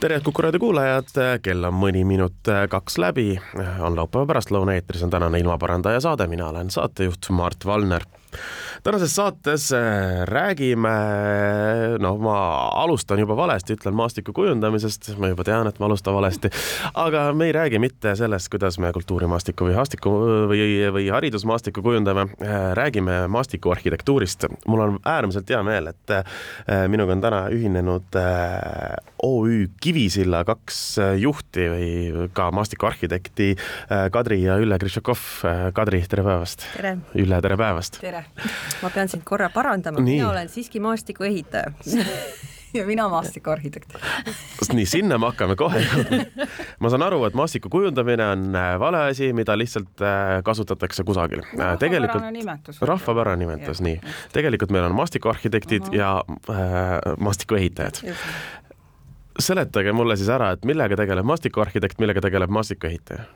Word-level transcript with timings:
Tere, 0.00 0.20
Kuku 0.20 0.42
raadio 0.42 0.60
kuulajad, 0.62 1.08
kell 1.42 1.66
on 1.66 1.74
mõni 1.74 2.04
minut 2.06 2.46
kaks 2.70 3.00
läbi, 3.02 3.32
on 3.82 3.96
laupäeva 3.98 4.28
pärastlõuna 4.30 4.76
eetris 4.78 5.02
on 5.02 5.10
tänane 5.10 5.40
ilmaparandaja 5.42 6.00
saade, 6.04 6.28
mina 6.30 6.52
olen 6.52 6.70
saatejuht 6.70 7.30
Mart 7.34 7.66
Valner. 7.66 8.06
Tänases 8.82 9.14
saates 9.16 9.72
äh, 9.72 10.22
räägime, 10.24 10.88
noh, 11.98 12.18
ma 12.22 12.36
alustan 12.82 13.18
juba 13.18 13.34
valesti, 13.36 13.74
ütlen 13.74 13.96
maastiku 13.98 14.32
kujundamisest, 14.36 15.10
ma 15.18 15.32
juba 15.32 15.44
tean, 15.48 15.66
et 15.66 15.80
ma 15.80 15.88
alustan 15.88 16.14
valesti, 16.14 16.50
aga 16.94 17.24
me 17.34 17.48
ei 17.48 17.54
räägi 17.56 17.80
mitte 17.82 18.14
sellest, 18.16 18.50
kuidas 18.52 18.78
me 18.78 18.92
kultuurimaastiku 18.94 19.66
või 19.66 19.74
maastiku 19.80 20.12
või, 20.52 20.60
või 20.94 21.08
haridusmaastikku 21.10 21.82
kujundame, 21.82 22.28
äh, 22.38 22.70
räägime 22.78 23.24
maastikuarhitektuurist. 23.34 24.46
mul 24.66 24.84
on 24.84 25.00
äärmiselt 25.04 25.50
hea 25.50 25.62
meel, 25.66 25.90
et 25.90 26.14
äh, 26.14 26.24
minuga 26.88 27.16
on 27.16 27.24
täna 27.24 27.42
ühinenud 27.54 28.20
OÜ 29.22 29.66
Kivisilla 29.80 30.44
kaks 30.46 30.98
juhti 31.18 31.68
või 31.72 32.28
ka 32.36 32.50
maastikuarhitekti 32.54 33.48
Kadri 34.14 34.42
ja 34.44 34.58
Ülle 34.62 34.78
Krišakov. 34.78 35.24
Kadri, 35.74 36.04
tere 36.10 36.22
päevast! 36.26 36.68
Ülle, 37.18 37.40
tere 37.42 37.56
päevast! 37.58 37.98
tere! 38.02 38.24
ma 38.82 38.92
pean 38.94 39.10
sind 39.10 39.26
korra 39.26 39.50
parandama, 39.54 40.00
mina 40.04 40.30
olen 40.30 40.48
siiski 40.52 40.80
maastikuehitaja 40.80 41.72
ja 42.74 42.86
mina 42.86 43.08
maastikuarhitekt. 43.08 43.92
nii, 44.72 44.86
sinna 44.86 45.18
me 45.18 45.26
hakkame 45.26 45.56
kohe 45.56 45.82
ma 46.82 46.90
saan 46.92 47.02
aru, 47.06 47.22
et 47.28 47.36
maastiku 47.38 47.70
kujundamine 47.72 48.26
on 48.34 48.44
äh, 48.56 48.74
vale 48.80 49.02
asi, 49.12 49.32
mida 49.32 49.56
lihtsalt 49.58 50.02
äh, 50.04 50.38
kasutatakse 50.44 51.04
kusagil 51.04 51.42
no,. 51.42 51.64
Äh, 51.64 51.78
tegelikult 51.78 52.28
nimetus. 52.32 52.82
rahvapärane 52.82 53.44
nimetus, 53.44 53.80
nii. 53.84 54.00
tegelikult 54.32 54.74
meil 54.74 54.88
on 54.90 54.96
maastikuarhitektid 54.98 55.82
uh 55.82 55.88
-huh. 55.88 55.96
ja 55.96 56.24
äh, 56.50 57.16
maastikuehitajad 57.18 58.04
seletage 59.38 59.92
mulle 59.92 60.16
siis 60.18 60.30
ära, 60.32 60.52
et 60.54 60.64
millega 60.68 60.96
tegeleb 60.98 61.26
maastikuarhitekt, 61.28 62.00
millega 62.02 62.22
tegeleb 62.24 62.50
maastikuehitaja? 62.50 63.26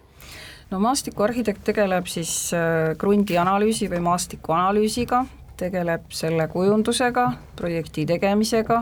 No 0.72 0.80
maastikuarhitekt 0.80 1.64
tegeleb 1.68 2.08
siis 2.08 2.32
äh, 2.56 2.94
krundi 2.98 3.36
analüüsi 3.38 3.90
või 3.92 4.00
maastiku 4.06 4.54
analüüsiga, 4.56 5.24
tegeleb 5.60 6.08
selle 6.14 6.46
kujundusega, 6.48 7.26
projekti 7.56 8.06
tegemisega, 8.08 8.78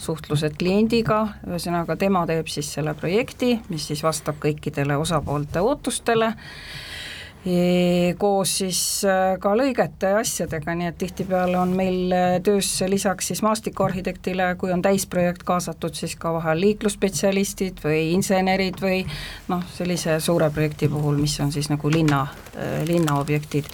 suhtlused 0.00 0.56
kliendiga, 0.60 1.20
ühesõnaga 1.48 1.98
tema 2.00 2.24
teeb 2.30 2.48
siis 2.52 2.70
selle 2.76 2.94
projekti, 2.98 3.58
mis 3.68 3.88
siis 3.90 4.04
vastab 4.06 4.38
kõikidele 4.42 4.96
osapoolte 5.00 5.62
ootustele 5.64 6.32
koos 8.18 8.54
siis 8.58 8.78
äh, 9.04 9.34
ka 9.40 9.52
lõigete 9.56 10.14
ja 10.14 10.20
asjadega, 10.22 10.72
nii 10.78 10.88
et 10.88 10.96
tihtipeale 11.00 11.58
on 11.60 11.74
meil 11.76 12.12
äh, 12.14 12.38
töös 12.44 12.70
lisaks 12.88 13.28
siis 13.28 13.42
maastikuarhitektile, 13.44 14.54
kui 14.60 14.72
on 14.72 14.80
täisprojekt 14.84 15.44
kaasatud, 15.44 15.92
siis 15.98 16.16
ka 16.16 16.32
vahel 16.38 16.62
liiklusspetsialistid 16.64 17.82
või 17.84 18.14
insenerid 18.14 18.80
või 18.80 19.02
noh, 19.52 19.64
sellise 19.76 20.16
suure 20.24 20.48
projekti 20.54 20.88
puhul, 20.88 21.20
mis 21.20 21.36
on 21.44 21.52
siis 21.52 21.68
nagu 21.68 21.92
linna, 21.92 22.22
äh, 22.56 22.80
linnaobjektid. 22.88 23.68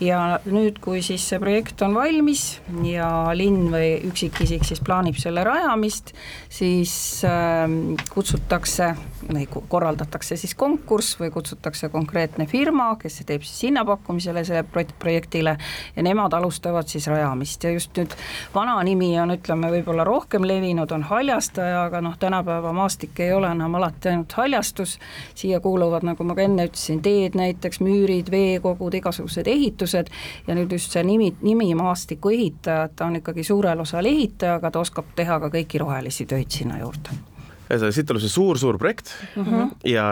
ja 0.00 0.40
nüüd, 0.48 0.78
kui 0.80 1.02
siis 1.04 1.26
see 1.28 1.38
projekt 1.38 1.82
on 1.84 1.92
valmis 1.94 2.60
ja 2.88 3.10
linn 3.36 3.68
või 3.68 3.98
üksikisik 4.08 4.64
siis 4.64 4.80
plaanib 4.80 5.20
selle 5.20 5.44
rajamist, 5.44 6.14
siis 6.48 7.20
äh, 7.28 7.68
kutsutakse 8.14 8.94
või 9.28 9.44
korraldatakse 9.68 10.36
siis 10.40 10.54
konkurss 10.54 11.18
või 11.20 11.30
kutsutakse 11.34 11.90
konkreetne 11.92 12.46
firma, 12.48 12.94
kes 12.96 13.09
kes 13.10 13.26
teeb 13.26 13.44
siis 13.44 13.62
hinnapakkumisele 13.68 14.44
selle 14.44 14.64
projektile 14.98 15.56
ja 15.96 16.02
nemad 16.02 16.32
alustavad 16.32 16.88
siis 16.88 17.06
rajamist. 17.10 17.64
Ja 17.64 17.70
just 17.74 17.96
nüüd 17.98 18.14
vana 18.54 18.76
nimi 18.86 19.12
on, 19.20 19.34
ütleme, 19.34 19.70
võib-olla 19.74 20.04
rohkem 20.06 20.46
levinud, 20.46 20.90
on 20.94 21.04
haljastaja, 21.08 21.84
aga 21.88 22.02
noh, 22.04 22.16
tänapäeva 22.20 22.72
maastik 22.76 23.20
ei 23.20 23.32
ole 23.32 23.50
enam 23.50 23.74
alati 23.80 24.12
ainult 24.12 24.32
haljastus, 24.38 24.98
siia 25.34 25.60
kuuluvad, 25.60 26.06
nagu 26.06 26.24
ma 26.24 26.36
ka 26.38 26.46
enne 26.46 26.68
ütlesin, 26.70 27.02
teed 27.04 27.38
näiteks, 27.38 27.82
müürid, 27.84 28.30
veekogud, 28.30 28.94
igasugused 29.00 29.50
ehitused. 29.50 30.12
Ja 30.46 30.56
nüüd 30.58 30.72
just 30.76 30.94
see 30.94 31.04
nimi, 31.06 31.32
nimi 31.42 31.72
maastikuehitaja, 31.78 32.90
ta 32.96 33.10
on 33.10 33.20
ikkagi 33.20 33.44
suurel 33.46 33.82
osal 33.86 34.06
ehitaja, 34.10 34.58
aga 34.60 34.70
ta 34.70 34.84
oskab 34.84 35.10
teha 35.16 35.40
ka 35.42 35.52
kõiki 35.52 35.82
rohelisi 35.82 36.28
töid 36.30 36.50
sinna 36.54 36.80
juurde 36.82 37.29
ühesõnaga, 37.70 37.94
siit 37.94 38.08
tuleb 38.10 38.22
see 38.24 38.32
suur-suur 38.32 38.78
projekt 38.80 39.12
mm 39.36 39.44
-hmm. 39.46 39.72
ja 39.90 40.04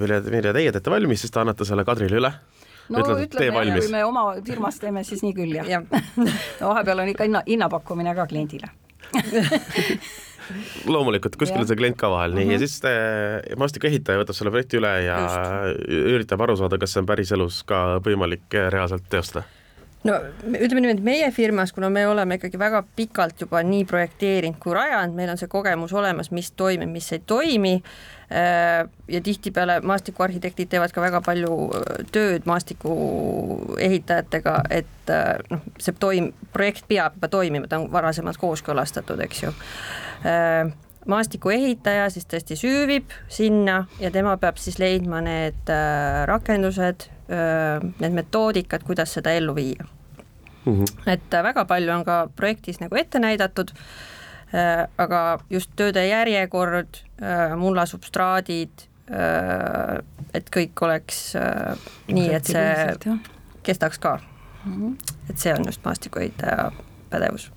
mille, 0.00 0.20
mille 0.32 0.52
teie 0.56 0.72
teete 0.72 0.90
valmis, 0.90 1.24
siis 1.24 1.34
te 1.34 1.40
annate 1.40 1.64
selle 1.68 1.84
Kadrile 1.84 2.20
üle 2.20 2.32
no 2.88 3.00
Ütled, 3.00 3.24
ütleme, 3.28 3.64
kui 3.80 3.90
me 3.92 4.04
oma 4.04 4.26
firmas 4.44 4.78
teeme, 4.80 5.04
siis 5.04 5.22
nii 5.24 5.34
küll 5.36 5.56
jah 5.56 5.68
ja. 5.68 5.82
no 6.60 6.68
vahepeal 6.72 7.04
on 7.04 7.12
ikka 7.14 7.28
hinna, 7.28 7.42
hinnapakkumine 7.46 8.14
ka 8.14 8.26
kliendile 8.26 8.68
loomulikult, 10.94 11.36
kuskil 11.40 11.62
on 11.62 11.68
see 11.68 11.76
klient 11.78 11.96
ka 11.96 12.10
vahel, 12.12 12.34
nii, 12.36 12.48
ja 12.52 12.58
mhm. 12.58 12.64
siis 12.64 13.56
maastikuehitaja 13.60 14.20
võtab 14.20 14.36
selle 14.36 14.52
projekti 14.52 14.80
üle 14.80 14.92
ja 15.06 15.18
Just. 15.24 15.92
üritab 16.14 16.44
aru 16.44 16.56
saada, 16.60 16.80
kas 16.80 16.92
see 16.92 17.04
on 17.04 17.08
päriselus 17.08 17.62
ka 17.68 17.84
võimalik 18.04 18.48
reaalselt 18.52 19.06
teostada 19.12 19.44
no 20.04 20.18
ütleme 20.44 20.82
niimoodi, 20.84 21.02
meie 21.04 21.30
firmas, 21.32 21.72
kuna 21.72 21.88
me 21.90 22.06
oleme 22.08 22.34
ikkagi 22.38 22.58
väga 22.60 22.82
pikalt 22.96 23.40
juba 23.40 23.62
nii 23.64 23.84
projekteerinud 23.88 24.58
kui 24.60 24.74
rajanud, 24.76 25.16
meil 25.16 25.30
on 25.32 25.38
see 25.40 25.48
kogemus 25.50 25.92
olemas, 25.96 26.30
mis 26.34 26.52
toimib, 26.56 26.90
mis 26.92 27.12
ei 27.16 27.22
toimi. 27.26 27.82
Äh, 28.34 28.88
ja 29.08 29.20
tihtipeale 29.20 29.80
maastikuarhitektid 29.84 30.68
teevad 30.72 30.92
ka 30.96 31.02
väga 31.04 31.20
palju 31.22 31.70
äh, 31.76 31.82
tööd 32.12 32.42
maastikuehitajatega, 32.48 34.54
et 34.72 35.10
äh, 35.12 35.36
noh, 35.52 35.60
see 35.78 35.92
toim-, 36.00 36.32
projekt 36.52 36.88
peab 36.88 37.12
juba 37.18 37.28
toimima, 37.28 37.68
ta 37.68 37.78
on 37.82 37.92
varasemalt 37.92 38.38
kooskõlastatud, 38.40 39.20
eks 39.26 39.42
ju 39.44 39.52
maastikuehitaja 41.04 42.08
siis 42.10 42.24
tõesti 42.24 42.56
süüvib 42.56 43.12
sinna 43.28 43.84
ja 44.00 44.10
tema 44.10 44.38
peab 44.40 44.56
siis 44.56 44.78
leidma 44.80 45.20
need 45.20 45.68
rakendused, 46.30 47.04
need 47.28 48.12
metoodikad, 48.12 48.82
kuidas 48.84 49.14
seda 49.16 49.32
ellu 49.32 49.54
viia 49.54 49.86
mm. 50.64 50.84
-hmm. 50.84 51.12
et 51.12 51.34
äh, 51.34 51.42
väga 51.42 51.64
palju 51.64 51.92
on 51.92 52.04
ka 52.04 52.28
projektis 52.36 52.80
nagu 52.80 52.96
ette 52.96 53.18
näidatud, 53.18 53.70
äh, 54.54 54.88
aga 54.98 55.38
just 55.50 55.70
tööde 55.76 56.06
järjekord, 56.06 56.96
äh, 57.22 57.56
mullasubstraadid, 57.56 58.88
et 60.34 60.46
kõik 60.48 60.80
oleks 60.80 61.34
nii, 62.08 62.30
et 62.32 62.46
see 62.48 63.16
kestaks 63.62 63.98
ka 63.98 64.14
mm. 64.64 64.72
-hmm. 64.72 65.12
et 65.30 65.38
see 65.38 65.52
on 65.52 65.66
just 65.66 65.84
maastikuehitaja 65.84 66.72
pädevus. 67.10 67.52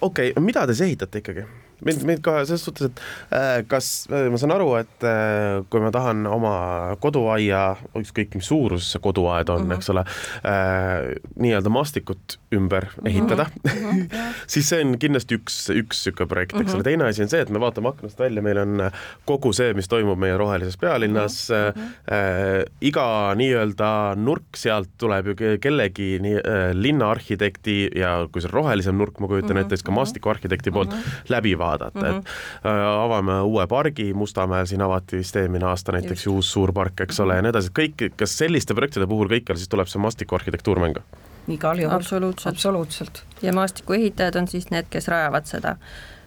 okei 0.00 0.30
okay,, 0.30 0.44
mida 0.44 0.66
te 0.66 0.74
siis 0.74 0.86
ehitate 0.86 1.18
ikkagi? 1.18 1.46
Mind, 1.86 2.04
mind 2.06 2.22
ka 2.24 2.38
selles 2.46 2.64
suhtes, 2.66 2.90
et 2.90 3.02
äh, 3.34 3.62
kas 3.68 4.06
äh, 4.12 4.28
ma 4.32 4.40
saan 4.40 4.54
aru, 4.54 4.72
et 4.80 5.06
äh, 5.06 5.62
kui 5.72 5.82
ma 5.82 5.92
tahan 5.94 6.26
oma 6.30 6.54
koduaia, 7.02 7.74
ükskõik 7.98 8.36
mis 8.38 8.48
suuruses 8.50 8.92
see 8.92 9.02
koduaed 9.02 9.50
on 9.52 9.64
mm, 9.64 9.70
-hmm. 9.70 9.80
eks 9.80 9.90
ole 9.92 10.04
äh,, 10.04 11.12
nii-öelda 11.36 11.72
maastikut 11.72 12.38
ümber 12.54 12.88
-hmm. 12.90 13.08
ehitada 13.08 13.46
mm, 13.50 13.70
-hmm. 13.72 14.34
siis 14.46 14.68
see 14.68 14.80
on 14.84 14.98
kindlasti 14.98 15.38
üks, 15.38 15.58
üks 15.70 16.02
niisugune 16.02 16.28
projekt, 16.28 16.54
eks 16.54 16.62
mm 16.62 16.68
-hmm. 16.68 16.74
ole, 16.74 16.82
teine 16.82 17.04
asi 17.04 17.22
on 17.22 17.28
see, 17.28 17.40
et 17.40 17.50
me 17.50 17.60
vaatame 17.60 17.88
aknast 17.88 18.18
välja, 18.18 18.42
meil 18.42 18.58
on 18.58 18.90
kogu 19.24 19.52
see, 19.52 19.74
mis 19.74 19.88
toimub 19.88 20.18
meie 20.18 20.36
rohelises 20.36 20.76
pealinnas 20.76 21.48
mm, 21.50 21.82
-hmm. 21.82 21.88
äh, 22.12 22.64
iga 22.80 23.34
nii-öelda 23.34 24.14
nurk 24.16 24.56
sealt 24.56 24.90
tuleb 24.98 25.26
ju 25.26 25.34
kellegi 25.60 26.18
nii, 26.22 26.36
äh, 26.36 26.70
linnaarhitekti 26.74 27.90
ja 27.96 28.28
kui 28.32 28.42
see 28.42 28.48
on 28.48 28.58
rohelisem 28.60 28.96
nurk, 28.96 29.18
ma 29.20 29.26
kujutan 29.26 29.50
mm 29.50 29.56
-hmm. 29.56 29.64
ette, 29.64 29.76
siis 29.76 29.82
ka 29.82 29.92
maastikuarhitekti 29.92 30.70
poolt 30.70 30.90
mm 30.90 30.98
-hmm. 30.98 31.28
läbi 31.28 31.58
vaadata 31.58 31.71
vaadata 31.72 31.98
mm, 31.98 32.06
-hmm. 32.06 32.18
et 32.18 32.24
mhm. 32.24 32.70
äh, 32.70 32.86
avame 33.04 33.40
uue 33.40 33.66
pargi, 33.66 34.12
Mustamäel 34.14 34.66
siin 34.66 34.82
avati 34.82 35.16
vist 35.16 35.36
eelmine 35.36 35.66
aasta 35.66 35.92
näiteks 35.92 36.26
Just. 36.26 36.34
uus 36.36 36.52
suur 36.52 36.72
park, 36.72 37.00
eks 37.00 37.20
ole, 37.20 37.36
ja 37.36 37.42
nii 37.42 37.50
edasi, 37.54 37.74
kõik, 37.80 38.08
kas 38.16 38.38
selliste 38.38 38.74
projektide 38.74 39.06
puhul 39.06 39.28
kõikjal 39.28 39.60
siis 39.60 39.68
tuleb 39.68 39.90
see 39.90 40.02
maastikuarhitektuur 40.02 40.80
mängu? 40.80 41.04
igal 41.48 41.78
juhul, 41.78 41.96
absoluutselt, 41.96 42.54
absoluutselt. 42.54 43.24
ja 43.42 43.52
maastikuehitajad 43.52 44.36
on 44.38 44.48
siis 44.48 44.70
need, 44.70 44.86
kes 44.90 45.08
rajavad 45.08 45.46
seda. 45.46 45.76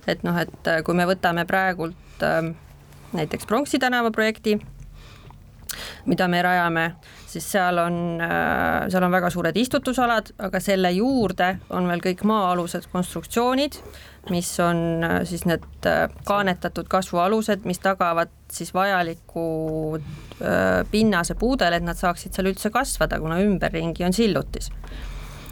et 0.08 0.24
noh, 0.24 0.38
et 0.38 0.68
äh, 0.68 0.84
kui 0.84 0.94
me 0.94 1.06
võtame 1.06 1.46
praegult 1.46 2.24
äh, 2.24 2.54
näiteks 3.14 3.46
Pronksi 3.46 3.80
tänava 3.80 4.12
projekti, 4.12 4.60
mida 6.06 6.28
me 6.28 6.42
rajame, 6.42 6.96
siis 7.28 7.48
seal 7.52 7.78
on, 7.78 7.96
seal 8.90 9.04
on 9.04 9.12
väga 9.12 9.30
suured 9.34 9.58
istutusalad, 9.58 10.32
aga 10.40 10.60
selle 10.64 10.92
juurde 10.96 11.56
on 11.76 11.88
veel 11.90 12.04
kõik 12.04 12.24
maa-alused 12.28 12.88
konstruktsioonid, 12.94 13.80
mis 14.30 14.50
on 14.60 15.06
siis 15.24 15.46
need 15.46 15.90
kaanetatud 16.26 16.88
kasvualused, 16.90 17.66
mis 17.66 17.80
tagavad 17.80 18.32
siis 18.52 18.74
vajaliku 18.74 19.46
pinnase 20.92 21.36
puudele, 21.40 21.80
et 21.80 21.86
nad 21.86 21.98
saaksid 22.00 22.36
seal 22.36 22.50
üldse 22.52 22.72
kasvada, 22.74 23.20
kuna 23.20 23.40
ümberringi 23.44 24.06
on 24.06 24.14
sillutis. 24.14 24.72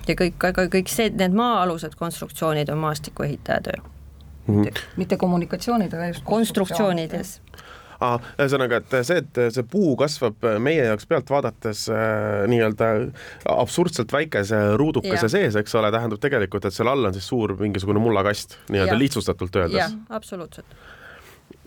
ja 0.08 0.16
kõik, 0.20 0.42
aga 0.50 0.68
kõik 0.68 0.90
see, 0.92 1.10
need 1.16 1.36
maa-alused 1.38 1.96
konstruktsioonid 1.96 2.70
on 2.70 2.82
maastikuehitaja 2.82 3.62
töö 3.62 3.80
mm. 4.48 4.64
-hmm. 4.64 4.80
mitte 4.98 5.18
kommunikatsioonid, 5.18 5.94
aga 5.94 6.08
just 6.08 6.24
konstruktsioonides 6.24 7.42
ah,. 7.54 7.73
Ühesõnaga, 8.02 8.82
et 8.82 8.96
see, 9.08 9.22
et 9.24 9.42
see 9.56 9.66
puu 9.70 9.96
kasvab 10.00 10.48
meie 10.64 10.88
jaoks 10.90 11.08
pealt 11.10 11.30
vaadates 11.34 11.86
äh, 11.94 12.44
nii-öelda 12.52 12.90
absurdselt 13.54 14.14
väikese 14.14 14.62
ruudukese 14.80 15.30
sees, 15.32 15.58
eks 15.60 15.76
ole, 15.80 15.92
tähendab 15.94 16.22
tegelikult, 16.24 16.68
et 16.68 16.76
seal 16.76 16.92
all 16.92 17.12
on 17.12 17.16
siis 17.16 17.28
suur 17.30 17.56
mingisugune 17.60 18.02
mullakast 18.04 18.58
nii-öelda 18.74 18.98
lihtsustatult 19.00 19.62
öeldes. 19.64 19.98
absoluutselt. 20.10 20.80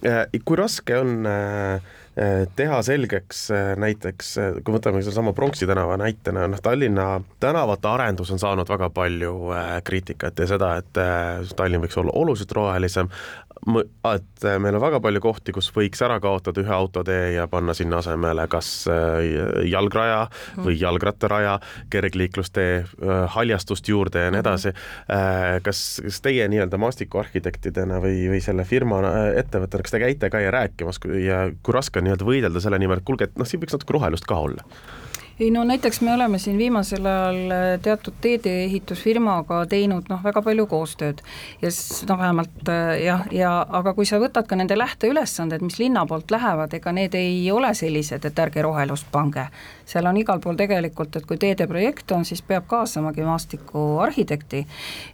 Äh, 0.07 0.27
kui 0.45 0.59
raske 0.59 0.99
on 0.99 1.29
äh, 1.31 1.95
Eh, 2.17 2.47
teha 2.57 2.79
selgeks 2.81 3.43
näiteks, 3.77 4.29
kui 4.65 4.73
võtame 4.73 5.03
sedasama 5.05 5.35
Pronksi 5.37 5.67
tänava 5.69 5.99
näitena, 6.01 6.47
noh 6.49 6.63
Tallinna 6.65 7.19
tänavate 7.45 7.91
arendus 7.91 8.31
on 8.33 8.41
saanud 8.41 8.71
väga 8.73 8.89
palju 8.89 9.33
kriitikat 9.85 10.41
ja 10.41 10.47
seda, 10.49 10.71
et 10.81 11.01
Tallinn 11.59 11.85
võiks 11.85 11.99
olla 12.01 12.15
oluliselt 12.17 12.55
rohelisem, 12.57 13.11
et 13.67 14.45
äh, 14.47 14.59
meil 14.63 14.77
on 14.79 14.83
väga 14.83 15.01
palju 15.03 15.21
kohti, 15.23 15.53
kus 15.55 15.69
võiks 15.75 16.01
ära 16.07 16.19
kaotada 16.23 16.63
ühe 16.63 16.73
autotee 16.73 17.33
ja 17.35 17.47
panna 17.51 17.75
sinna 17.75 17.99
asemele 17.99 18.47
kas 18.51 18.69
äh, 18.91 19.67
jalgraja 19.67 20.27
mhm. 20.29 20.67
või 20.69 20.77
jalgrattaraja, 20.79 21.57
kergliiklustee, 21.91 22.77
äh, 22.85 23.25
haljastust 23.35 23.89
juurde 23.91 24.27
ja 24.27 24.31
nii 24.31 24.41
mhm. 24.41 24.47
edasi. 24.47 24.75
kas, 25.67 25.81
kas 26.05 26.21
teie 26.23 26.47
nii-öelda 26.51 26.79
maastikuarhitektidena 26.81 27.99
või, 28.03 28.27
või 28.31 28.41
selle 28.45 28.65
firma 28.69 29.01
ettevõttena, 29.39 29.87
kas 29.87 29.95
te 29.95 30.03
käite 30.03 30.31
ka 30.31 30.41
ja 30.43 30.53
rääkimas 30.55 31.01
ja 31.23 31.41
kui 31.63 31.75
raske 31.75 32.01
on 32.01 32.07
nii-öelda 32.07 32.29
võidelda 32.29 32.63
selle 32.63 32.79
nimel, 32.83 33.03
et 33.03 33.09
kuulge, 33.09 33.31
et 33.31 33.39
noh, 33.41 33.49
siin 33.49 33.63
võiks 33.63 33.77
natuke 33.77 33.97
rohelust 33.97 34.29
ka 34.29 34.39
olla? 34.49 34.67
Ei 35.41 35.51
no 35.51 35.65
näiteks 35.65 36.01
me 36.01 36.15
oleme 36.15 36.39
siin 36.39 36.59
viimasel 36.59 37.07
ajal 37.07 37.51
äh, 37.51 37.81
teatud 37.83 38.15
teedeehitusfirmaga 38.21 39.67
teinud 39.69 40.09
noh, 40.09 40.23
väga 40.25 40.41
palju 40.43 40.65
koostööd 40.67 41.21
ja 41.63 41.69
noh, 42.09 42.19
vähemalt 42.19 42.69
äh, 42.73 42.93
jah, 43.05 43.27
ja 43.33 43.51
aga 43.79 43.93
kui 43.95 44.09
sa 44.09 44.17
võtad 44.23 44.49
ka 44.49 44.57
nende 44.57 44.79
lähteülesanded, 44.79 45.61
mis 45.61 45.77
linna 45.79 46.07
poolt 46.09 46.33
lähevad, 46.33 46.73
ega 46.79 46.93
need 46.97 47.15
ei 47.21 47.51
ole 47.53 47.75
sellised, 47.77 48.25
et 48.25 48.39
ärge 48.47 48.65
rohelust 48.65 49.11
pange. 49.13 49.45
seal 49.85 50.07
on 50.07 50.17
igal 50.17 50.41
pool 50.41 50.57
tegelikult, 50.57 51.17
et 51.17 51.27
kui 51.27 51.37
teedeprojekt 51.37 52.11
on, 52.17 52.25
siis 52.25 52.43
peab 52.43 52.65
kaasamagi 52.67 53.23
maastikuarhitekti 53.23 54.67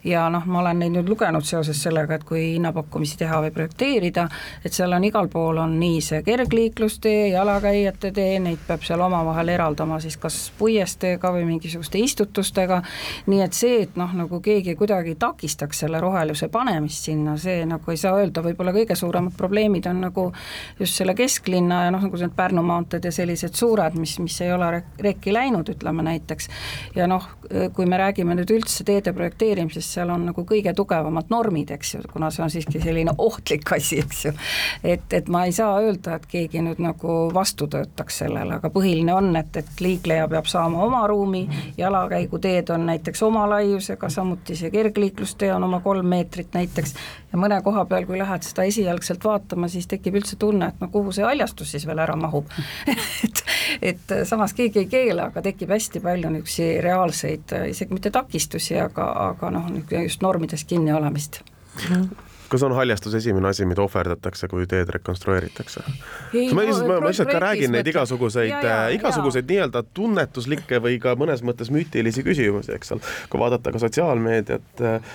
ja 0.04 0.28
noh, 0.30 0.46
ma 0.46 0.62
olen 0.62 0.78
neid 0.84 0.94
nüüd 0.94 1.10
lugenud 1.10 1.44
seoses 1.44 1.82
sellega, 1.82 2.14
et 2.14 2.24
kui 2.24 2.44
hinnapakkumisi 2.54 3.18
teha 3.18 3.42
või 3.42 3.50
projekteerida, 3.50 4.28
et 4.64 4.72
seal 4.72 4.94
on 4.94 5.04
igal 5.04 5.28
pool 5.28 5.58
on 5.58 5.76
nii 5.82 6.00
see 6.00 6.22
kergliiklustee, 6.22 7.28
jalakäijate 7.34 8.14
tee, 8.14 8.38
neid 8.38 8.62
peab 8.68 8.86
seal 8.86 9.02
omavahel 9.02 9.50
eraldama 9.58 9.98
siis 10.00 10.11
siis 10.12 10.20
kas 10.20 10.52
puiesteega 10.58 11.32
või 11.32 11.44
mingisuguste 11.48 12.00
istutustega, 12.02 12.80
nii 13.30 13.42
et 13.44 13.56
see, 13.56 13.82
et 13.86 13.96
noh, 14.00 14.12
nagu 14.16 14.40
keegi 14.44 14.74
kuidagi 14.78 15.14
takistaks 15.20 15.82
selle 15.84 16.00
roheluse 16.02 16.48
panemist 16.52 17.08
sinna, 17.08 17.36
see 17.40 17.64
nagu 17.68 17.92
ei 17.92 18.00
saa 18.00 18.18
öelda, 18.20 18.44
võib-olla 18.44 18.74
kõige 18.76 18.96
suuremad 18.98 19.36
probleemid 19.36 19.86
on 19.90 20.02
nagu 20.06 20.26
just 20.80 20.98
selle 20.98 21.14
kesklinna 21.18 21.84
ja 21.86 21.94
noh, 21.94 22.04
nagu 22.06 22.20
need 22.20 22.36
Pärnu 22.36 22.64
maanteed 22.66 23.06
ja 23.08 23.12
sellised 23.14 23.56
suured, 23.58 23.96
mis, 24.00 24.16
mis 24.22 24.38
ei 24.44 24.52
ole 24.52 24.82
rekki 25.02 25.32
läinud, 25.34 25.68
ütleme 25.72 26.04
näiteks, 26.06 26.48
ja 26.96 27.08
noh, 27.10 27.26
kui 27.76 27.88
me 27.88 28.00
räägime 28.00 28.36
nüüd 28.36 28.52
üldse 28.54 28.84
teede 28.88 29.14
projekteerimisest, 29.16 29.96
seal 29.96 30.12
on 30.12 30.26
nagu 30.30 30.44
kõige 30.48 30.74
tugevamad 30.76 31.32
normid, 31.32 31.72
eks 31.76 31.94
ju, 31.96 32.02
kuna 32.12 32.30
see 32.32 32.44
on 32.44 32.52
siiski 32.52 32.82
selline 32.82 33.14
ohtlik 33.18 33.72
asi, 33.76 34.00
eks 34.02 34.24
ju, 34.28 34.34
et, 34.94 35.06
et 35.12 35.28
ma 35.32 35.44
ei 35.48 35.56
saa 35.56 35.76
öelda, 35.80 36.18
et 36.18 36.28
keegi 36.30 36.62
nüüd 36.64 36.82
nagu 36.82 37.18
vastu 37.34 37.68
töötaks 37.70 38.22
sellele, 38.24 38.58
aga 38.58 38.72
põhiline 38.72 39.14
on, 39.14 39.32
et, 39.38 39.56
et 39.60 39.84
liik-, 39.84 40.01
liikleja 40.02 40.28
peab 40.28 40.46
saama 40.46 40.82
oma 40.82 41.06
ruumi, 41.06 41.48
jalakäiguteed 41.78 42.68
on 42.68 42.86
näiteks 42.86 43.22
oma 43.22 43.48
laiusega, 43.50 44.08
samuti 44.08 44.56
see 44.56 44.70
kergliiklustee 44.70 45.52
on 45.54 45.64
oma 45.64 45.80
kolm 45.80 46.06
meetrit 46.06 46.54
näiteks, 46.54 46.94
ja 47.32 47.38
mõne 47.38 47.60
koha 47.62 47.84
peal, 47.84 48.06
kui 48.06 48.18
lähed 48.18 48.42
seda 48.42 48.66
esialgselt 48.66 49.24
vaatama, 49.24 49.68
siis 49.68 49.86
tekib 49.86 50.18
üldse 50.18 50.36
tunne, 50.36 50.68
et 50.72 50.80
no 50.80 50.88
kuhu 50.88 51.12
see 51.12 51.24
haljastus 51.24 51.70
siis 51.70 51.86
veel 51.86 52.02
ära 52.02 52.16
mahub. 52.16 52.50
Et, 53.22 53.44
et 53.82 54.12
samas 54.28 54.52
keegi 54.52 54.82
ei 54.82 54.86
keela, 54.90 55.28
aga 55.30 55.42
tekib 55.42 55.70
hästi 55.72 56.00
palju 56.02 56.30
niisuguseid 56.34 56.82
reaalseid, 56.84 57.54
isegi 57.70 57.94
mitte 57.94 58.10
takistusi, 58.12 58.76
aga, 58.82 59.06
aga 59.30 59.50
noh, 59.54 59.70
just 60.02 60.22
normidest 60.22 60.68
kinni 60.68 60.92
olemist 60.92 61.40
kas 62.52 62.62
on 62.66 62.74
haljastus 62.76 63.14
esimene 63.14 63.48
asi, 63.48 63.64
mida 63.68 63.82
ohverdatakse, 63.82 64.48
kui 64.52 64.66
teed 64.68 64.90
rekonstrueeritakse? 64.92 65.84
ma 66.52 66.64
lihtsalt, 66.66 66.88
ma 66.88 67.08
lihtsalt 67.08 67.30
ka 67.32 67.40
räägin 67.42 67.72
neid 67.72 67.88
igasuguseid, 67.88 68.52
äh, 68.58 68.82
igasuguseid 68.98 69.48
nii-öelda 69.48 69.84
tunnetuslikke 69.96 70.80
või 70.84 70.98
ka 71.02 71.14
mõnes 71.18 71.40
mõttes 71.46 71.72
müütilisi 71.72 72.24
küsimusi, 72.26 72.74
eks 72.76 72.92
ole. 72.96 73.12
kui 73.32 73.40
vaadata 73.40 73.72
ka 73.72 73.80
sotsiaalmeediat 73.82 74.82
äh,, 74.84 75.14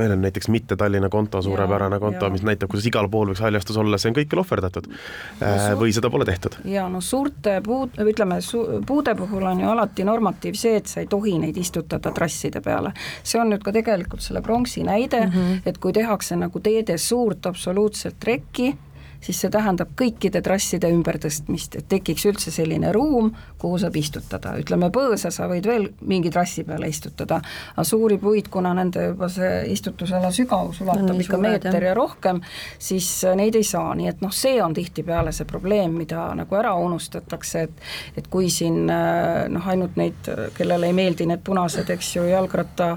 meil 0.00 0.16
on 0.16 0.24
näiteks 0.26 0.50
mitte 0.52 0.76
Tallinna 0.76 1.08
konto, 1.12 1.42
suurepärane 1.42 2.00
konto, 2.02 2.30
mis 2.34 2.44
näitab, 2.46 2.70
kuidas 2.72 2.88
igal 2.90 3.08
pool 3.12 3.32
võiks 3.32 3.42
haljastus 3.44 3.80
olla, 3.80 3.98
see 3.98 4.12
on 4.12 4.18
kõikjal 4.20 4.42
ohverdatud 4.44 4.90
äh, 4.92 5.70
või 5.80 5.94
seda 5.96 6.12
pole 6.12 6.28
tehtud. 6.28 6.60
ja 6.68 6.88
no 6.92 7.00
suurte 7.04 7.58
puud, 7.64 7.96
ütleme 8.04 8.40
su, 8.44 8.64
puude 8.86 9.16
puhul 9.18 9.48
on 9.48 9.64
ju 9.64 9.72
alati 9.72 10.04
normatiiv 10.08 10.60
see, 10.60 10.76
et 10.82 10.92
sa 10.92 11.00
ei 11.04 11.08
tohi 11.08 11.38
neid 11.40 11.56
istutada 11.56 12.12
trasside 12.14 12.60
peale. 12.64 12.92
see 13.22 13.40
on 13.40 13.52
nüüd 13.54 13.64
ka 13.64 13.72
tegelikult 13.72 14.24
selle 14.24 14.44
pronksi 14.44 14.84
näide 14.84 15.24
mm, 15.26 15.32
-hmm. 15.32 15.66
et 15.66 15.78
kui 15.78 15.92
teha 15.96 16.17
tehakse 16.18 16.36
nagu 16.36 16.60
teedes 16.60 17.08
suurt 17.08 17.46
absoluutset 17.46 18.24
rekki, 18.24 18.74
siis 19.20 19.40
see 19.40 19.50
tähendab 19.50 19.90
kõikide 19.98 20.38
trasside 20.42 20.88
ümbertõstmist, 20.94 21.74
et 21.78 21.86
tekiks 21.90 22.24
üldse 22.26 22.52
selline 22.54 22.92
ruum, 22.94 23.32
kuhu 23.58 23.78
saab 23.82 23.96
istutada, 23.98 24.52
ütleme 24.60 24.92
põõsa 24.94 25.32
sa 25.34 25.48
võid 25.50 25.66
veel 25.66 25.88
mingi 26.06 26.30
trassi 26.30 26.62
peale 26.66 26.86
istutada, 26.90 27.40
aga 27.74 27.84
suuri 27.86 28.18
puid, 28.22 28.46
kuna 28.50 28.74
nende 28.78 29.08
juba 29.08 29.28
see 29.30 29.64
istutusala 29.74 30.30
sügavus 30.34 30.80
ulatub 30.84 31.10
no, 31.10 31.18
ikka 31.18 31.40
meeter 31.42 31.88
ja 31.88 31.96
rohkem, 31.98 32.42
siis 32.78 33.10
neid 33.38 33.58
ei 33.58 33.66
saa, 33.66 33.90
nii 33.98 34.10
et 34.12 34.22
noh, 34.22 34.34
see 34.34 34.62
on 34.62 34.74
tihtipeale 34.74 35.34
see 35.34 35.50
probleem, 35.50 35.98
mida 35.98 36.28
nagu 36.38 36.58
ära 36.58 36.74
unustatakse, 36.78 37.66
et 37.66 37.86
et 38.22 38.30
kui 38.30 38.50
siin 38.50 38.86
noh, 38.86 39.70
ainult 39.70 39.98
neid, 39.98 40.30
kellele 40.54 40.90
ei 40.90 40.94
meeldi 40.94 41.26
need 41.26 41.42
punased, 41.46 41.90
eks 41.90 42.16
ju, 42.20 42.26
jalgratta 42.30 42.94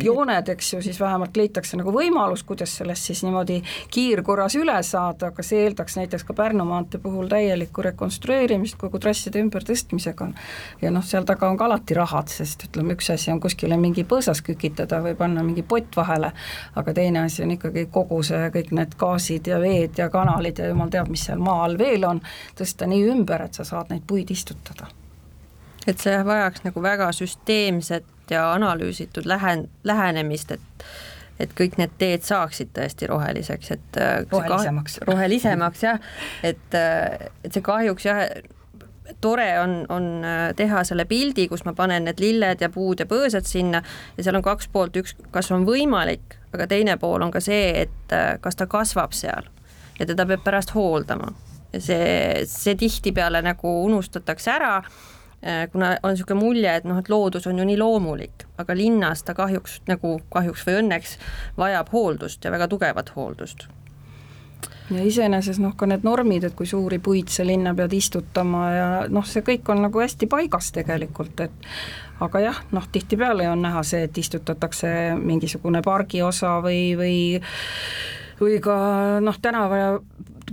jooned, 0.00 0.48
eks 0.48 0.72
ju, 0.72 0.82
siis 0.82 1.00
vähemalt 1.00 1.36
leitakse 1.36 1.76
nagu 1.76 1.92
võimalus, 1.92 2.42
kuidas 2.48 2.76
sellest 2.78 3.10
siis 3.10 3.22
niimoodi 3.26 3.58
kiirkorras 3.92 4.56
üle 4.56 4.76
saada, 4.86 5.28
aga 5.32 5.44
see 5.44 5.66
eeldaks 5.66 5.96
näiteks 5.98 6.24
ka 6.28 6.36
Pärnu 6.36 6.64
maantee 6.64 7.00
puhul 7.00 7.28
täielikku 7.28 7.84
rekonstrueerimist 7.84 8.78
kogu 8.80 8.98
trasside 9.02 9.42
ümbertõstmisega. 9.42 10.28
ja 10.82 10.90
noh, 10.90 11.04
seal 11.04 11.26
taga 11.28 11.50
on 11.50 11.58
ka 11.60 11.68
alati 11.68 11.94
rahad, 11.94 12.32
sest 12.32 12.64
ütleme, 12.68 12.96
üks 12.96 13.10
asi 13.12 13.32
on 13.32 13.40
kuskile 13.40 13.76
mingi 13.76 14.04
põõsas 14.08 14.42
kükitada 14.42 15.02
või 15.04 15.14
panna 15.18 15.44
mingi 15.44 15.62
pott 15.62 15.96
vahele, 15.96 16.32
aga 16.76 16.94
teine 16.94 17.26
asi 17.26 17.44
on 17.44 17.52
ikkagi 17.58 17.86
kogu 17.92 18.22
see, 18.22 18.48
kõik 18.54 18.72
need 18.72 18.96
gaasid 18.98 19.52
ja 19.52 19.60
veed 19.60 19.98
ja 19.98 20.08
kanalid 20.10 20.58
ja 20.58 20.72
jumal 20.72 20.90
teab, 20.90 21.12
mis 21.12 21.28
seal 21.28 21.42
maa 21.42 21.66
all 21.66 21.78
veel 21.78 22.08
on, 22.08 22.24
tõsta 22.58 22.88
nii 22.88 23.04
ümber, 23.12 23.44
et 23.44 23.60
sa 23.60 23.68
saad 23.68 23.92
neid 23.92 24.06
puid 24.06 24.30
istutada 24.30 24.88
et 25.86 25.98
see 25.98 26.18
vajaks 26.24 26.62
nagu 26.62 26.82
väga 26.82 27.08
süsteemset 27.16 28.04
ja 28.30 28.52
analüüsitud 28.52 29.26
lähen-, 29.26 29.68
lähenemist, 29.84 30.50
et 30.50 30.86
et 31.40 31.52
kõik 31.58 31.78
need 31.80 31.94
teed 31.98 32.22
saaksid 32.26 32.72
tõesti 32.76 33.08
roheliseks, 33.10 33.70
et 33.74 34.00
äh, 34.00 34.18
rohelisemaks, 34.30 34.98
rohelisemaks 35.08 35.84
jah, 35.84 36.02
et, 36.44 36.74
äh, 36.76 37.30
et 37.42 37.54
see 37.54 37.64
kahjuks 37.64 38.06
jah, 38.06 38.20
tore 39.24 39.48
on, 39.58 39.74
on 39.92 40.06
äh, 40.28 40.42
teha 40.56 40.84
selle 40.86 41.06
pildi, 41.10 41.48
kus 41.50 41.64
ma 41.66 41.74
panen 41.76 42.06
need 42.06 42.20
lilled 42.22 42.62
ja 42.62 42.68
puud 42.72 43.02
ja 43.02 43.08
põõsad 43.10 43.48
sinna 43.48 43.82
ja 44.16 44.26
seal 44.26 44.38
on 44.38 44.44
kaks 44.46 44.70
poolt, 44.72 45.00
üks, 45.00 45.16
kas 45.34 45.50
on 45.56 45.66
võimalik, 45.66 46.38
aga 46.54 46.68
teine 46.70 46.98
pool 47.00 47.24
on 47.24 47.32
ka 47.34 47.42
see, 47.42 47.86
et 47.86 48.16
kas 48.44 48.60
ta 48.60 48.68
kasvab 48.70 49.16
seal 49.16 49.48
ja 49.98 50.06
teda 50.06 50.26
peab 50.28 50.44
pärast 50.44 50.76
hooldama. 50.76 51.32
ja 51.72 51.80
see, 51.80 52.44
see 52.48 52.76
tihtipeale 52.78 53.42
nagu 53.42 53.74
unustatakse 53.86 54.50
ära 54.52 54.76
kuna 55.72 55.96
on 56.02 56.14
niisugune 56.14 56.38
mulje, 56.40 56.74
et 56.76 56.84
noh, 56.86 56.98
et 57.02 57.08
loodus 57.10 57.46
on 57.50 57.58
ju 57.58 57.66
nii 57.66 57.78
loomulik, 57.80 58.46
aga 58.62 58.76
linnas 58.78 59.24
ta 59.26 59.34
kahjuks 59.34 59.80
nagu, 59.90 60.16
kahjuks 60.30 60.66
või 60.68 60.80
õnneks 60.82 61.16
vajab 61.58 61.90
hooldust 61.92 62.44
ja 62.44 62.52
väga 62.54 62.68
tugevat 62.70 63.10
hooldust. 63.16 63.66
Ja 64.92 65.02
iseenesest 65.06 65.62
noh, 65.62 65.74
ka 65.78 65.86
need 65.88 66.04
normid, 66.04 66.44
et 66.44 66.54
kui 66.58 66.68
suuri 66.68 66.98
puid 67.02 67.30
sa 67.32 67.46
linna 67.46 67.72
pead 67.74 67.94
istutama 67.96 68.62
ja 68.70 68.88
noh, 69.10 69.26
see 69.26 69.42
kõik 69.46 69.70
on 69.72 69.82
nagu 69.86 70.02
hästi 70.02 70.28
paigas 70.30 70.70
tegelikult, 70.74 71.40
et 71.40 71.68
aga 72.22 72.42
jah, 72.42 72.62
noh 72.76 72.86
tihtipeale 72.92 73.48
on 73.50 73.62
näha 73.66 73.82
see, 73.86 74.04
et 74.06 74.18
istutatakse 74.18 74.90
mingisugune 75.18 75.82
pargiosa 75.82 76.58
või, 76.62 76.92
või 76.98 77.16
või 78.42 78.58
ka 78.62 78.76
noh, 79.22 79.38
tänava 79.42 79.78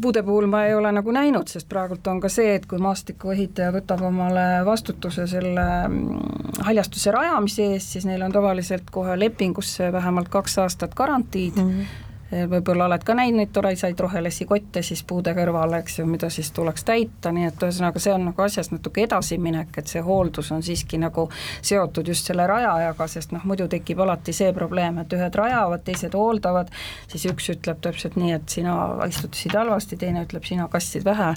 puude 0.02 0.24
puhul 0.24 0.48
ma 0.48 0.66
ei 0.66 0.74
ole 0.76 0.92
nagu 0.96 1.12
näinud, 1.12 1.48
sest 1.52 1.70
praegult 1.70 2.08
on 2.08 2.20
ka 2.24 2.30
see, 2.32 2.56
et 2.56 2.66
kui 2.70 2.80
maastikuehitaja 2.84 3.72
võtab 3.76 4.04
omale 4.08 4.46
vastutuse 4.66 5.28
selle 5.28 5.66
mm, 5.88 6.20
haljastuse 6.68 7.12
rajamise 7.16 7.72
eest, 7.74 7.96
siis 7.96 8.06
neil 8.10 8.24
on 8.26 8.36
tavaliselt 8.36 8.92
kohe 8.92 9.18
lepingusse 9.20 9.92
vähemalt 9.94 10.30
kaks 10.30 10.58
aastat 10.66 10.96
garantiid. 10.96 11.58
Mm, 11.58 11.74
-hmm 11.74 12.09
võib-olla 12.32 12.86
oled 12.86 13.04
ka 13.06 13.16
näinud 13.18 13.40
neid 13.40 13.52
toredaid 13.54 14.00
rohelisi 14.00 14.46
kotte 14.50 14.84
siis 14.86 15.02
puude 15.08 15.34
kõrval, 15.38 15.74
eks 15.80 16.00
ju, 16.00 16.06
mida 16.10 16.30
siis 16.34 16.52
tuleks 16.54 16.86
täita, 16.86 17.32
nii 17.34 17.48
et 17.50 17.64
ühesõnaga, 17.66 18.02
see 18.02 18.14
on 18.14 18.28
nagu 18.30 18.44
asjast 18.44 18.74
natuke 18.74 19.04
edasiminek, 19.06 19.72
et 19.82 19.90
see 19.90 20.04
hooldus 20.06 20.52
on 20.54 20.64
siiski 20.66 21.00
nagu 21.02 21.28
seotud 21.62 22.08
just 22.12 22.30
selle 22.30 22.46
rajajaga, 22.50 23.08
sest 23.10 23.34
noh, 23.34 23.46
muidu 23.50 23.70
tekib 23.72 24.04
alati 24.06 24.36
see 24.36 24.52
probleem, 24.54 25.02
et 25.02 25.16
ühed 25.18 25.40
rajavad, 25.42 25.84
teised 25.88 26.18
hooldavad, 26.18 26.70
siis 27.10 27.26
üks 27.32 27.50
ütleb 27.56 27.82
täpselt 27.86 28.20
nii, 28.20 28.36
et 28.38 28.58
sina 28.58 28.76
istutasid 29.08 29.58
halvasti, 29.58 29.98
teine 29.98 30.26
ütleb, 30.28 30.46
sina 30.46 30.70
kastsid 30.72 31.08
vähe, 31.08 31.32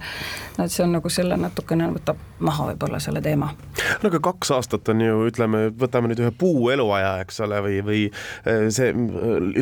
no 0.59 0.69
et 0.69 0.75
see 0.75 0.85
on 0.85 0.97
nagu 0.99 1.13
selle 1.13 1.39
natukene 1.41 1.89
võtab 1.97 2.21
maha 2.43 2.69
võib-olla 2.73 3.01
selle 3.01 3.23
teema. 3.25 3.53
no 4.03 4.11
aga 4.11 4.21
kaks 4.23 4.53
aastat 4.59 4.93
on 4.93 5.01
ju, 5.01 5.25
ütleme, 5.31 5.65
võtame 5.79 6.13
nüüd 6.13 6.21
ühe 6.25 6.33
puu 6.37 6.69
eluaja, 6.75 7.17
eks 7.25 7.41
ole, 7.47 7.63
või, 7.65 7.81
või 7.87 8.03
eh, 8.11 8.69
see 8.75 8.93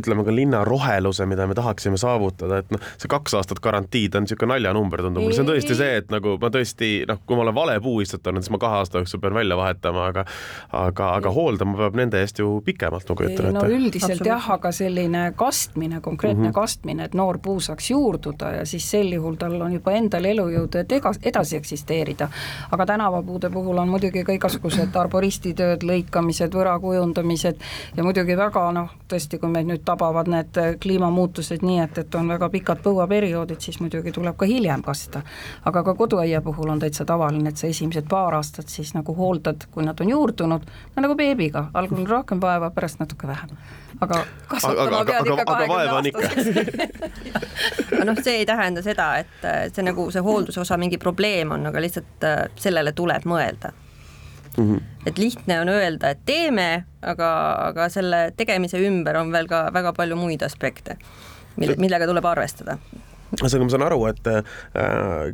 ütleme 0.00 0.24
ka 0.26 0.34
linna 0.34 0.64
rohelus 0.66 1.19
tulemuse, 1.20 1.26
mida 1.26 1.46
me 1.46 1.54
tahaksime 1.54 1.96
saavutada, 1.96 2.58
et 2.58 2.70
noh, 2.70 2.80
see 2.98 3.08
kaks 3.10 3.34
aastat 3.34 3.60
garantiid 3.60 4.14
on 4.16 4.24
niisugune 4.24 4.54
naljanumber, 4.54 5.02
tundub 5.04 5.24
mulle, 5.24 5.34
see 5.34 5.44
on 5.44 5.50
tõesti 5.50 5.76
see, 5.76 5.96
et 6.00 6.10
nagu 6.12 6.36
ma 6.40 6.50
tõesti 6.52 6.90
noh, 7.08 7.20
kui 7.26 7.36
ma 7.36 7.44
olen 7.44 7.54
vale 7.54 7.76
puu 7.80 8.00
istutanud, 8.04 8.44
siis 8.44 8.52
ma 8.54 8.60
kahe 8.62 8.80
aasta 8.80 9.00
jooksul 9.00 9.20
pean 9.20 9.34
välja 9.34 9.56
vahetama, 9.58 10.06
aga 10.10 10.24
aga, 10.72 11.10
aga 11.18 11.32
hooldama 11.34 11.76
peab 11.78 11.98
nende 11.98 12.20
eest 12.20 12.40
ju 12.40 12.60
pikemalt, 12.64 13.08
ma 13.08 13.18
kujutan 13.20 13.50
ette. 13.50 13.56
no 13.58 13.64
üldiselt 13.66 14.24
jah, 14.26 14.50
aga 14.56 14.72
selline 14.74 15.24
kastmine, 15.36 16.00
konkreetne 16.00 16.42
mm 16.42 16.48
-hmm. 16.48 16.54
kastmine, 16.54 17.04
et 17.04 17.14
noor 17.14 17.38
puu 17.38 17.60
saaks 17.60 17.90
juurduda 17.90 18.52
ja 18.60 18.64
siis 18.66 18.90
sel 18.90 19.12
juhul 19.12 19.36
tal 19.40 19.60
on 19.60 19.72
juba 19.72 19.92
endal 19.92 20.24
elujõudu, 20.24 20.78
et 20.84 20.92
ega, 20.92 21.12
edasi 21.22 21.56
eksisteerida. 21.56 22.28
aga 22.70 22.86
tänavapuude 22.86 23.50
puhul 23.50 23.78
on 23.78 23.88
muidugi 23.88 24.24
ka 24.24 24.32
igasugused 24.32 24.96
arboristitööd, 24.96 25.82
lõikamised, 25.82 26.54
võra 26.54 26.78
kujundamised 26.80 27.56
ja 27.96 28.04
muidugi 28.04 28.36
väga 28.36 28.72
noh, 28.72 28.90
tõesti, 29.08 29.38
kui 29.38 29.48
meid 29.48 29.66
nüüd 29.66 29.84
tabavad 29.84 30.28
need 30.30 30.58
kliima 30.80 31.09
kliimamuutused 31.10 31.62
nii, 31.62 31.78
et, 31.80 31.98
et 31.98 32.14
on 32.14 32.28
väga 32.28 32.48
pikad 32.48 32.80
põuaperioodid, 32.84 33.60
siis 33.60 33.80
muidugi 33.80 34.12
tuleb 34.12 34.36
ka 34.36 34.46
hiljem 34.46 34.82
kasta. 34.82 35.22
aga 35.64 35.82
ka 35.82 35.94
koduaia 35.94 36.40
puhul 36.40 36.70
on 36.70 36.78
täitsa 36.78 37.04
tavaline, 37.04 37.48
et 37.48 37.56
sa 37.56 37.66
esimesed 37.66 38.06
paar 38.08 38.34
aastat 38.34 38.68
siis 38.68 38.94
nagu 38.94 39.14
hooldad, 39.14 39.66
kui 39.70 39.84
nad 39.84 40.00
on 40.00 40.10
juurdunud, 40.10 40.62
no 40.96 41.02
nagu 41.02 41.14
beebiga, 41.16 41.66
algul 41.74 42.06
rohkem 42.06 42.40
vaeva, 42.40 42.70
pärast 42.70 43.00
natuke 43.00 43.26
vähem. 43.26 43.50
aga 44.00 44.24
kasvatama 44.48 45.04
pead 45.04 45.26
ikka 45.26 45.44
kahekümne 45.44 45.90
aastaselt 45.90 46.68
aga 47.92 48.04
noh, 48.04 48.22
see 48.22 48.38
ei 48.40 48.46
tähenda 48.46 48.82
seda, 48.82 49.12
et 49.18 49.74
see 49.74 49.84
nagu 49.84 50.10
see 50.10 50.22
hoolduse 50.22 50.60
osa 50.60 50.78
mingi 50.78 50.98
probleem 50.98 51.50
on, 51.50 51.66
aga 51.66 51.82
lihtsalt 51.82 52.24
äh, 52.24 52.44
sellele 52.56 52.92
tuleb 52.92 53.26
mõelda 53.28 53.74
Mm 54.60 54.74
-hmm. 54.74 55.06
et 55.06 55.18
lihtne 55.18 55.60
on 55.60 55.68
öelda, 55.72 56.10
et 56.10 56.18
teeme, 56.26 56.84
aga, 57.02 57.30
aga 57.68 57.88
selle 57.88 58.32
tegemise 58.36 58.78
ümber 58.86 59.16
on 59.16 59.32
veel 59.32 59.48
ka 59.48 59.70
väga 59.72 59.92
palju 59.96 60.16
muid 60.16 60.42
aspekte, 60.42 60.96
mille, 61.56 61.76
millega 61.80 62.06
tuleb 62.06 62.24
arvestada 62.24 62.76
ühesõnaga, 63.38 63.66
ma 63.66 63.72
saan 63.72 63.84
aru, 63.86 63.98
et 64.10 64.28
äh, 64.30 65.30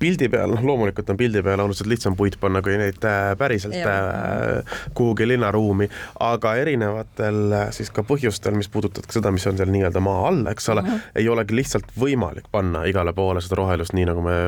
pildi 0.00 0.28
peal, 0.32 0.52
noh 0.52 0.64
loomulikult 0.66 1.12
on 1.12 1.18
pildi 1.20 1.42
peal 1.46 1.62
oluliselt 1.62 1.88
lihtsam 1.90 2.16
puit 2.18 2.36
panna, 2.40 2.60
kui 2.64 2.76
neid 2.80 3.04
äh, 3.08 3.32
päriselt 3.40 3.76
äh, 3.78 4.80
kuhugi 4.96 5.28
linnaruumi, 5.30 5.88
aga 6.26 6.54
erinevatel 6.60 7.56
siis 7.76 7.92
ka 7.94 8.04
põhjustel, 8.06 8.56
mis 8.58 8.68
puudutavad 8.72 9.08
ka 9.08 9.16
seda, 9.16 9.32
mis 9.34 9.46
on 9.48 9.60
seal 9.60 9.72
nii-öelda 9.72 10.02
maa 10.04 10.26
all, 10.28 10.42
eks 10.52 10.68
ole 10.74 10.84
mm, 10.84 10.90
-hmm. 10.90 11.20
ei 11.22 11.28
olegi 11.32 11.56
lihtsalt 11.56 11.94
võimalik 12.00 12.50
panna 12.52 12.84
igale 12.90 13.14
poole 13.16 13.40
seda 13.44 13.60
rohelust, 13.62 13.96
nii 13.96 14.08
nagu 14.10 14.24
me 14.26 14.38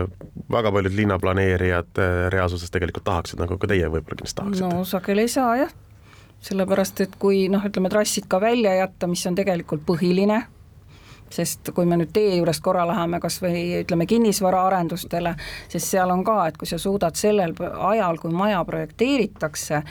väga 0.52 0.72
paljud 0.72 0.98
linnaplaneerijad 0.98 2.02
reaalsuses 2.34 2.70
tegelikult 2.70 3.08
tahaksid, 3.08 3.40
nagu 3.40 3.58
ka 3.58 3.70
teie 3.72 3.88
võib-olla 3.88 4.20
kindlasti 4.20 4.40
tahaksite. 4.40 4.68
no 4.68 4.84
sageli 4.84 5.24
ei 5.24 5.32
saa 5.32 5.56
jah, 5.64 5.76
sellepärast 6.44 7.06
et 7.06 7.16
kui 7.18 7.46
noh, 7.48 7.64
ütleme 7.64 7.88
trassid 7.92 8.28
ka 8.28 8.40
välja 8.40 8.74
jätta, 8.82 9.08
mis 9.08 9.24
on 9.26 9.38
tegelikult 9.38 9.86
põhiline 9.86 10.42
sest 11.32 11.72
kui 11.74 11.86
me 11.88 11.96
nüüd 12.00 12.12
tee 12.12 12.36
juurest 12.36 12.62
korra 12.64 12.86
läheme 12.88 13.20
kas 13.20 13.40
või 13.42 13.82
ütleme, 13.82 14.06
kinnisvaraarendustele, 14.10 15.34
siis 15.72 15.90
seal 15.94 16.10
on 16.12 16.24
ka, 16.24 16.38
et 16.48 16.58
kui 16.60 16.68
sa 16.68 16.78
suudad 16.78 17.18
sellel 17.18 17.54
ajal, 17.92 18.20
kui 18.22 18.32
maja 18.36 18.62
projekteeritakse, 18.68 19.82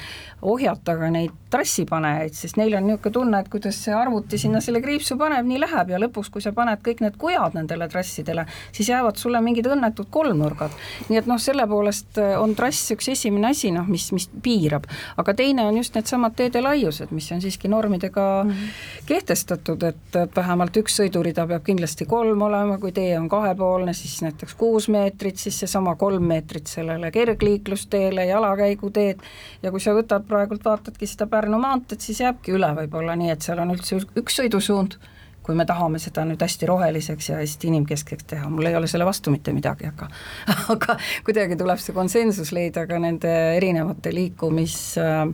ohjata 0.42 0.98
ka 0.98 1.10
neid 1.14 1.38
trassipanejaid, 1.52 2.34
sest 2.36 2.58
neil 2.58 2.74
on 2.78 2.86
niisugune 2.88 3.14
tunne, 3.14 3.40
et 3.44 3.50
kuidas 3.52 3.78
see 3.84 3.94
arvuti 3.96 4.40
sinna 4.40 4.62
selle 4.64 4.82
kriipsu 4.84 5.18
paneb, 5.20 5.46
nii 5.48 5.60
läheb 5.62 5.92
ja 5.92 6.00
lõpuks, 6.00 6.32
kui 6.32 6.44
sa 6.44 6.54
paned 6.56 6.80
kõik 6.86 7.04
need 7.04 7.18
kujad 7.20 7.58
nendele 7.58 7.88
trassidele, 7.92 8.46
siis 8.72 8.90
jäävad 8.90 9.20
sulle 9.20 9.42
mingid 9.44 9.68
õnnetud 9.68 10.08
kolmnurgad. 10.14 10.72
nii 11.10 11.20
et 11.20 11.28
noh, 11.30 11.40
selle 11.42 11.66
poolest 11.68 12.20
äh, 12.22 12.34
on 12.40 12.56
trass 12.56 12.94
üks 12.96 13.12
esimene 13.12 13.52
asi, 13.52 13.72
noh, 13.76 13.88
mis, 13.92 14.08
mis 14.16 14.30
piirab, 14.44 14.88
aga 15.22 15.36
teine 15.38 15.68
on 15.68 15.78
just 15.82 15.96
needsamad 15.98 16.38
teede 16.40 16.64
laiused, 16.64 17.12
mis 17.12 17.28
on 17.36 17.44
siiski 17.44 17.72
normidega 17.72 18.28
mm 18.46 18.52
-hmm. 18.52 19.06
kehtestatud, 19.06 19.84
et, 19.84 20.20
vähemalt 20.36 20.78
üks 20.78 20.96
sõidurida 21.32 21.48
peab 21.48 21.64
kindlasti 21.64 22.06
kolm 22.06 22.42
olema, 22.42 22.78
kui 22.80 22.92
tee 22.92 23.18
on 23.18 23.30
kahepoolne, 23.30 23.94
siis 23.94 24.22
näiteks 24.22 24.56
kuus 24.56 24.90
meetrit, 24.90 25.38
siis 25.38 25.60
seesama 25.60 25.96
kolm 25.96 26.24
meetrit 26.28 26.68
sellele 26.68 27.12
kergliiklusteele, 27.12 28.26
jalakäiguteed. 28.26 29.22
Ja 29.64 29.72
kui 29.72 29.80
sa 29.80 29.94
võtad 29.96 30.28
praegult, 30.28 30.66
vaatadki 30.66 31.08
seda 31.08 31.28
Pärnu 31.28 31.60
maanteed, 31.60 32.02
siis 32.02 32.20
jääbki 32.22 32.52
üle 32.52 32.74
võib-olla 32.76 33.16
nii, 33.16 33.32
et 33.32 33.42
seal 33.42 33.60
on 33.60 33.72
üldse 33.72 34.02
üks 34.20 34.36
sõidusuund, 34.42 34.98
kui 35.42 35.56
me 35.56 35.66
tahame 35.66 36.00
seda 36.00 36.26
nüüd 36.26 36.42
hästi 36.42 36.68
roheliseks 36.70 37.30
ja 37.32 37.40
hästi 37.40 37.72
inimkeskseks 37.72 38.28
teha, 38.28 38.50
mul 38.50 38.68
ei 38.70 38.76
ole 38.76 38.88
selle 38.92 39.08
vastu 39.08 39.32
mitte 39.32 39.54
midagi, 39.56 39.88
aga 39.90 40.10
aga 40.76 40.98
kuidagi 41.26 41.58
tuleb 41.58 41.80
see 41.82 41.96
konsensus 41.96 42.52
leida 42.52 42.86
ka 42.88 43.00
nende 43.00 43.32
erinevate 43.56 44.14
liikumis 44.14 44.78
äh, 45.02 45.26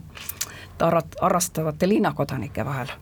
harrastavate 0.77 1.89
linnakodanike 1.89 2.65
vahel 2.65 2.95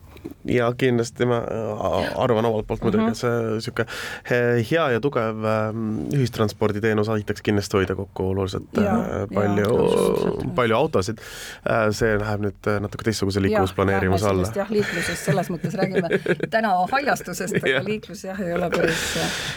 ja 0.44 0.68
kindlasti 0.78 1.26
ma 1.28 1.38
äh, 1.42 2.10
arvan 2.22 2.48
omalt 2.48 2.66
poolt 2.68 2.84
muidugi, 2.86 3.08
et 3.10 3.18
see 3.18 3.32
niisugune 3.56 4.62
hea 4.70 4.86
ja 4.94 5.00
tugev 5.02 5.44
ähm, 5.50 5.86
ühistransporditeenus 6.14 7.10
aitaks 7.12 7.44
kindlasti 7.46 7.80
hoida 7.80 7.96
kokku 7.98 8.28
oluliselt 8.32 8.80
ja, 8.80 8.94
äh, 8.94 9.24
palju, 9.32 10.50
palju 10.56 10.76
autosid. 10.78 11.22
Äh, 11.66 11.88
see 11.96 12.14
läheb 12.20 12.46
nüüd 12.46 12.70
natuke 12.84 13.08
teistsuguse 13.08 13.42
liiklusplaneerimise 13.44 14.30
alla. 14.30 14.50
jah, 14.56 14.70
liiklusest 14.72 15.30
selles 15.30 15.50
mõttes 15.52 15.76
räägime 15.78 16.20
tänava 16.54 16.86
haljastusest, 16.92 17.58
aga 17.62 17.82
liiklus 17.86 18.26
jah, 18.28 18.40
ei 18.42 18.54
ole 18.56 18.70
päris, 18.74 19.04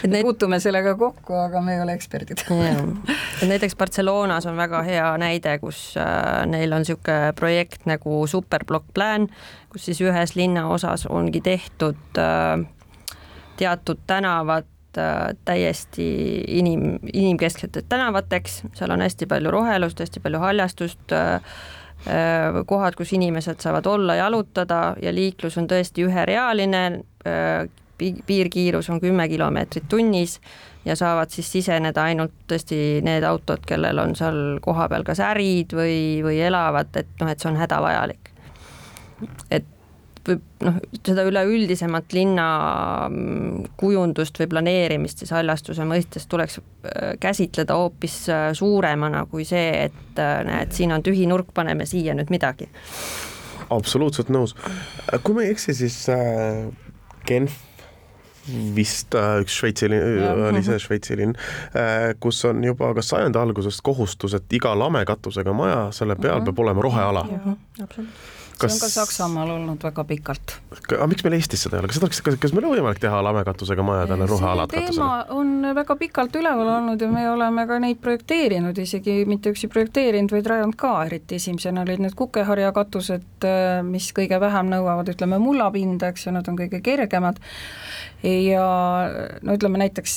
need... 0.06 0.24
puutume 0.26 0.60
sellega 0.62 0.96
kokku, 1.00 1.36
aga 1.46 1.62
me 1.64 1.76
ei 1.78 1.84
ole 1.84 1.96
eksperdid. 1.98 2.44
näiteks 3.46 3.78
Barcelonas 3.80 4.46
on 4.50 4.58
väga 4.60 4.82
hea 4.86 5.10
näide, 5.20 5.58
kus 5.62 5.94
neil 6.50 6.72
on 6.76 6.84
niisugune 6.84 7.32
projekt 7.36 7.86
nagu 7.88 8.24
superblock 8.30 8.92
plan, 8.94 9.28
kus 9.70 9.86
siis 9.88 10.00
ühes 10.02 10.34
linnaosas 10.36 11.06
ongi 11.06 11.40
tehtud 11.40 12.18
äh, 12.18 12.66
teatud 13.56 13.98
tänavad 14.06 14.68
äh, 14.98 15.28
täiesti 15.44 16.06
inim, 16.60 16.98
inimkeskseteks 17.12 17.88
tänavateks, 17.88 18.62
seal 18.74 18.90
on 18.90 19.04
hästi 19.04 19.28
palju 19.30 19.50
rohelust, 19.50 20.00
hästi 20.00 20.22
palju 20.24 20.40
haljastust, 20.42 21.12
äh, 21.12 21.40
kohad, 22.66 22.96
kus 22.96 23.12
inimesed 23.12 23.60
saavad 23.60 23.86
olla, 23.86 24.14
jalutada 24.16 24.94
ja 25.02 25.12
liiklus 25.12 25.58
on 25.60 25.66
tõesti 25.68 26.06
üherealine, 26.06 26.80
piirkiirus 28.00 28.88
on 28.88 29.00
kümme 29.02 29.26
kilomeetrit 29.28 29.84
tunnis 29.88 30.38
ja 30.84 30.96
saavad 30.96 31.28
siis 31.28 31.52
siseneda 31.52 32.06
ainult 32.08 32.32
tõesti 32.48 33.02
need 33.04 33.26
autod, 33.28 33.60
kellel 33.68 34.00
on 34.00 34.16
seal 34.16 34.62
kohapeal 34.64 35.04
kas 35.04 35.20
ärid 35.20 35.76
või, 35.76 35.98
või 36.24 36.40
elavad, 36.40 36.96
et 36.96 37.12
noh, 37.20 37.28
et 37.28 37.44
see 37.44 37.52
on 37.52 37.60
hädavajalik 37.60 38.32
et 39.50 39.68
võib 40.26 40.64
noh, 40.64 40.76
seda 41.06 41.24
üleüldisemat 41.28 42.12
linna 42.16 42.46
mm, 43.08 43.70
kujundust 43.80 44.40
või 44.40 44.50
planeerimist 44.52 45.22
siis 45.22 45.32
haljastuse 45.34 45.86
mõistes 45.88 46.28
tuleks 46.30 46.60
äh, 46.60 47.14
käsitleda 47.20 47.78
hoopis 47.78 48.20
äh, 48.32 48.50
suuremana 48.56 49.24
kui 49.30 49.46
see, 49.48 49.86
et 49.88 50.20
äh, 50.20 50.42
näed, 50.46 50.74
siin 50.76 50.92
on 50.96 51.04
tühi 51.06 51.26
nurk, 51.30 51.52
paneme 51.56 51.88
siia 51.88 52.16
nüüd 52.16 52.32
midagi. 52.32 52.68
absoluutselt 53.70 54.30
nõus. 54.34 54.56
kui 55.24 55.36
ma 55.36 55.46
ei 55.46 55.54
eksi, 55.54 55.74
siis 55.78 56.04
Genf 57.28 57.66
vist 58.74 59.14
üks 59.14 59.54
Šveitsi 59.60 59.86
linn, 59.92 60.24
oli 60.48 60.62
see 60.66 60.78
Šveitsi 60.80 61.16
linn, 61.20 61.36
kus 62.24 62.40
on 62.48 62.64
juba 62.64 62.88
kas 62.96 63.12
sajandi 63.12 63.38
algusest 63.38 63.84
kohustus, 63.86 64.34
et 64.34 64.56
iga 64.58 64.72
lamekatusega 64.80 65.54
maja, 65.54 65.82
selle 65.94 66.16
peal 66.18 66.42
peab 66.42 66.64
olema 66.64 66.84
roheala. 66.88 67.24
absoluutselt 67.28 68.38
kas... 68.60 68.76
see 68.76 68.78
on 68.78 68.82
ka 68.84 68.90
Saksamaal 68.94 69.52
olnud 69.56 69.84
väga 69.84 70.04
pikalt. 70.08 70.56
aga 70.76 71.08
miks 71.10 71.24
meil 71.26 71.36
Eestis 71.38 71.64
seda 71.66 71.78
ei 71.78 71.82
ole, 71.82 71.90
kas 71.90 72.00
seda 72.00 72.08
oleks, 72.10 72.22
kas 72.44 72.54
meil 72.56 72.68
on 72.68 72.74
võimalik 72.76 73.00
teha 73.02 73.22
lamekatusega 73.26 73.86
majadele 73.86 74.28
rohealad 74.30 74.72
katusega? 74.72 74.90
teema 74.96 75.38
on 75.40 75.70
väga 75.80 75.96
pikalt 76.00 76.38
üleval 76.40 76.72
olnud 76.76 77.02
ja 77.02 77.10
me 77.12 77.24
oleme 77.30 77.66
ka 77.70 77.80
neid 77.82 78.00
projekteerinud, 78.04 78.78
isegi 78.84 79.20
mitte 79.30 79.54
üksi 79.54 79.70
projekteerinud, 79.72 80.34
vaid 80.36 80.50
rajanud 80.52 80.78
ka, 80.80 80.94
eriti 81.08 81.40
esimesena 81.40 81.84
olid 81.86 82.04
need 82.04 82.16
kukeharja 82.18 82.72
katused, 82.76 83.48
mis 83.88 84.10
kõige 84.16 84.40
vähem 84.42 84.70
nõuavad, 84.72 85.10
ütleme, 85.14 85.40
mullapinda, 85.42 86.12
eks 86.12 86.28
ju, 86.28 86.34
nad 86.36 86.48
on 86.50 86.58
kõige 86.60 86.82
kergemad 86.84 87.40
ja 88.22 88.64
no 89.42 89.54
ütleme 89.56 89.80
näiteks, 89.80 90.14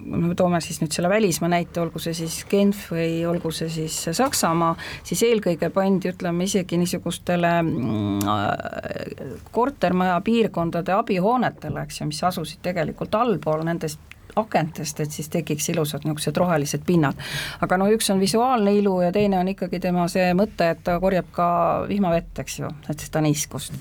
me 0.00 0.34
toome 0.38 0.60
siis 0.64 0.80
nüüd 0.80 0.94
selle 0.94 1.10
välismaa 1.12 1.50
näite, 1.52 1.80
olgu 1.82 2.00
see 2.02 2.14
siis 2.16 2.40
Genf 2.50 2.86
või 2.94 3.24
olgu 3.28 3.52
see 3.54 3.68
siis 3.72 3.96
Saksamaa, 4.16 4.74
siis 5.06 5.22
eelkõige 5.28 5.70
pandi, 5.74 6.14
ütleme 6.14 6.48
isegi 6.48 6.78
niisugustele 6.80 7.52
mm, 7.62 8.20
kortermaja 9.52 10.20
piirkondade 10.24 10.94
abihoonetele, 10.96 11.84
eks 11.84 12.00
ju, 12.00 12.08
mis 12.10 12.22
asusid 12.30 12.64
tegelikult 12.64 13.14
allpool 13.20 13.66
nendest 13.68 14.00
akentest, 14.36 15.00
et 15.00 15.10
siis 15.10 15.28
tekiks 15.32 15.70
ilusad 15.72 16.04
niisugused 16.04 16.36
rohelised 16.36 16.84
pinnad. 16.86 17.18
aga 17.60 17.78
noh, 17.80 17.90
üks 17.92 18.10
on 18.12 18.20
visuaalne 18.20 18.74
ilu 18.76 19.00
ja 19.04 19.12
teine 19.12 19.38
on 19.38 19.48
ikkagi 19.48 19.80
tema 19.80 20.08
see 20.08 20.32
mõte, 20.34 20.70
et 20.74 20.84
ta 20.84 20.98
korjab 21.00 21.30
ka 21.32 21.48
vihmavett, 21.88 22.38
eks 22.42 22.58
ju, 22.60 22.70
et 22.90 23.06
seda 23.06 23.22
niiskust. 23.24 23.74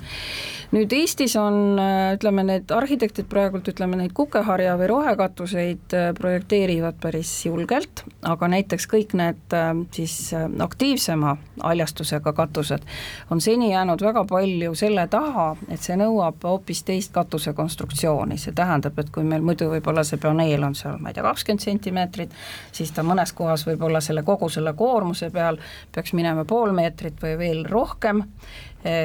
nüüd 0.75 0.93
Eestis 0.93 1.33
on, 1.39 1.79
ütleme, 2.13 2.43
need 2.45 2.71
arhitektid 2.71 3.25
praegult, 3.29 3.67
ütleme, 3.71 3.97
neid 3.97 4.13
kukeharja 4.13 4.75
või 4.77 4.89
rohekatuseid 4.91 5.95
äh, 5.97 6.11
projekteerivad 6.17 6.99
päris 7.01 7.31
julgelt, 7.45 8.03
aga 8.21 8.51
näiteks 8.53 8.85
kõik 8.89 9.15
need 9.17 9.57
äh, 9.57 9.71
siis 9.95 10.33
äh, 10.37 10.45
aktiivsema 10.61 11.37
haljastusega 11.63 12.33
katused 12.37 12.85
on 13.33 13.41
seni 13.41 13.71
jäänud 13.71 14.01
väga 14.01 14.23
palju 14.29 14.75
selle 14.77 15.07
taha, 15.09 15.55
et 15.69 15.81
see 15.81 15.97
nõuab 15.99 16.43
hoopis 16.45 16.83
teist 16.85 17.13
katuse 17.13 17.53
konstruktsiooni, 17.57 18.37
see 18.37 18.53
tähendab, 18.55 18.99
et 18.99 19.09
kui 19.13 19.25
meil 19.25 19.41
muidu 19.45 19.71
võib-olla 19.73 20.05
see 20.05 20.21
paneel 20.21 20.38
paneel 20.39 20.63
on 20.63 20.75
seal, 20.75 20.97
ma 20.99 21.11
ei 21.11 21.17
tea, 21.17 21.23
kakskümmend 21.25 21.63
sentimeetrit, 21.63 22.35
siis 22.75 22.91
ta 22.95 23.03
mõnes 23.03 23.33
kohas 23.35 23.65
võib-olla 23.67 24.01
selle 24.03 24.23
kogu 24.27 24.49
selle 24.49 24.73
koormuse 24.77 25.31
peal 25.33 25.59
peaks 25.95 26.15
minema 26.15 26.45
pool 26.47 26.71
meetrit 26.75 27.19
või 27.21 27.35
veel 27.39 27.65
rohkem 27.67 28.23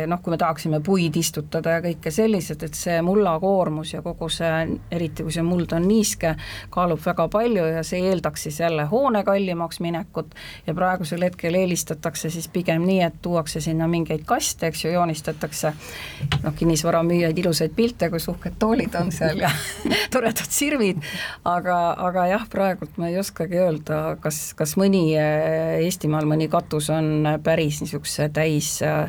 noh, 0.06 0.20
kui 0.22 0.30
me 0.30 0.38
tahaksime 0.38 0.78
puid 0.84 1.16
istutada 1.18 1.76
ja 1.76 1.82
kõike 1.82 2.10
sellised, 2.14 2.62
et 2.62 2.76
see 2.78 3.00
mulla 3.02 3.32
koormus 3.42 3.94
ja 3.94 4.02
kogu 4.04 4.28
see, 4.30 4.78
eriti 4.94 5.26
kui 5.26 5.34
see 5.34 5.42
muld 5.42 5.72
on 5.74 5.88
niiske, 5.88 6.34
kaalub 6.74 7.00
väga 7.02 7.26
palju 7.32 7.64
ja 7.72 7.82
see 7.86 8.04
eeldaks 8.06 8.46
siis 8.46 8.60
jälle 8.62 8.86
hoone 8.90 9.24
kallimaks 9.26 9.80
minekut. 9.82 10.34
Ja 10.66 10.74
praegusel 10.78 11.26
hetkel 11.26 11.58
eelistatakse 11.58 12.30
siis 12.30 12.46
pigem 12.48 12.86
nii, 12.86 13.00
et 13.08 13.18
tuuakse 13.22 13.60
sinna 13.64 13.88
mingeid 13.90 14.22
kaste, 14.28 14.70
eks 14.70 14.84
ju, 14.84 14.94
joonistatakse 14.94 15.74
noh, 16.44 16.54
kinnisvaramüüjaid 16.54 17.38
ilusaid 17.42 17.74
pilte, 17.74 18.10
kus 18.14 18.28
uhked 18.30 18.58
toolid 18.62 18.94
on 19.00 19.10
seal 19.14 19.42
ja 19.42 19.50
toredad 20.14 20.50
sirvid, 20.54 21.02
aga, 21.50 21.78
aga 22.06 22.28
jah, 22.30 22.46
praegult 22.50 22.98
ma 23.00 23.10
ei 23.10 23.18
oskagi 23.18 23.58
öelda, 23.58 24.02
kas, 24.22 24.44
kas 24.54 24.78
mõni 24.80 25.08
eh, 25.18 25.82
Eestimaal 25.84 26.28
mõni 26.30 26.46
katus 26.52 26.92
on 26.94 27.26
päris 27.42 27.80
niisuguse 27.82 28.28
täis 28.34 28.76
äh, 28.86 29.08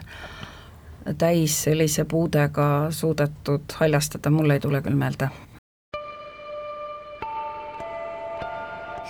täis 1.13 1.63
sellise 1.63 2.05
puudega 2.05 2.87
suudetud 2.89 3.75
haljastada, 3.79 4.29
mul 4.29 4.49
ei 4.49 4.59
tule 4.59 4.81
küll 4.81 4.95
meelde. 4.95 5.29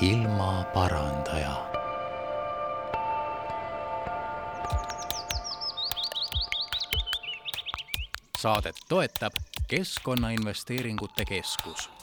ilmaparandaja. 0.02 1.66
saadet 8.40 8.76
toetab 8.90 9.34
Keskkonnainvesteeringute 9.68 11.26
Keskus 11.26 11.95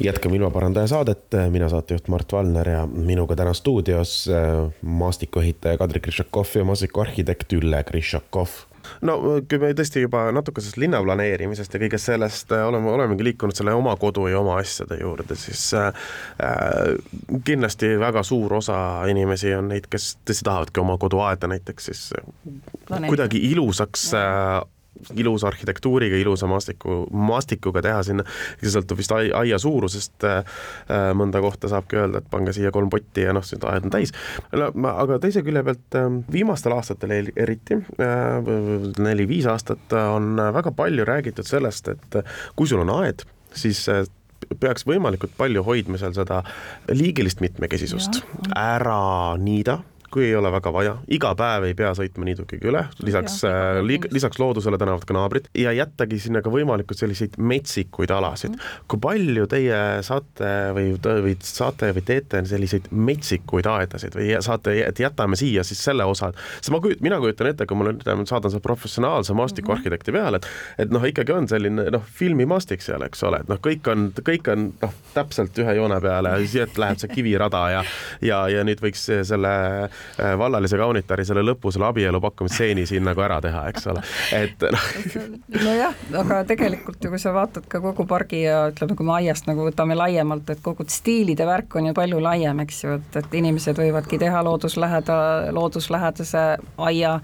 jätkame 0.00 0.36
ilmaparandaja 0.36 0.86
saadet, 0.86 1.36
mina 1.50 1.68
saatejuht 1.68 2.08
Mart 2.08 2.32
Valner 2.32 2.68
ja 2.68 2.86
minuga 2.86 3.36
täna 3.36 3.54
stuudios 3.54 4.28
äh, 4.28 4.72
maastikuehitaja 4.82 5.78
Kadri 5.78 6.00
Krišakov 6.00 6.56
ja 6.56 6.64
maastikuarhitekt 6.64 7.52
Ülle 7.52 7.84
Krišakov. 7.84 8.48
No 9.04 9.16
kui 9.48 9.60
me 9.60 9.70
tõesti 9.76 10.02
juba 10.04 10.26
natuke 10.34 10.62
sellest 10.62 10.80
linnaplaneerimisest 10.80 11.74
ja 11.74 11.80
kõigest 11.82 12.10
sellest 12.10 12.52
äh, 12.56 12.64
oleme, 12.66 12.90
olemegi 12.92 13.26
liikunud 13.30 13.56
selle 13.56 13.74
oma 13.76 13.94
kodu 14.00 14.26
ja 14.30 14.40
oma 14.40 14.56
asjade 14.60 15.00
juurde, 15.00 15.36
siis 15.38 15.70
äh, 15.78 15.92
äh 16.42 16.96
kindlasti 17.44 17.92
väga 18.00 18.22
suur 18.26 18.54
osa 18.58 18.76
inimesi 19.08 19.54
on 19.54 19.70
neid, 19.70 19.86
kes 19.90 20.14
tõesti 20.24 20.46
tahavadki 20.48 20.82
oma 20.82 20.96
koduaeda 21.00 21.48
näiteks 21.50 21.90
siis 21.90 22.02
Planeerida. 22.88 23.08
kuidagi 23.08 23.42
ilusaks 23.52 24.10
äh, 24.18 24.60
ilusa 25.16 25.48
arhitektuuriga, 25.48 26.16
ilusa 26.20 26.48
maastiku, 26.50 27.04
maastikuga 27.12 27.82
teha 27.84 28.02
sinna, 28.06 28.24
see 28.60 28.72
sõltub 28.72 29.00
vist 29.00 29.12
aia, 29.14 29.32
aia 29.38 29.58
suurusest 29.62 30.26
äh,, 30.28 30.60
mõnda 31.16 31.42
kohta 31.44 31.70
saabki 31.72 32.00
öelda, 32.00 32.20
et 32.20 32.30
pange 32.32 32.54
siia 32.56 32.72
kolm 32.74 32.90
potti 32.92 33.24
ja 33.24 33.34
noh, 33.36 33.44
see 33.46 33.60
aed 33.70 33.88
on 33.88 33.94
täis. 33.94 34.14
aga 34.52 35.18
teise 35.22 35.44
külje 35.46 35.64
pealt 35.66 35.98
äh, 35.98 36.08
viimastel 36.32 36.76
aastatel 36.76 37.16
eriti 37.16 37.80
äh,, 37.80 38.54
neli-viis 39.00 39.48
aastat 39.50 39.96
on 40.00 40.34
väga 40.54 40.74
palju 40.76 41.06
räägitud 41.08 41.48
sellest, 41.48 41.92
et 41.94 42.22
kui 42.56 42.68
sul 42.70 42.84
on 42.84 42.92
aed, 43.00 43.24
siis 43.56 43.86
äh, 43.92 44.04
peaks 44.60 44.86
võimalikult 44.88 45.32
palju 45.38 45.62
hoidma 45.66 46.00
seal 46.00 46.14
seda 46.16 46.42
liigilist 46.90 47.42
mitmekesisust, 47.44 48.22
ära 48.56 49.36
niida 49.40 49.80
kui 50.10 50.26
ei 50.26 50.34
ole 50.36 50.50
väga 50.52 50.72
vaja, 50.74 50.94
iga 51.12 51.32
päev 51.38 51.68
ei 51.68 51.74
pea 51.78 51.92
sõitma 51.96 52.26
niidukiga 52.26 52.68
üle, 52.70 52.82
lisaks, 53.06 53.40
äh, 53.48 53.80
lisaks 54.10 54.40
loodusele 54.42 54.78
tänavad 54.80 55.06
ka 55.06 55.14
naabrid. 55.16 55.46
Ja 55.54 55.72
jättagi 55.76 56.18
sinna 56.22 56.42
ka 56.42 56.52
võimalikult 56.52 56.98
selliseid 56.98 57.38
metsikuid 57.38 58.10
alasid. 58.14 58.50
Mm. 58.50 58.58
-hmm. 58.58 58.86
kui 58.90 59.02
palju 59.06 59.46
teie 59.50 59.80
saate 60.06 60.52
või, 60.76 60.94
või 60.98 61.36
saate 61.42 61.92
või 61.96 62.04
teete 62.06 62.44
selliseid 62.46 62.90
metsikuid 62.90 63.66
aedasid 63.66 64.16
või 64.18 64.32
saate, 64.42 64.76
et 64.86 65.00
jätame 65.00 65.36
siia 65.36 65.64
siis 65.64 65.84
selle 65.84 66.04
osa, 66.04 66.32
sest 66.60 66.70
ma 66.74 66.82
kujut-, 66.82 67.00
mina 67.00 67.20
kujutan 67.20 67.52
ette, 67.52 67.66
kui 67.66 67.76
ma 67.76 67.90
nüüd 67.90 68.04
saadan 68.04 68.50
selle 68.50 68.64
professionaalse 68.64 69.34
maastikuarhitekti 69.34 70.12
peale, 70.12 70.40
et 70.40 70.46
et 70.78 70.90
noh, 70.90 71.04
ikkagi 71.06 71.32
on 71.32 71.48
selline 71.48 71.86
noh, 71.92 72.04
filmimaastik 72.18 72.82
seal, 72.82 73.02
eks 73.06 73.22
ole, 73.28 73.42
et 73.44 73.50
noh, 73.50 73.60
kõik 73.62 73.86
on, 73.92 74.08
kõik 74.26 74.50
on 74.52 74.70
noh, 74.82 74.94
täpselt 75.14 75.58
ühe 75.62 75.74
joone 75.78 76.00
peale 76.02 76.34
ja 76.34 76.50
siit 76.50 76.78
läheb 76.80 76.98
see 77.00 77.12
kivirada 77.12 77.62
ja 77.70 77.84
ja, 78.24 78.42
ja 78.48 78.64
nüüd 78.66 78.82
võiks 78.82 79.06
selle 79.28 79.52
vallalise 80.38 80.78
kaunitari 80.80 81.24
selle 81.24 81.42
lõpu, 81.44 81.72
selle 81.72 81.88
abielu 81.90 82.20
pakkumisstseeni 82.20 82.86
siin 82.86 83.04
nagu 83.06 83.22
ära 83.24 83.40
teha, 83.44 83.66
eks 83.70 83.86
ole, 83.92 84.02
et 84.36 84.64
noh. 84.72 84.88
nojah, 85.64 85.96
aga 86.22 86.42
tegelikult 86.48 87.04
ju 87.04 87.12
kui 87.12 87.20
sa 87.22 87.32
vaatad 87.34 87.66
ka 87.70 87.80
kogu 87.82 88.06
pargi 88.08 88.42
ja 88.44 88.62
ütleme, 88.70 88.96
kui 88.96 89.06
me 89.06 89.16
aiast 89.18 89.48
nagu 89.48 89.64
võtame 89.66 89.96
laiemalt, 89.98 90.48
et 90.52 90.62
kogu 90.64 90.86
stiilide 90.88 91.46
värk 91.48 91.76
on 91.78 91.90
ju 91.90 91.94
palju 91.96 92.20
laiem, 92.22 92.62
eks 92.64 92.82
ju, 92.84 92.96
et, 93.00 93.18
et 93.22 93.36
inimesed 93.40 93.78
võivadki 93.80 94.18
teha 94.20 94.42
loodusläheda, 94.46 95.18
looduslähedase 95.56 96.44
aia, 96.86 97.16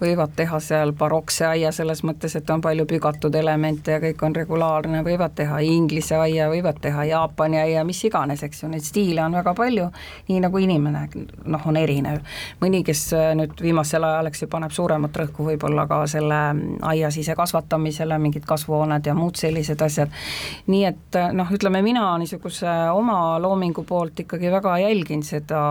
võivad 0.00 0.34
teha 0.36 0.60
seal 0.62 0.94
barokse 0.96 1.46
aia 1.48 1.72
selles 1.72 2.04
mõttes, 2.06 2.36
et 2.38 2.50
on 2.50 2.62
palju 2.64 2.86
pügatud 2.90 3.34
elemente 3.38 3.96
ja 3.96 4.02
kõik 4.02 4.24
on 4.26 4.36
regulaarne, 4.36 5.02
võivad 5.06 5.36
teha 5.38 5.60
inglise 5.66 6.16
aia, 6.18 6.48
võivad 6.52 6.80
teha 6.82 7.06
Jaapani 7.12 7.60
aia, 7.62 7.84
mis 7.88 8.02
iganes, 8.08 8.42
eks 8.46 8.64
ju, 8.64 8.72
neid 8.72 8.86
stiile 8.86 9.24
on 9.24 9.38
väga 9.40 9.54
palju, 9.58 9.88
nii 10.28 10.42
nagu 10.46 10.62
inimene 10.62 11.06
noh, 11.44 11.66
on 11.68 11.78
erinev 11.80 12.21
mõni, 12.62 12.82
kes 12.86 13.04
äh, 13.16 13.30
nüüd 13.38 13.60
viimasel 13.62 14.04
ajal, 14.06 14.30
eks 14.30 14.44
ju, 14.44 14.50
paneb 14.52 14.74
suuremat 14.74 15.16
rõhku 15.22 15.46
võib-olla 15.50 15.86
ka 15.90 16.02
selle 16.10 16.40
mm, 16.52 16.82
aia 16.92 17.10
sisekasvatamisele, 17.14 18.18
mingid 18.22 18.46
kasvuhooned 18.48 19.06
ja 19.06 19.14
muud 19.18 19.38
sellised 19.40 19.82
asjad. 19.82 20.12
nii 20.66 20.84
et 20.88 21.20
äh, 21.20 21.32
noh, 21.36 21.50
ütleme 21.52 21.82
mina 21.82 22.06
niisuguse 22.22 22.76
oma 22.92 23.38
loomingu 23.42 23.86
poolt 23.88 24.24
ikkagi 24.26 24.52
väga 24.52 24.78
jälgin 24.84 25.22
seda 25.26 25.62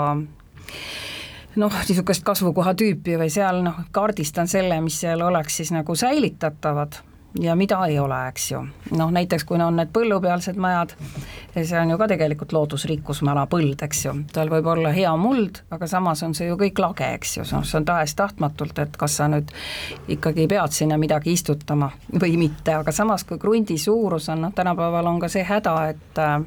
noh, 1.56 1.80
niisugust 1.88 2.24
kasvukoha 2.26 2.74
tüüpi 2.80 3.18
või 3.20 3.30
seal 3.34 3.64
noh, 3.66 3.84
kaardistan 3.92 4.48
selle, 4.52 4.80
mis 4.82 5.00
seal 5.04 5.22
oleks 5.26 5.62
siis 5.62 5.72
nagu 5.76 5.96
säilitatavad 5.96 7.02
ja 7.40 7.56
mida 7.56 7.80
ei 7.88 8.00
ole, 8.00 8.18
eks 8.28 8.52
ju. 8.52 8.62
noh, 8.98 9.12
näiteks 9.12 9.46
kui 9.48 9.60
on 9.62 9.78
need 9.80 9.92
põllupealsed 9.94 10.58
majad, 10.60 10.94
see 11.56 11.80
on 11.80 11.94
ju 11.94 11.98
ka 12.00 12.08
tegelikult 12.12 12.52
loodusrikkus, 12.56 13.22
malapõld, 13.28 13.80
eks 13.88 14.06
ju, 14.06 14.16
tal 14.34 14.52
võib 14.52 14.68
olla 14.74 14.92
hea 14.96 15.12
muld, 15.20 15.62
aga 15.72 15.88
samas 15.88 16.24
on 16.28 16.36
see 16.38 16.50
ju 16.50 16.58
kõik 16.60 16.82
lage, 16.84 17.08
eks 17.20 17.38
ju, 17.38 17.48
noh, 17.54 17.66
see 17.68 17.80
on 17.80 17.88
tahes-tahtmatult, 17.88 18.84
et 18.84 19.00
kas 19.00 19.18
sa 19.22 19.30
nüüd 19.32 19.52
ikkagi 20.12 20.48
pead 20.52 20.76
sinna 20.76 21.00
midagi 21.02 21.36
istutama 21.38 21.92
või 22.12 22.36
mitte, 22.42 22.76
aga 22.82 22.92
samas, 22.96 23.24
kui 23.28 23.40
krundi 23.42 23.78
suurus 23.80 24.30
on, 24.34 24.48
noh, 24.48 24.56
tänapäeval 24.56 25.14
on 25.14 25.22
ka 25.24 25.32
see 25.32 25.46
häda, 25.48 25.78
et 25.94 26.22
äh, 26.22 26.40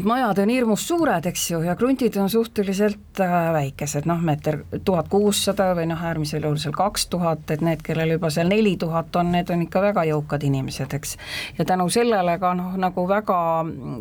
et 0.00 0.06
majad 0.08 0.38
on 0.42 0.50
hirmus 0.50 0.86
suured, 0.88 1.26
eks 1.30 1.44
ju, 1.50 1.60
ja 1.66 1.74
kruntid 1.78 2.16
on 2.20 2.30
suhteliselt 2.30 3.20
äh, 3.22 3.34
väikesed, 3.54 4.08
noh, 4.08 4.20
meeter 4.24 4.60
tuhat 4.84 5.08
kuussada 5.12 5.70
või 5.76 5.86
noh, 5.90 6.02
äärmisel 6.02 6.44
juhul 6.44 6.60
seal 6.62 6.76
kaks 6.76 7.06
tuhat, 7.12 7.44
et 7.54 7.64
need, 7.64 7.82
kellel 7.84 8.16
juba 8.16 8.30
seal 8.34 8.50
neli 8.50 8.76
tuhat 8.80 9.16
on, 9.20 9.32
need 9.34 9.50
on 9.54 9.64
ikka 9.66 9.82
väga 9.84 10.06
jõukad 10.10 10.46
inimesed, 10.48 10.94
eks. 10.98 11.16
ja 11.58 11.68
tänu 11.68 11.88
sellele 11.92 12.36
ka 12.42 12.54
noh, 12.58 12.76
nagu 12.80 13.06
väga, 13.08 13.40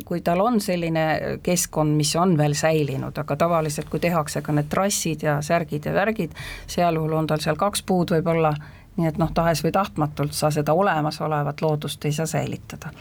kui 0.06 0.22
tal 0.26 0.44
on 0.46 0.62
selline 0.64 1.40
keskkond, 1.46 1.98
mis 1.98 2.16
on 2.20 2.38
veel 2.40 2.58
säilinud, 2.58 3.18
aga 3.24 3.38
tavaliselt, 3.46 3.90
kui 3.92 4.02
tehakse 4.04 4.42
ka 4.42 4.56
need 4.56 4.72
trassid 4.72 5.26
ja 5.28 5.40
särgid 5.46 5.90
ja 5.90 5.96
värgid, 5.96 6.34
sealjuhul 6.68 7.20
on 7.20 7.30
tal 7.30 7.44
seal 7.44 7.60
kaks 7.60 7.86
puud 7.88 8.16
võib-olla 8.16 8.56
nii 8.98 9.08
et 9.10 9.18
noh, 9.18 9.32
tahes 9.34 9.64
või 9.66 9.72
tahtmatult 9.74 10.36
sa 10.38 10.52
seda 10.54 10.74
olemasolevat 10.78 11.62
loodust 11.62 12.06
ei 12.06 12.14
saa 12.14 12.26
säilitada. 12.30 12.92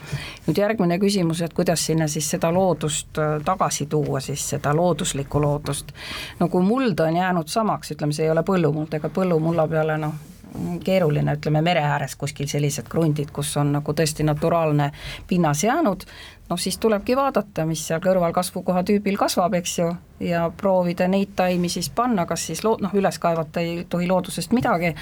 nüüd 0.47 0.59
järgmine 0.59 0.99
küsimus, 0.99 1.43
et 1.43 1.53
kuidas 1.53 1.87
sinna 1.87 2.09
siis 2.09 2.31
seda 2.31 2.53
loodust 2.53 3.19
äh, 3.19 3.39
tagasi 3.45 3.87
tuua, 3.87 4.21
siis 4.21 4.49
seda 4.55 4.75
looduslikku 4.77 5.41
loodust. 5.41 5.93
no 6.41 6.49
kui 6.49 6.63
muld 6.63 7.01
on 7.01 7.17
jäänud 7.17 7.49
samaks, 7.49 7.93
ütleme, 7.93 8.13
see 8.13 8.25
ei 8.25 8.31
ole 8.31 8.43
põllumuld, 8.43 8.95
ega 8.95 9.09
põllumulla 9.09 9.69
peale 9.69 9.99
noh, 9.99 10.15
keeruline, 10.85 11.37
ütleme 11.37 11.63
mere 11.63 11.83
ääres 11.85 12.17
kuskil 12.17 12.49
sellised 12.49 12.89
krundid, 12.89 13.31
kus 13.33 13.57
on 13.57 13.73
nagu 13.77 13.93
tõesti 13.97 14.25
naturaalne 14.27 14.91
pinnas 15.29 15.65
jäänud, 15.65 16.05
noh 16.53 16.61
siis 16.61 16.79
tulebki 16.79 17.17
vaadata, 17.17 17.65
mis 17.69 17.87
seal 17.89 18.01
kõrval 18.05 18.35
kasvukoha 18.37 18.85
tüübil 18.85 19.17
kasvab, 19.21 19.57
eks 19.57 19.79
ju, 19.79 19.89
ja 20.23 20.51
proovida 20.57 21.09
neid 21.09 21.33
taimi 21.37 21.69
siis 21.69 21.91
panna, 21.91 22.27
kas 22.27 22.47
siis 22.47 22.63
loo-, 22.65 22.77
noh, 22.81 22.93
üles 22.95 23.19
kaevata 23.19 23.61
ei 23.61 23.87
tohi 23.91 24.07
loodusest 24.09 24.53
midagi, 24.53 24.93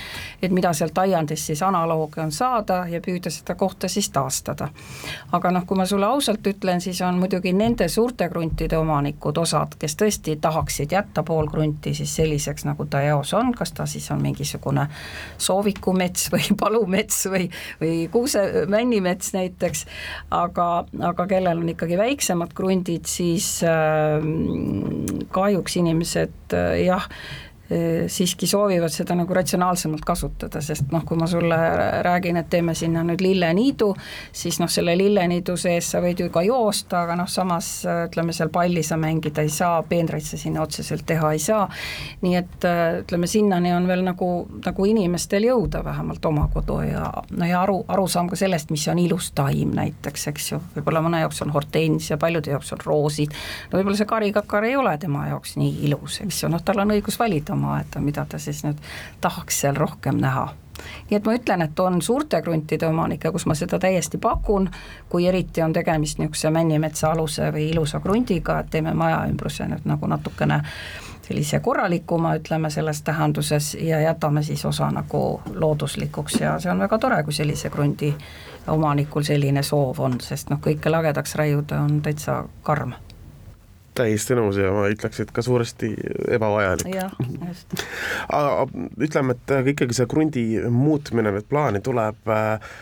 et 0.42 0.52
mida 0.54 0.72
sealt 0.76 0.98
aiandist 0.98 1.50
siis 1.50 1.62
analooge 1.62 2.22
on 2.22 2.32
saada 2.32 2.84
ja 2.88 3.00
püüda 3.04 3.32
seda 3.32 3.54
kohta 3.54 3.88
siis 3.88 4.10
taastada. 4.10 4.68
aga 5.32 5.50
noh, 5.50 5.66
kui 5.66 5.76
ma 5.76 5.86
sulle 5.86 6.06
ausalt 6.06 6.46
ütlen, 6.46 6.80
siis 6.80 7.00
on 7.02 7.18
muidugi 7.20 7.52
nende 7.52 7.88
suurte 7.88 8.28
kruntide 8.28 8.78
omanikud 8.78 9.38
osad, 9.38 9.76
kes 9.78 9.96
tõesti 9.96 10.36
tahaksid 10.40 10.92
jätta 10.92 11.22
pool 11.22 11.50
krunti 11.50 11.94
siis 11.94 12.16
selliseks, 12.16 12.64
nagu 12.64 12.86
ta 12.86 13.02
eos 13.02 13.34
on, 13.34 13.52
kas 13.54 13.72
ta 13.72 13.86
siis 13.86 14.10
on 14.10 14.22
mingisugune 14.22 14.86
soovikumets 15.38 16.30
või 16.32 16.48
palumets 16.60 17.26
või, 17.26 17.50
või 17.80 18.08
kuuse, 18.12 18.46
männimets 18.68 19.34
näiteks, 19.36 19.86
aga, 20.30 20.70
aga 21.12 21.26
kellel 21.40 21.62
on 21.64 21.72
ikkagi 21.72 21.96
väiksemad 21.98 22.52
krundid, 22.56 23.08
siis 23.08 23.62
äh, 23.64 24.20
kahjuks 25.32 25.78
inimesed 25.80 26.56
äh, 26.56 26.82
jah, 26.84 27.08
siiski 28.10 28.48
soovivad 28.50 28.90
seda 28.90 29.14
nagu 29.14 29.34
ratsionaalsemalt 29.34 30.04
kasutada, 30.06 30.62
sest 30.64 30.90
noh, 30.90 31.04
kui 31.06 31.18
ma 31.18 31.28
sulle 31.30 31.58
räägin, 32.02 32.40
et 32.40 32.48
teeme 32.50 32.74
sinna 32.74 33.04
nüüd 33.06 33.22
lilleniidu, 33.22 33.92
siis 34.32 34.58
noh, 34.62 34.70
selle 34.70 34.96
lilleniidu 34.98 35.54
sees 35.60 35.92
sa 35.92 36.00
võid 36.02 36.24
ju 36.24 36.30
ka 36.34 36.42
joosta, 36.46 37.04
aga 37.04 37.18
noh, 37.20 37.30
samas 37.30 37.70
äh, 37.86 38.04
ütleme, 38.08 38.34
seal 38.36 38.50
palli 38.52 38.82
sa 38.86 38.98
mängida 39.00 39.44
ei 39.46 39.52
saa, 39.54 39.82
peenraid 39.86 40.26
sa 40.26 40.38
sinna 40.40 40.64
otseselt 40.64 41.06
teha 41.06 41.32
ei 41.36 41.42
saa, 41.42 41.68
nii 42.24 42.36
et 42.40 42.66
ütleme, 43.04 43.28
sinnani 43.30 43.72
on 43.74 43.86
veel 43.88 44.02
nagu, 44.06 44.30
nagu 44.64 44.88
inimestel 44.90 45.46
jõuda 45.46 45.84
vähemalt 45.84 46.24
oma 46.26 46.48
kodu 46.52 46.80
ja 46.84 47.06
no 47.30 47.46
ja 47.46 47.62
aru, 47.62 47.80
arusaam 47.88 48.28
ka 48.30 48.38
sellest, 48.38 48.70
mis 48.74 48.86
on 48.90 48.98
ilus 49.02 49.30
taim 49.36 49.74
näiteks, 49.76 50.26
eks 50.32 50.50
ju, 50.52 50.60
võib-olla 50.76 51.02
mõne 51.04 51.22
jaoks 51.24 51.42
on 51.44 51.54
horteensia, 51.54 52.18
paljude 52.20 52.54
jaoks 52.54 52.74
on 52.76 52.84
roosid, 52.84 53.34
no 53.70 53.78
võib-olla 53.78 54.00
see 54.00 54.10
karikakar 54.10 54.66
ei 54.68 54.76
ole 54.78 54.96
tema 55.02 55.26
jaoks 55.30 55.56
nii 55.60 55.86
ilus, 55.88 56.20
eks 56.24 56.44
ju, 56.44 56.52
noh, 56.52 56.62
tal 56.64 56.82
on 56.84 56.94
õigus 56.96 57.18
valida 57.20 57.56
oma 57.60 57.76
aeda, 57.76 58.00
mida 58.00 58.24
ta 58.24 58.40
siis 58.40 58.64
nüüd 58.64 58.80
tahaks 59.20 59.60
seal 59.64 59.76
rohkem 59.76 60.18
näha. 60.20 60.48
Nii 61.10 61.16
et 61.18 61.26
ma 61.28 61.34
ütlen, 61.36 61.62
et 61.62 61.80
on 61.80 62.00
suurte 62.02 62.40
kruntide 62.42 62.88
omanikke, 62.88 63.28
kus 63.34 63.44
ma 63.46 63.54
seda 63.58 63.78
täiesti 63.78 64.18
pakun, 64.18 64.70
kui 65.12 65.26
eriti 65.28 65.62
on 65.62 65.74
tegemist 65.76 66.18
niisuguse 66.18 66.50
männimetsa 66.50 67.10
aluse 67.12 67.50
või 67.52 67.68
ilusa 67.74 68.00
krundiga, 68.00 68.60
et 68.60 68.70
teeme 68.72 68.94
maja 68.96 69.26
ümbruse 69.28 69.68
nüüd 69.68 69.84
nagu 69.84 70.08
natukene 70.08 70.62
sellise 71.26 71.60
korralikuma, 71.60 72.32
ütleme 72.40 72.70
selles 72.70 73.02
tähenduses, 73.06 73.74
ja 73.74 74.00
jätame 74.00 74.42
siis 74.42 74.64
osa 74.64 74.88
nagu 74.90 75.40
looduslikuks. 75.54 76.40
Ja 76.40 76.56
see 76.58 76.72
on 76.72 76.80
väga 76.82 76.98
tore, 76.98 77.22
kui 77.28 77.36
sellise 77.36 77.70
krundi 77.70 78.14
omanikul 78.68 79.22
selline 79.26 79.62
soov 79.62 80.00
on, 80.00 80.18
sest 80.24 80.50
noh, 80.50 80.58
kõike 80.64 80.90
lagedaks 80.90 81.36
raiuda 81.38 81.84
on 81.84 82.02
täitsa 82.02 82.42
karm 82.66 82.96
täiesti 83.96 84.36
nõus 84.38 84.58
ja 84.60 84.70
ma 84.74 84.86
ütleks, 84.92 85.20
et 85.22 85.32
ka 85.34 85.42
suuresti 85.44 85.90
ebavajalik. 86.36 86.94
aga 88.28 88.66
ütleme, 89.02 89.36
et 89.36 89.70
ikkagi 89.74 89.96
see 89.96 90.08
krundi 90.10 90.44
muutmine 90.72 91.32
nüüd 91.34 91.48
plaani 91.50 91.82
tuleb, 91.84 92.20
äh, 92.30 92.74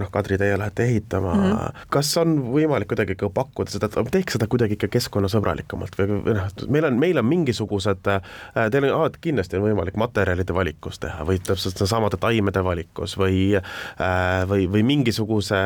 noh, 0.00 0.10
Kadri, 0.14 0.38
teie 0.40 0.58
lähete 0.60 0.86
ehitama 0.86 1.34
mm, 1.34 1.44
-hmm. 1.50 1.86
kas 1.94 2.12
on 2.20 2.36
võimalik 2.52 2.90
kuidagi 2.92 3.16
ka 3.18 3.30
pakkuda 3.34 3.74
seda, 3.74 3.90
et 3.90 4.12
teeks 4.14 4.38
seda 4.38 4.48
kuidagi 4.50 4.78
ikka 4.78 4.90
keskkonnasõbralikumalt 4.98 5.98
või, 5.98 6.20
või 6.28 6.38
noh, 6.38 6.50
meil 6.68 6.88
on, 6.90 6.98
meil 7.00 7.22
on 7.22 7.28
mingisugused, 7.28 8.10
äh, 8.10 8.68
teil 8.70 8.88
on 8.90 9.00
alati 9.00 9.22
kindlasti 9.28 9.58
on 9.58 9.68
võimalik 9.68 9.98
materjalide 10.00 10.54
valikus 10.54 11.00
teha 11.02 11.26
või 11.26 11.40
täpselt 11.42 11.82
samade 11.88 12.20
taimede 12.20 12.64
valikus 12.64 13.18
või, 13.18 13.56
äh, 13.58 14.48
või, 14.50 14.68
või 14.70 14.86
mingisuguse 14.94 15.64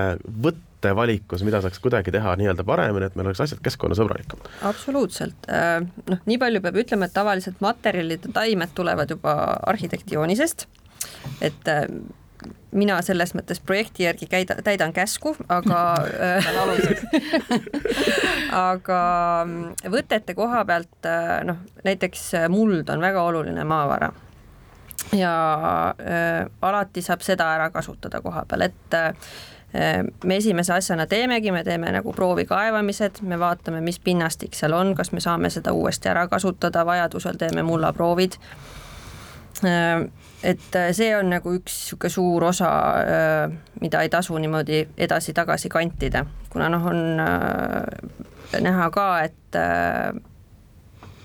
võtte 0.78 0.94
valikus, 0.94 1.42
mida 1.42 1.60
saaks 1.60 1.80
kuidagi 1.82 2.12
teha 2.14 2.36
nii-öelda 2.38 2.64
paremini, 2.64 3.08
et 3.08 3.16
meil 3.18 3.26
oleks 3.26 3.40
asjad 3.42 3.60
keskkonnasõbralikumad? 3.62 4.46
absoluutselt, 4.62 5.48
äh, 5.50 5.82
noh, 6.06 6.22
nii 6.26 6.38
palju 6.38 6.62
peab 6.62 6.78
ütlema, 6.78 7.08
et 7.08 7.14
tavaliselt 7.14 7.60
materjalid 7.60 8.28
ja 8.28 8.32
taimed 8.32 8.74
tulevad 8.74 9.10
juba 9.10 9.34
arhitekti 9.66 10.14
joonisest, 10.14 10.68
et 11.42 11.68
äh, 11.68 11.88
mina 12.70 13.00
selles 13.02 13.34
mõttes 13.34 13.58
projekti 13.58 14.06
järgi 14.06 14.28
käida, 14.30 14.60
täidan 14.62 14.94
käsku, 14.94 15.34
aga 15.48 15.82
aga 18.70 19.02
mm, 19.44 19.90
võtete 19.90 20.38
koha 20.38 20.62
pealt 20.64 21.10
noh, 21.48 21.66
näiteks 21.82 22.30
muld 22.54 22.88
on 22.94 23.02
väga 23.02 23.26
oluline 23.26 23.66
maavara. 23.66 24.12
Ja 25.16 25.34
äh, 25.96 26.46
alati 26.62 27.02
saab 27.02 27.22
seda 27.24 27.46
ära 27.56 27.70
kasutada 27.72 28.20
koha 28.20 28.44
peal, 28.46 28.66
et 28.68 28.94
äh, 28.94 29.14
me 30.24 30.36
esimese 30.36 30.72
asjana 30.72 31.06
teemegi, 31.06 31.52
me 31.52 31.64
teeme 31.64 31.92
nagu 31.92 32.12
proovikaevamised, 32.12 33.20
me 33.22 33.38
vaatame, 33.38 33.80
mis 33.84 33.98
pinnastik 34.00 34.56
seal 34.56 34.72
on, 34.72 34.94
kas 34.96 35.12
me 35.12 35.20
saame 35.20 35.50
seda 35.52 35.72
uuesti 35.76 36.08
ära 36.08 36.24
kasutada, 36.28 36.86
vajadusel 36.86 37.36
teeme 37.36 37.62
mullaproovid. 37.62 38.38
et 40.42 40.76
see 40.92 41.10
on 41.16 41.30
nagu 41.30 41.52
üks 41.58 41.74
niisugune 41.74 42.10
suur 42.14 42.44
osa, 42.44 42.70
mida 43.80 44.02
ei 44.02 44.08
tasu 44.08 44.38
niimoodi 44.38 44.84
edasi-tagasi 44.96 45.68
kantida, 45.68 46.24
kuna 46.52 46.68
noh, 46.72 46.86
on 46.86 47.02
näha 48.62 48.90
ka, 48.94 49.08
et, 49.26 49.58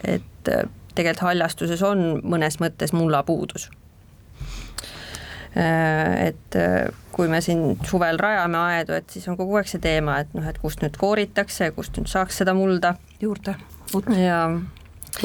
et 0.03 0.51
tegelikult 0.95 1.27
haljastuses 1.29 1.86
on 1.86 2.03
mõnes 2.25 2.60
mõttes 2.60 2.93
mullapuudus 2.93 3.69
Äh, 3.69 3.83
et 5.55 6.55
äh, 6.57 6.87
kui 7.13 7.27
me 7.29 7.41
siin 7.45 7.75
suvel 7.85 8.17
rajame 8.17 8.57
aedu, 8.57 8.95
et 8.97 9.09
siis 9.13 9.27
on 9.29 9.37
kogu 9.37 9.59
aeg 9.59 9.69
see 9.69 9.81
teema, 9.81 10.19
et 10.23 10.31
noh, 10.33 10.45
et 10.49 10.57
kust 10.61 10.81
nüüd 10.81 10.97
kooritakse, 10.97 11.69
kust 11.75 11.97
nüüd 11.99 12.09
saaks 12.09 12.41
seda 12.41 12.55
mulda. 12.57 12.95
Juurde. 13.21 13.55
ja 14.17 14.39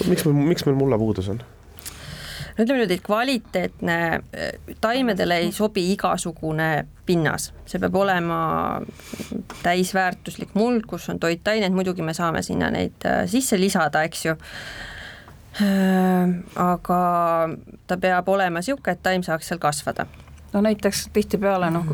miks 0.07 0.27
meil, 0.27 0.43
miks 0.53 0.67
meil 0.69 0.77
mulla 0.79 0.99
puudus 1.01 1.31
on? 1.33 1.41
no 1.41 2.65
ütleme 2.65 2.77
niimoodi, 2.77 2.99
et 2.99 3.07
kvaliteetne, 3.07 3.97
äh, 4.37 4.77
taimedele 4.85 5.41
ei 5.47 5.53
sobi 5.55 5.87
igasugune 5.95 6.87
pinnas, 7.09 7.53
see 7.65 7.81
peab 7.81 7.97
olema 7.97 8.43
täisväärtuslik 9.63 10.53
muld, 10.59 10.85
kus 10.91 11.09
on 11.09 11.23
toitained, 11.23 11.73
muidugi 11.73 12.05
me 12.05 12.13
saame 12.15 12.45
sinna 12.45 12.69
neid 12.75 13.09
sisse 13.33 13.57
lisada, 13.57 14.05
eks 14.05 14.27
ju 14.27 14.37
aga 15.59 17.03
ta 17.87 17.97
peab 17.97 18.29
olema 18.29 18.63
niisugune, 18.63 18.95
et 18.95 19.03
taim 19.03 19.25
saaks 19.27 19.51
seal 19.51 19.59
kasvada 19.63 20.07
no 20.53 20.61
näiteks 20.65 21.09
tihtipeale 21.13 21.71
noh, 21.71 21.87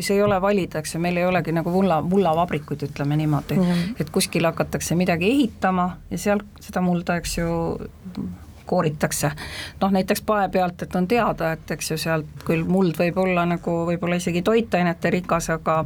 see 0.00 0.16
ei 0.16 0.22
ole 0.22 0.40
valida, 0.42 0.80
eks 0.80 0.94
ju, 0.94 1.00
meil 1.02 1.20
ei 1.20 1.26
olegi 1.28 1.54
nagu 1.54 1.70
mulla, 1.70 2.00
mullavabrikuid, 2.02 2.82
ütleme 2.88 3.16
niimoodi 3.16 3.56
mm, 3.56 3.62
-hmm. 3.62 4.00
et 4.00 4.10
kuskil 4.10 4.44
hakatakse 4.44 4.94
midagi 4.94 5.30
ehitama 5.30 5.90
ja 6.10 6.18
seal 6.18 6.42
seda 6.60 6.80
mulda, 6.80 7.16
eks 7.16 7.38
ju, 7.38 7.50
kooritakse. 8.70 9.30
noh, 9.80 9.90
näiteks 9.90 10.22
pae 10.22 10.48
pealt, 10.48 10.82
et 10.82 10.96
on 10.96 11.08
teada, 11.08 11.52
et 11.52 11.70
eks 11.70 11.90
ju 11.90 11.98
sealt 11.98 12.44
küll 12.46 12.64
muld 12.64 12.98
võib 12.98 13.18
olla 13.18 13.46
nagu 13.46 13.76
võib-olla 13.88 14.20
isegi 14.20 14.42
toitainete 14.46 15.10
rikas, 15.10 15.50
aga 15.50 15.84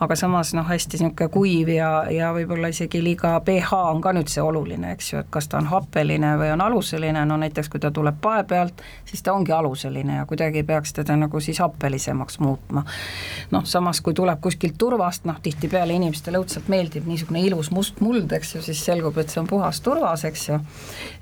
aga 0.00 0.16
samas 0.16 0.54
noh, 0.56 0.64
hästi 0.64 0.96
niisugune 0.96 1.28
kuiv 1.32 1.68
ja, 1.74 1.90
ja 2.10 2.30
võib-olla 2.32 2.70
isegi 2.72 3.02
liiga 3.04 3.34
pH 3.44 3.76
on 3.92 4.00
ka 4.00 4.14
nüüd 4.16 4.30
see 4.32 4.42
oluline, 4.42 4.94
eks 4.94 5.12
ju, 5.12 5.20
et 5.20 5.28
kas 5.32 5.50
ta 5.50 5.58
on 5.60 5.68
happeline 5.68 6.32
või 6.40 6.48
on 6.54 6.62
aluseline, 6.64 7.24
no 7.28 7.36
näiteks 7.40 7.68
kui 7.68 7.82
ta 7.82 7.90
tuleb 7.92 8.16
pae 8.22 8.44
pealt, 8.48 8.80
siis 9.08 9.20
ta 9.22 9.34
ongi 9.36 9.52
aluseline 9.52 10.20
ja 10.20 10.26
kuidagi 10.28 10.62
peaks 10.64 10.94
teda 10.96 11.16
nagu 11.20 11.40
siis 11.44 11.60
happelisemaks 11.60 12.40
muutma. 12.40 12.84
noh, 13.50 13.66
samas 13.68 14.00
kui 14.00 14.16
tuleb 14.16 14.40
kuskilt 14.40 14.78
turvast, 14.78 15.26
noh 15.28 15.40
tihtipeale 15.42 15.92
inimestele 15.92 16.40
õudselt 16.40 16.72
meeldib 16.72 17.04
niisugune 17.10 17.44
ilus 17.44 17.70
must 17.70 18.00
muld, 18.00 18.32
eks 18.32 18.54
ju, 18.54 18.62
siis 18.64 18.80
selgub, 18.84 19.18
et 19.20 19.28
see 19.28 19.42
on 19.42 19.50
puhas 19.50 19.82
turvas, 19.84 20.24
eks 20.24 20.48
ju, 20.48 20.58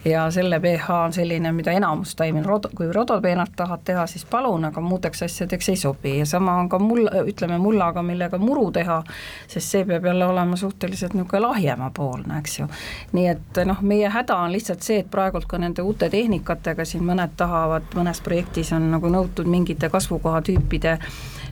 ja 0.06 0.28
selle 0.30 0.60
pH 0.62 1.00
on 1.08 1.18
selline, 1.18 1.52
mida 1.52 1.74
enamus 1.74 2.14
taimel 2.18 2.46
rod-, 2.46 2.70
kui 2.78 2.92
rodopeenart 2.94 3.58
tahad 3.58 3.82
teha, 3.84 4.06
siis 4.06 4.22
palun, 4.28 4.70
aga 4.70 4.80
muudeks 4.80 5.26
asjadeks 5.26 5.74
ei 5.74 5.82
sobi. 5.82 6.14
Ja 6.20 6.26
sama 6.26 6.54
on 6.62 6.68
ka 6.70 6.78
mull, 6.78 7.10
ütleme 7.26 7.58
mullaga, 7.58 8.02
millega 8.06 8.38
muru 8.38 8.67
muru 8.68 8.72
teha, 8.72 9.02
sest 9.48 9.70
see 9.72 9.84
peab 9.84 10.04
jälle 10.04 10.26
olema 10.26 10.56
suhteliselt 10.56 11.14
niisugune 11.14 11.40
lahjemapoolne, 11.40 12.38
eks 12.38 12.58
ju. 12.58 12.68
nii 13.12 13.26
et 13.28 13.60
noh, 13.64 13.80
meie 13.82 14.08
häda 14.08 14.36
on 14.36 14.52
lihtsalt 14.52 14.82
see, 14.82 15.00
et 15.00 15.10
praegult 15.10 15.46
ka 15.48 15.58
nende 15.58 15.82
uute 15.82 16.10
tehnikatega 16.10 16.84
siin 16.84 17.04
mõned 17.04 17.36
tahavad, 17.36 17.88
mõnes 17.94 18.20
projektis 18.20 18.72
on 18.72 18.90
nagu 18.90 19.08
nõutud 19.08 19.48
mingite 19.48 19.88
kasvukohatüüpide 19.88 20.98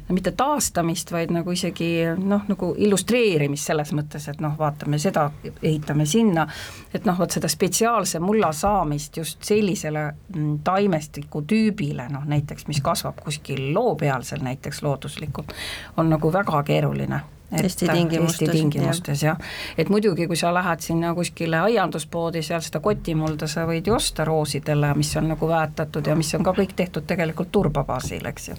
mitte 0.09 0.33
taastamist, 0.37 1.11
vaid 1.13 1.33
nagu 1.35 1.51
isegi 1.51 1.91
noh, 2.19 2.45
nagu 2.49 2.71
illustreerimist 2.79 3.71
selles 3.71 3.93
mõttes, 3.97 4.29
et 4.31 4.41
noh, 4.45 4.55
vaatame 4.59 5.01
seda, 5.03 5.29
ehitame 5.63 6.07
sinna, 6.07 6.47
et 6.95 7.09
noh, 7.09 7.19
vot 7.19 7.33
seda 7.33 7.51
spetsiaalse 7.51 8.21
mulla 8.23 8.53
saamist 8.55 9.17
just 9.17 9.43
sellisele 9.47 10.09
mm, 10.13 10.59
taimestiku 10.67 11.43
tüübile, 11.49 12.09
noh 12.13 12.27
näiteks, 12.29 12.69
mis 12.71 12.83
kasvab 12.85 13.23
kuskil 13.25 13.73
loo 13.75 13.97
peal 13.99 14.27
seal 14.27 14.45
näiteks 14.47 14.83
looduslikult, 14.87 15.57
on 15.97 16.13
nagu 16.13 16.33
väga 16.33 16.63
keeruline. 16.67 17.23
Eesti 17.53 17.87
tingimustes, 17.89 18.41
Eesti 18.41 18.59
tingimustes 18.59 19.23
jah, 19.23 19.37
et 19.79 19.89
muidugi, 19.89 20.27
kui 20.27 20.37
sa 20.37 20.51
lähed 20.55 20.83
sinna 20.83 21.13
kuskile 21.15 21.61
aianduspoodi, 21.63 22.43
seal 22.43 22.63
seda 22.67 22.81
kotimulda 22.83 23.47
sa 23.47 23.63
võid 23.69 23.87
ju 23.87 23.95
osta 23.95 24.27
roosidele, 24.27 24.91
mis 24.99 25.13
on 25.17 25.31
nagu 25.31 25.49
väetatud 25.49 26.11
ja 26.11 26.17
mis 26.19 26.35
on 26.35 26.43
ka 26.43 26.57
kõik 26.57 26.75
tehtud 26.77 27.07
tegelikult 27.07 27.53
turba 27.55 27.85
baasil, 27.87 28.27
eks 28.27 28.49
ju. 28.49 28.59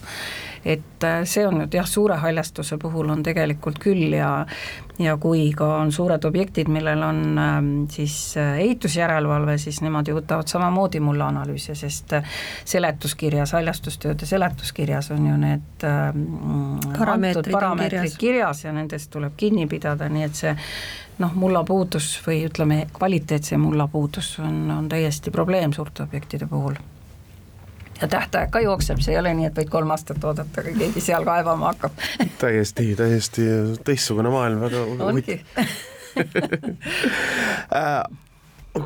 Et 0.68 1.04
äh, 1.04 1.22
see 1.24 1.46
on 1.48 1.62
nüüd 1.62 1.76
jah, 1.78 1.88
suure 1.88 2.18
haljastuse 2.20 2.78
puhul 2.82 3.10
on 3.14 3.24
tegelikult 3.24 3.80
küll 3.80 4.12
ja 4.18 4.32
ja 5.00 5.14
kui 5.22 5.52
ka 5.54 5.68
on 5.84 5.92
suured 5.94 6.26
objektid, 6.26 6.70
millel 6.74 7.04
on 7.06 7.20
ähm, 7.38 7.70
siis 7.94 8.38
äh, 8.38 8.58
ehitusjärelevalve, 8.64 9.58
siis 9.62 9.80
nemad 9.86 10.10
ju 10.10 10.18
võtavad 10.18 10.50
samamoodi 10.50 11.02
mulla 11.04 11.30
analüüse, 11.32 11.76
sest 11.78 12.18
äh, 12.18 12.38
seletuskirjas, 12.66 13.54
haljastustööde 13.58 14.26
seletuskirjas 14.26 15.12
on 15.14 15.30
ju 15.30 15.38
need 15.42 15.88
ähm, 15.88 16.26
parameetrid, 16.98 17.54
parameetrid 17.54 18.02
kirjas. 18.02 18.20
kirjas 18.26 18.66
ja 18.66 18.74
nendest 18.74 19.14
tuleb 19.14 19.38
kinni 19.38 19.68
pidada, 19.70 20.10
nii 20.10 20.26
et 20.26 20.42
see 20.42 20.58
noh, 21.22 21.34
mulla 21.38 21.64
puudus 21.68 22.16
või 22.26 22.44
ütleme, 22.50 22.84
kvaliteetse 22.94 23.62
mulla 23.62 23.88
puudus 23.92 24.38
on, 24.42 24.66
on 24.80 24.90
täiesti 24.90 25.34
probleem 25.34 25.74
suurte 25.78 26.08
objektide 26.10 26.50
puhul 26.50 26.78
ja 28.02 28.08
tähtaeg 28.08 28.52
ka 28.54 28.60
jookseb, 28.64 29.02
see 29.04 29.16
ei 29.16 29.20
ole 29.20 29.34
nii, 29.38 29.50
et 29.50 29.58
võid 29.58 29.70
kolm 29.72 29.92
aastat 29.96 30.24
oodata, 30.24 30.64
kui 30.66 30.76
keegi 30.78 31.02
seal 31.04 31.26
kaevama 31.28 31.72
hakkab. 31.74 32.06
Täiesti, 32.44 32.94
täiesti 33.00 33.48
teistsugune 33.88 34.30
maailm, 34.34 34.60
väga 34.68 34.80
äh, 37.76 38.04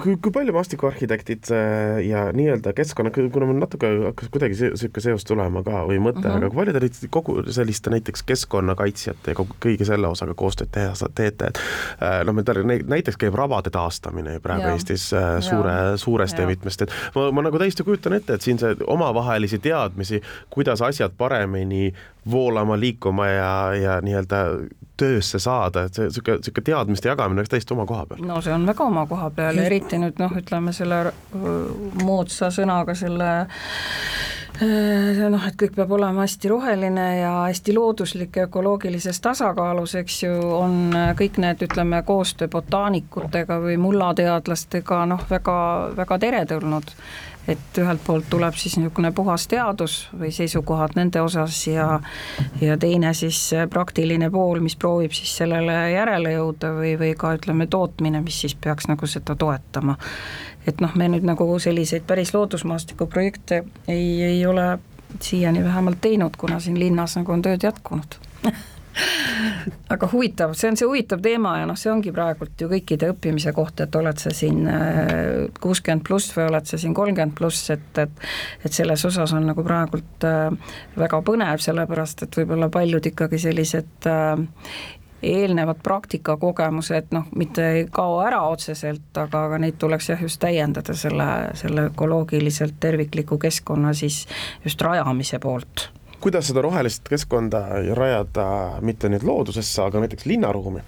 kui, 0.04 0.15
kui 0.21 0.32
palju 0.34 0.54
maastikuarhitektid 0.56 1.51
äh, 1.51 1.99
ja 2.06 2.23
nii-öelda 2.36 2.73
keskkonna, 2.77 3.12
kuna 3.12 3.47
mul 3.49 3.60
natuke 3.62 3.89
hakkas 4.06 4.32
kuidagi 4.34 4.58
niisugune 4.58 5.04
seos 5.04 5.25
tulema 5.27 5.63
ka 5.65 5.84
või 5.89 5.99
mõte 6.04 6.23
uh, 6.23 6.27
-huh. 6.30 6.38
aga 6.38 6.49
kui 6.49 6.60
palju 6.62 6.75
te 6.75 6.84
nüüd 6.86 6.99
kogu 7.17 7.36
selliste 7.54 7.93
näiteks 7.93 8.23
keskkonnakaitsjate 8.32 9.34
ja 9.34 9.39
kogu 9.39 9.58
kõige 9.65 9.88
selle 9.88 10.08
osaga 10.12 10.36
koostööd 10.38 10.71
teha, 10.71 10.93
teete, 11.15 11.51
et 11.51 11.62
äh, 12.01 12.21
noh, 12.27 12.36
meil 12.36 12.86
näiteks 12.88 13.19
käib 13.21 13.36
rabade 13.38 13.73
taastamine 13.73 14.39
praegu 14.39 14.69
ja. 14.69 14.75
Eestis 14.77 15.10
äh, 15.13 15.39
suure, 15.45 15.97
suuresti 15.97 16.41
ja 16.41 16.47
mitmest, 16.47 16.82
et 16.82 16.95
ma, 17.15 17.30
ma 17.32 17.45
nagu 17.47 17.60
täiesti 17.60 17.84
kujutan 17.84 18.17
ette, 18.19 18.34
et 18.34 18.41
siin 18.41 18.60
see 18.62 18.75
omavahelisi 18.88 19.60
teadmisi, 19.60 20.21
kuidas 20.49 20.82
asjad 20.82 21.17
paremini 21.17 21.91
voolama, 22.31 22.79
liikuma 22.79 23.27
ja, 23.27 23.51
ja 23.75 24.01
nii-öelda 24.01 24.41
töösse 25.01 25.39
saada, 25.39 25.88
et 25.88 25.97
see 25.97 26.10
niisugune, 26.10 26.38
niisugune 26.38 26.65
teadmiste 26.67 27.10
jagamine 27.10 27.41
oleks 27.41 27.49
täiesti 27.49 27.73
oma 27.73 27.88
koha 27.89 28.05
peal. 28.10 28.25
no 28.27 28.41
see 28.45 28.53
on 28.53 28.67
väga 28.69 28.86
oma 28.86 29.05
koha 29.10 29.31
peal 29.34 29.57
ja 29.57 29.69
eriti 29.69 29.97
nüüd 30.01 30.21
noh, 30.21 30.36
ütleme 30.38 30.73
selle 30.77 30.99
moodsa 32.03 32.51
sõnaga 32.53 32.95
selle 32.97 33.31
noh, 34.62 35.47
et 35.47 35.57
kõik 35.57 35.73
peab 35.75 35.95
olema 35.97 36.25
hästi 36.25 36.51
roheline 36.51 37.07
ja 37.21 37.31
hästi 37.47 37.73
looduslik 37.73 38.38
ja 38.38 38.45
ökoloogilises 38.49 39.21
tasakaalus, 39.23 39.95
eks 40.03 40.21
ju, 40.23 40.36
on 40.57 40.93
kõik 41.17 41.39
need, 41.41 41.65
ütleme, 41.65 42.03
koostöö 42.05 42.51
botaanikutega 42.51 43.57
või 43.63 43.79
mullateadlastega 43.81 45.05
noh, 45.10 45.25
väga, 45.29 45.57
väga 45.97 46.19
teretulnud 46.27 46.93
et 47.47 47.77
ühelt 47.82 48.01
poolt 48.06 48.27
tuleb 48.30 48.56
siis 48.58 48.75
niisugune 48.77 49.12
puhas 49.15 49.47
teadus 49.49 49.95
või 50.17 50.30
seisukohad 50.34 50.93
nende 50.95 51.21
osas 51.21 51.58
ja 51.67 51.99
ja 52.62 52.77
teine 52.77 53.13
siis 53.17 53.39
praktiline 53.69 54.30
pool, 54.32 54.60
mis 54.60 54.75
proovib 54.75 55.13
siis 55.17 55.34
sellele 55.41 55.77
järele 55.91 56.36
jõuda 56.36 56.73
või, 56.77 56.93
või 56.99 57.13
ka 57.17 57.34
ütleme, 57.38 57.67
tootmine, 57.67 58.21
mis 58.21 58.41
siis 58.45 58.56
peaks 58.56 58.88
nagu 58.91 59.08
seda 59.08 59.36
toetama. 59.36 59.97
et 60.67 60.82
noh, 60.82 60.95
me 60.95 61.08
nüüd 61.10 61.25
nagu 61.25 61.47
selliseid 61.60 62.06
päris 62.08 62.34
loodusmaastiku 62.34 63.08
projekte 63.08 63.63
ei, 63.88 64.21
ei 64.23 64.45
ole 64.45 64.77
siiani 65.19 65.63
vähemalt 65.63 66.01
teinud, 66.01 66.38
kuna 66.38 66.60
siin 66.60 66.80
linnas 66.80 67.17
nagu 67.17 67.32
on 67.32 67.41
tööd 67.41 67.63
jätkunud 67.63 68.19
aga 69.91 70.10
huvitav, 70.12 70.54
see 70.58 70.69
on 70.71 70.77
see 70.80 70.88
huvitav 70.88 71.21
teema 71.23 71.56
ja 71.62 71.67
noh, 71.69 71.80
see 71.80 71.91
ongi 71.91 72.13
praegult 72.15 72.60
ju 72.60 72.69
kõikide 72.71 73.12
õppimise 73.13 73.54
koht, 73.56 73.84
et 73.84 73.95
oled 73.95 74.21
sa 74.21 74.34
siin 74.36 74.63
äh, 74.69 75.49
kuuskümmend 75.63 76.06
pluss 76.08 76.32
või 76.36 76.47
oled 76.49 76.69
sa 76.69 76.80
siin 76.82 76.95
kolmkümmend 76.97 77.36
pluss, 77.38 77.69
et, 77.73 77.91
et 78.01 78.25
et 78.65 78.73
selles 78.73 79.04
osas 79.08 79.34
on 79.38 79.45
nagu 79.47 79.63
praegult 79.65 80.25
äh, 80.27 80.73
väga 80.97 81.21
põnev, 81.27 81.62
sellepärast 81.63 82.25
et 82.27 82.41
võib-olla 82.41 82.71
paljud 82.73 83.12
ikkagi 83.12 83.39
sellised 83.41 84.10
äh, 84.10 84.43
eelnevad 85.21 85.82
praktikakogemused 85.84 87.12
noh, 87.13 87.27
mitte 87.38 87.67
ei 87.75 87.86
kao 87.93 88.19
ära 88.25 88.41
otseselt, 88.49 89.12
aga, 89.13 89.45
aga 89.47 89.60
neid 89.62 89.77
tuleks 89.82 90.10
jah, 90.10 90.21
just 90.21 90.41
täiendada 90.41 90.95
selle, 90.97 91.27
selle 91.60 91.88
ökoloogiliselt 91.91 92.80
tervikliku 92.82 93.38
keskkonna 93.41 93.93
siis 93.97 94.23
just 94.65 94.82
rajamise 94.82 95.39
poolt 95.39 95.91
kuidas 96.21 96.47
seda 96.51 96.62
rohelist 96.62 97.10
keskkonda 97.10 97.63
rajada 97.97 98.47
mitte 98.86 99.10
nüüd 99.10 99.25
loodusesse, 99.27 99.81
aga 99.84 100.03
näiteks 100.03 100.27
linnaruumi 100.29 100.84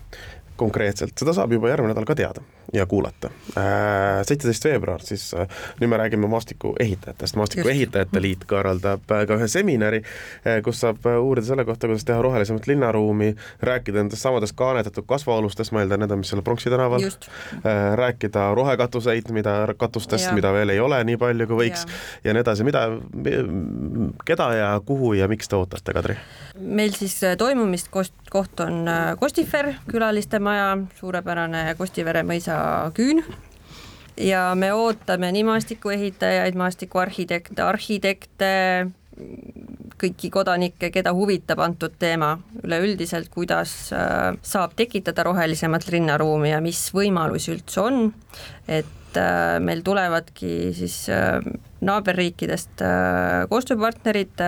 konkreetselt, 0.57 1.15
seda 1.19 1.33
saab 1.35 1.53
juba 1.55 1.71
järgmine 1.71 1.93
nädal 1.93 2.07
ka 2.07 2.15
teada 2.17 2.43
ja 2.73 2.85
kuulata. 2.85 3.29
Äh, 3.57 3.63
seitseteist 4.25 4.65
veebruar 4.65 5.01
siis, 5.01 5.33
äh, 5.33 5.47
nüüd 5.81 5.89
me 5.91 5.97
räägime 5.97 6.27
maastikuehitajatest, 6.27 7.35
Maastikuehitajate 7.35 8.21
Liit 8.21 8.45
korraldab 8.49 9.11
äh, 9.11 9.25
ka 9.27 9.37
ühe 9.37 9.47
seminari, 9.47 10.01
kus 10.65 10.81
saab 10.81 11.05
uurida 11.11 11.47
selle 11.47 11.65
kohta, 11.65 11.87
kuidas 11.87 12.05
teha 12.07 12.21
rohelisemat 12.21 12.67
linnaruumi, 12.67 13.33
rääkida 13.61 14.01
nendest 14.01 14.25
samadest 14.25 14.55
kaanetatud 14.57 15.05
kasvualustest, 15.09 15.73
ma 15.73 15.83
eeldan, 15.83 16.03
need 16.03 16.15
on, 16.15 16.23
mis 16.23 16.33
seal 16.33 16.41
Pronksi 16.41 16.71
tänaval, 16.73 17.05
rääkida 17.99 18.47
rohekatuseid, 18.55 19.29
mida, 19.35 19.55
katustest, 19.77 20.31
mida 20.33 20.53
veel 20.53 20.73
ei 20.73 20.79
ole 20.79 21.03
nii 21.07 21.19
palju, 21.21 21.47
kui 21.49 21.61
võiks 21.65 21.85
ja, 21.85 22.29
ja 22.29 22.37
nii 22.37 22.45
edasi, 22.45 22.67
mida, 22.67 22.85
keda 24.25 24.49
ja 24.57 24.71
kuhu 24.85 25.13
ja 25.19 25.29
miks 25.31 25.51
te 25.51 25.59
ootate, 25.59 25.93
Kadri? 25.93 26.17
meil 26.53 26.93
siis 26.93 27.15
toimumiskoht 27.37 28.59
on 28.65 28.85
Kostifer 29.19 29.73
külaliste 29.89 30.39
maja, 30.43 30.77
suurepärane 30.99 31.65
Kostivere 31.79 32.23
mõisa 32.27 32.57
küün. 32.95 33.23
Ja 34.19 34.51
me 34.55 34.69
ootame 34.77 35.31
nii 35.33 35.45
maastikuehitajaid, 35.47 36.57
maastikuarhitekte, 36.59 37.63
arhitekte, 37.65 38.51
kõiki 40.03 40.31
kodanikke, 40.33 40.89
keda 40.93 41.13
huvitab 41.15 41.61
antud 41.63 41.95
teema 41.99 42.35
üleüldiselt, 42.63 43.29
kuidas 43.33 43.91
äh, 43.95 44.33
saab 44.43 44.75
tekitada 44.79 45.25
rohelisemat 45.29 45.87
linnaruumi 45.93 46.51
ja 46.51 46.59
mis 46.63 46.85
võimalusi 46.95 47.53
üldse 47.55 47.83
on, 47.83 48.01
et 48.67 49.19
äh, 49.19 49.59
meil 49.63 49.83
tulevadki 49.85 50.73
siis 50.75 51.05
äh, 51.13 51.39
naaberriikidest 51.83 52.79
koostööpartnerid 53.51 54.39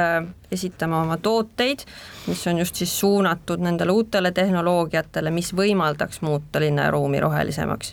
esitama 0.56 1.02
oma 1.04 1.18
tooteid, 1.20 1.82
mis 2.30 2.46
on 2.48 2.62
just 2.62 2.80
siis 2.80 2.94
suunatud 2.96 3.60
nendele 3.60 3.91
uutele 3.91 4.32
tehnoloogiatele, 4.32 5.34
mis 5.36 5.52
võimaldaks 5.52 6.22
muuta 6.24 6.63
linnaruumi 6.63 7.20
rohelisemaks 7.20 7.91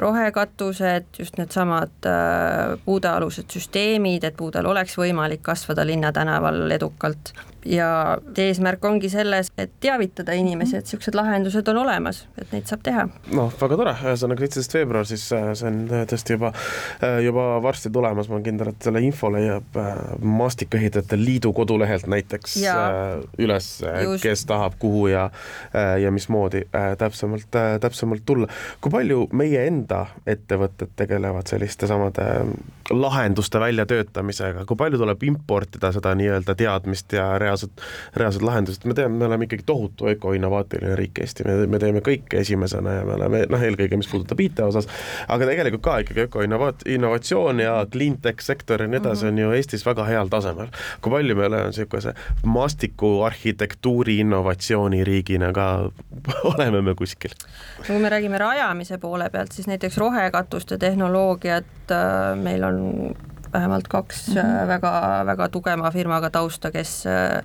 rohekatused, 0.00 1.04
just 1.18 1.36
needsamad 1.36 2.06
äh, 2.08 2.78
puudealused 2.84 3.50
süsteemid, 3.52 4.24
et 4.24 4.36
puudel 4.36 4.66
oleks 4.66 4.96
võimalik 4.98 5.42
kasvada 5.44 5.84
linnatänaval 5.86 6.70
edukalt 6.70 7.34
ja 7.66 8.18
eesmärk 8.38 8.84
ongi 8.84 9.10
selles, 9.10 9.50
et 9.58 9.72
teavitada 9.82 10.34
inimesi, 10.38 10.76
et 10.78 10.86
niisugused 10.86 11.16
lahendused 11.18 11.68
on 11.72 11.80
olemas, 11.82 12.22
et 12.38 12.52
neid 12.54 12.68
saab 12.70 12.84
teha. 12.86 13.06
noh, 13.34 13.50
väga 13.60 13.78
tore, 13.80 13.94
ühesõnaga 14.04 14.44
seitseteist 14.44 14.76
veebruar, 14.78 15.08
siis 15.08 15.24
äh, 15.36 15.50
see 15.58 15.70
on 15.70 15.80
tõesti 16.10 16.36
juba, 16.36 16.52
äh, 17.02 17.18
juba 17.26 17.46
varsti 17.64 17.92
tulemas, 17.94 18.30
ma 18.30 18.38
olen 18.38 18.46
kindel, 18.46 18.72
et 18.72 18.88
selle 18.88 19.02
info 19.04 19.32
leiab 19.34 19.78
äh, 19.80 19.92
Maastikuehitajate 20.38 21.18
Liidu 21.18 21.52
kodulehelt 21.56 22.06
näiteks 22.10 22.56
ja, 22.62 22.78
üles, 23.38 23.70
kes 24.22 24.46
tahab, 24.48 24.78
kuhu 24.78 25.08
ja 25.12 25.28
ja 26.00 26.10
mismoodi 26.14 26.62
täpsemalt, 26.98 27.50
täpsemalt 27.80 28.22
tulla. 28.26 28.48
kui 28.80 28.92
palju 28.92 29.26
meie 29.36 29.64
enda 29.68 30.04
ettevõtted 30.26 30.94
tegelevad 30.96 31.50
selliste 31.50 31.88
samade 31.90 32.26
lahenduste 32.90 33.60
väljatöötamisega, 33.60 34.64
kui 34.64 34.76
palju 34.76 34.98
tuleb 34.98 35.22
importida 35.22 35.90
seda 35.92 36.14
nii-öelda 36.16 36.54
teadmist 36.56 37.12
ja 37.12 37.26
reaalsed, 37.38 37.70
reaalsed 38.16 38.44
lahendused, 38.44 38.86
me 38.88 38.94
teame, 38.96 39.18
me 39.18 39.26
oleme 39.28 39.44
ikkagi 39.44 39.66
tohutu 39.66 40.08
ökoinnovaatiline 40.08 40.96
riik 40.96 41.20
Eesti, 41.20 41.44
me, 41.44 41.56
me 41.66 41.80
teeme 41.82 42.00
kõike 42.04 42.40
esimesena 42.40 42.98
ja 42.98 43.04
me 43.04 43.16
oleme 43.18 43.42
noh, 43.50 43.64
eelkõige 43.64 43.98
mis 44.00 44.08
puudutab 44.08 44.40
IT 44.40 44.62
osas, 44.64 44.88
aga 45.28 45.50
tegelikult 45.50 45.84
ka 45.84 45.98
ikkagi 46.04 46.24
ökoinnovaat-, 46.28 46.86
innovatsioon 46.88 47.60
ja 47.64 47.74
cleantech 47.92 48.44
sektor 48.44 48.82
ja 48.82 48.88
nii 48.88 49.00
edasi 49.02 49.24
mm 49.24 49.28
-hmm. 49.28 49.32
on 49.32 49.38
ju 49.38 49.58
Eestis 49.58 49.86
väga 49.86 50.04
heal 50.04 50.28
tasemel. 50.28 50.68
kui 51.00 51.12
palju 51.12 51.36
meil 51.36 51.52
on 51.52 51.66
niisuguse 51.66 52.14
maastikuarhitektuuri 52.44 54.18
innovatsiooniriigina 54.18 55.52
ka 55.52 55.90
oleme 56.54 56.82
me 56.82 56.94
kuskil? 56.94 57.36
kui 57.86 57.98
me 57.98 58.08
räägime 58.08 58.38
rajamise 58.38 58.98
poole 58.98 59.30
pealt, 59.30 59.52
siis 59.52 59.66
näiteks 59.66 59.98
rohekatuste 59.98 60.78
tehnoloogiat 60.78 61.64
äh, 61.90 62.36
meil 62.36 62.64
on 62.64 62.77
vähemalt 63.52 63.88
kaks 63.88 64.28
mm 64.28 64.34
-hmm. 64.42 64.68
väga, 64.68 64.92
väga 65.26 65.48
tugeva 65.48 65.90
firmaga 65.90 66.30
tausta, 66.30 66.70
kes 66.70 67.06
äh, 67.06 67.42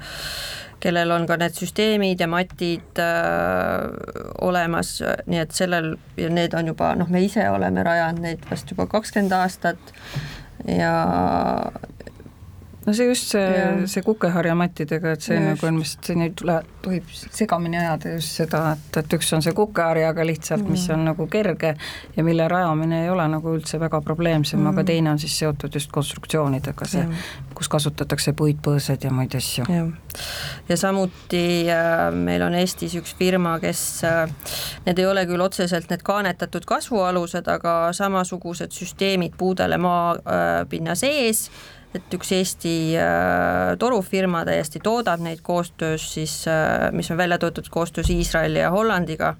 kellel 0.79 1.11
on 1.11 1.27
ka 1.27 1.37
need 1.39 1.55
süsteemid 1.55 2.19
ja 2.19 2.27
matid 2.27 2.99
äh, 2.99 3.87
olemas, 4.41 4.97
nii 5.25 5.39
et 5.39 5.51
sellel 5.51 5.95
ja 6.17 6.29
need 6.29 6.53
on 6.53 6.67
juba 6.67 6.95
noh, 6.95 7.09
me 7.09 7.23
ise 7.23 7.49
oleme 7.49 7.83
rajanud 7.83 8.21
neid 8.21 8.43
vast 8.51 8.71
juba 8.71 8.87
kakskümmend 8.91 9.31
aastat 9.31 9.93
ja 10.67 10.93
no 12.85 12.93
see 12.93 13.07
just 13.07 13.29
see, 13.31 13.43
Jah. 13.57 13.83
see 13.87 14.03
kukeharjamattidega, 14.03 15.13
et 15.15 15.21
see 15.21 15.37
Just. 15.37 15.47
nagu 15.47 15.67
on 15.69 15.79
vist, 15.79 16.09
ei 16.11 16.31
tule, 16.35 16.57
tohib 16.83 17.11
segamini 17.13 17.79
ajada 17.79 18.15
just 18.17 18.39
seda, 18.41 18.63
et, 18.75 18.99
et 18.99 19.15
üks 19.17 19.31
on 19.35 19.43
see 19.45 19.53
kukeharjaga 19.55 20.25
lihtsalt, 20.27 20.67
mis 20.69 20.85
on 20.93 21.05
nagu 21.07 21.27
kerge 21.31 21.73
ja 22.17 22.25
mille 22.27 22.47
rajamine 22.51 23.03
ei 23.05 23.11
ole 23.13 23.27
nagu 23.31 23.53
üldse 23.55 23.79
väga 23.79 24.01
probleemsem 24.03 24.59
mm., 24.59 24.73
aga 24.73 24.85
teine 24.91 25.13
on 25.13 25.21
siis 25.21 25.37
seotud 25.39 25.75
just 25.79 25.91
konstruktsioonidega, 25.95 26.87
see, 26.89 27.05
kus 27.55 27.71
kasutatakse 27.71 28.35
puitpõõsaid 28.37 29.07
ja 29.07 29.13
muid 29.15 29.35
asju. 29.39 29.67
jah, 29.71 29.87
ja 30.69 30.79
samuti 30.79 31.45
äh, 31.71 32.09
meil 32.15 32.43
on 32.43 32.57
Eestis 32.59 32.97
üks 32.99 33.15
firma, 33.19 33.55
kes 33.63 33.83
äh,, 34.07 34.25
need 34.87 34.99
ei 34.99 35.07
ole 35.07 35.23
küll 35.29 35.43
otseselt 35.45 35.87
need 35.93 36.03
kaanetatud 36.03 36.67
kasvualused, 36.67 37.47
aga 37.47 37.77
samasugused 37.95 38.75
süsteemid 38.75 39.37
puudele 39.39 39.79
maapinna 39.79 40.97
sees, 40.99 41.47
et 41.93 42.15
üks 42.17 42.31
Eesti 42.33 42.73
äh, 42.97 43.73
torufirma 43.79 44.43
täiesti 44.47 44.81
toodab 44.83 45.21
neid 45.23 45.43
koostöös 45.45 46.07
siis 46.13 46.43
äh,, 46.47 46.89
mis 46.91 47.11
on 47.11 47.17
välja 47.17 47.37
töötatud 47.37 47.71
koostöös 47.71 48.09
Iisraeli 48.09 48.59
ja 48.59 48.71
Hollandiga, 48.71 49.35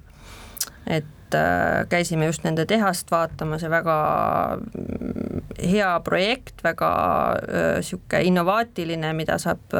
et 0.86 1.34
äh, 1.34 1.86
käisime 1.88 2.26
just 2.30 2.44
nende 2.44 2.66
tehast 2.66 3.10
vaatamas 3.10 3.62
ja 3.62 3.70
väga 3.70 3.98
mm, 4.60 5.42
hea 5.70 5.92
projekt, 6.04 6.62
väga 6.64 6.90
niisugune 7.76 8.22
innovaatiline, 8.30 9.12
mida 9.12 9.38
saab 9.38 9.74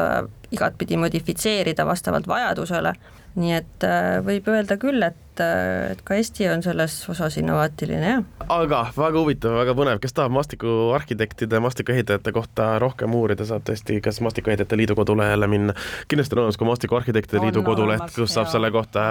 igatpidi 0.54 0.96
modifitseerida 0.96 1.86
vastavalt 1.86 2.26
vajadusele, 2.28 2.94
nii 3.38 3.54
et 3.56 3.86
äh, 3.86 4.20
võib 4.24 4.46
öelda 4.50 4.76
küll, 4.78 5.02
et, 5.02 5.40
äh, 5.42 5.90
et 5.94 6.02
ka 6.06 6.14
Eesti 6.18 6.46
on 6.52 6.62
selles 6.62 6.94
osas 7.10 7.34
innovaatiline, 7.40 8.12
jah. 8.12 8.22
aga 8.46 8.84
väga 8.94 9.18
huvitav, 9.18 9.56
väga 9.58 9.74
põnev, 9.78 9.98
kes 10.02 10.14
tahab 10.14 10.36
maastikuarhitektide, 10.36 11.58
maastikuehitajate 11.64 12.34
kohta 12.36 12.68
rohkem 12.82 13.16
uurida, 13.18 13.46
saab 13.48 13.66
tõesti 13.66 13.98
kas 14.04 14.22
Maastikuehitajate 14.24 14.78
Liidu 14.78 14.98
kodulehele 14.98 15.50
minna. 15.50 15.74
kindlasti 16.08 16.38
on 16.38 16.44
olemas 16.44 16.60
ka 16.60 16.70
Maastikuarhitektide 16.70 17.42
Liidu 17.42 17.66
koduleht, 17.66 18.06
kus 18.14 18.36
saab 18.38 18.50
selle 18.52 18.70
kohta 18.74 19.04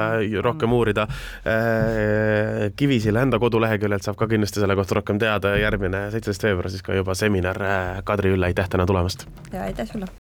rohkem 0.46 0.74
uurida. 0.74 1.08
Kivisilla 2.80 3.28
enda 3.28 3.40
koduleheküljelt 3.44 4.08
saab 4.08 4.18
ka 4.20 4.30
kindlasti 4.32 4.64
selle 4.64 4.80
kohta 4.80 5.02
rohkem 5.02 5.20
teada 5.20 5.58
ja 5.58 5.68
järgmine, 5.68 6.08
seitseteist 6.16 6.48
veebruar 6.48 6.72
siis 6.72 6.86
ka 6.86 6.96
juba 6.96 7.18
seminar. 7.18 7.60
Kadri 8.08 8.34
Ülle, 8.34 8.52
aitäh 8.52 8.72
täna 8.72 8.88
tulemast! 8.90 9.28
ja 9.52 9.68
aitäh 9.68 9.90
sulle! 9.92 10.23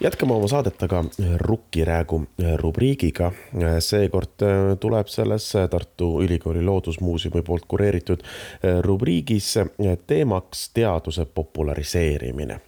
jätkame 0.00 0.34
oma 0.34 0.48
saadet 0.48 0.82
aga 0.82 1.04
Rukkiräägu 1.36 2.22
rubriigiga. 2.56 3.32
seekord 3.78 4.44
tuleb 4.80 5.06
selles 5.06 5.52
Tartu 5.70 6.22
Ülikooli 6.22 6.62
Loodusmuuseumi 6.62 7.42
poolt 7.42 7.64
kureeritud 7.68 8.22
rubriigis 8.82 9.54
teemaks 10.06 10.70
teaduse 10.74 11.24
populariseerimine. 11.24 12.60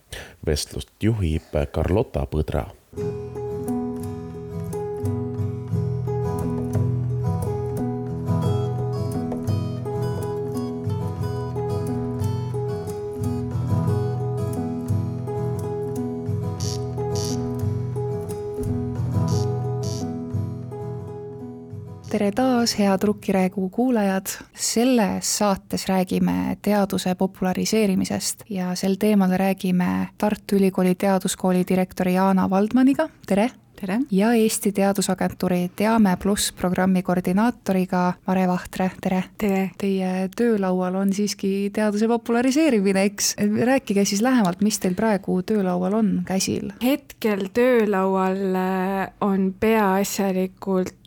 vestlust 0.47 0.91
juhib 1.03 1.55
Carlota 1.73 2.27
Põdra 2.27 2.65
tere 22.11 22.33
taas, 22.35 22.73
head 22.79 23.03
Rukkiräägu 23.03 23.69
kuulajad. 23.71 24.27
selles 24.55 25.39
saates 25.39 25.87
räägime 25.89 26.57
teaduse 26.63 27.15
populariseerimisest 27.15 28.43
ja 28.51 28.75
sel 28.75 28.95
teemal 28.99 29.31
räägime 29.31 30.09
Tartu 30.19 30.57
Ülikooli 30.57 30.95
Teaduskooli 30.95 31.65
direktori 31.69 32.15
Jaana 32.15 32.51
Valdmaniga, 32.51 33.09
tere! 33.27 33.51
tere! 33.81 34.01
ja 34.11 34.33
Eesti 34.33 34.73
Teadusagentuuri 34.73 35.71
Teame 35.77 36.17
pluss 36.23 36.53
programmi 36.53 37.03
koordinaatoriga 37.03 38.13
Mare 38.27 38.49
Vahtre, 38.49 38.91
tere! 39.01 39.25
tere! 39.39 39.71
Teie 39.79 40.29
töölaual 40.37 40.95
on 40.95 41.13
siiski 41.13 41.71
teaduse 41.73 42.09
populariseerimine, 42.09 43.03
eks? 43.03 43.35
rääkige 43.65 44.05
siis 44.05 44.23
lähemalt, 44.23 44.61
mis 44.61 44.79
teil 44.79 44.95
praegu 44.95 45.43
töölaual 45.43 45.95
on 45.95 46.23
käsil? 46.27 46.73
hetkel 46.83 47.47
töölaual 47.55 48.55
äh, 48.55 49.13
on 49.21 49.55
peaasjalikult 49.61 51.00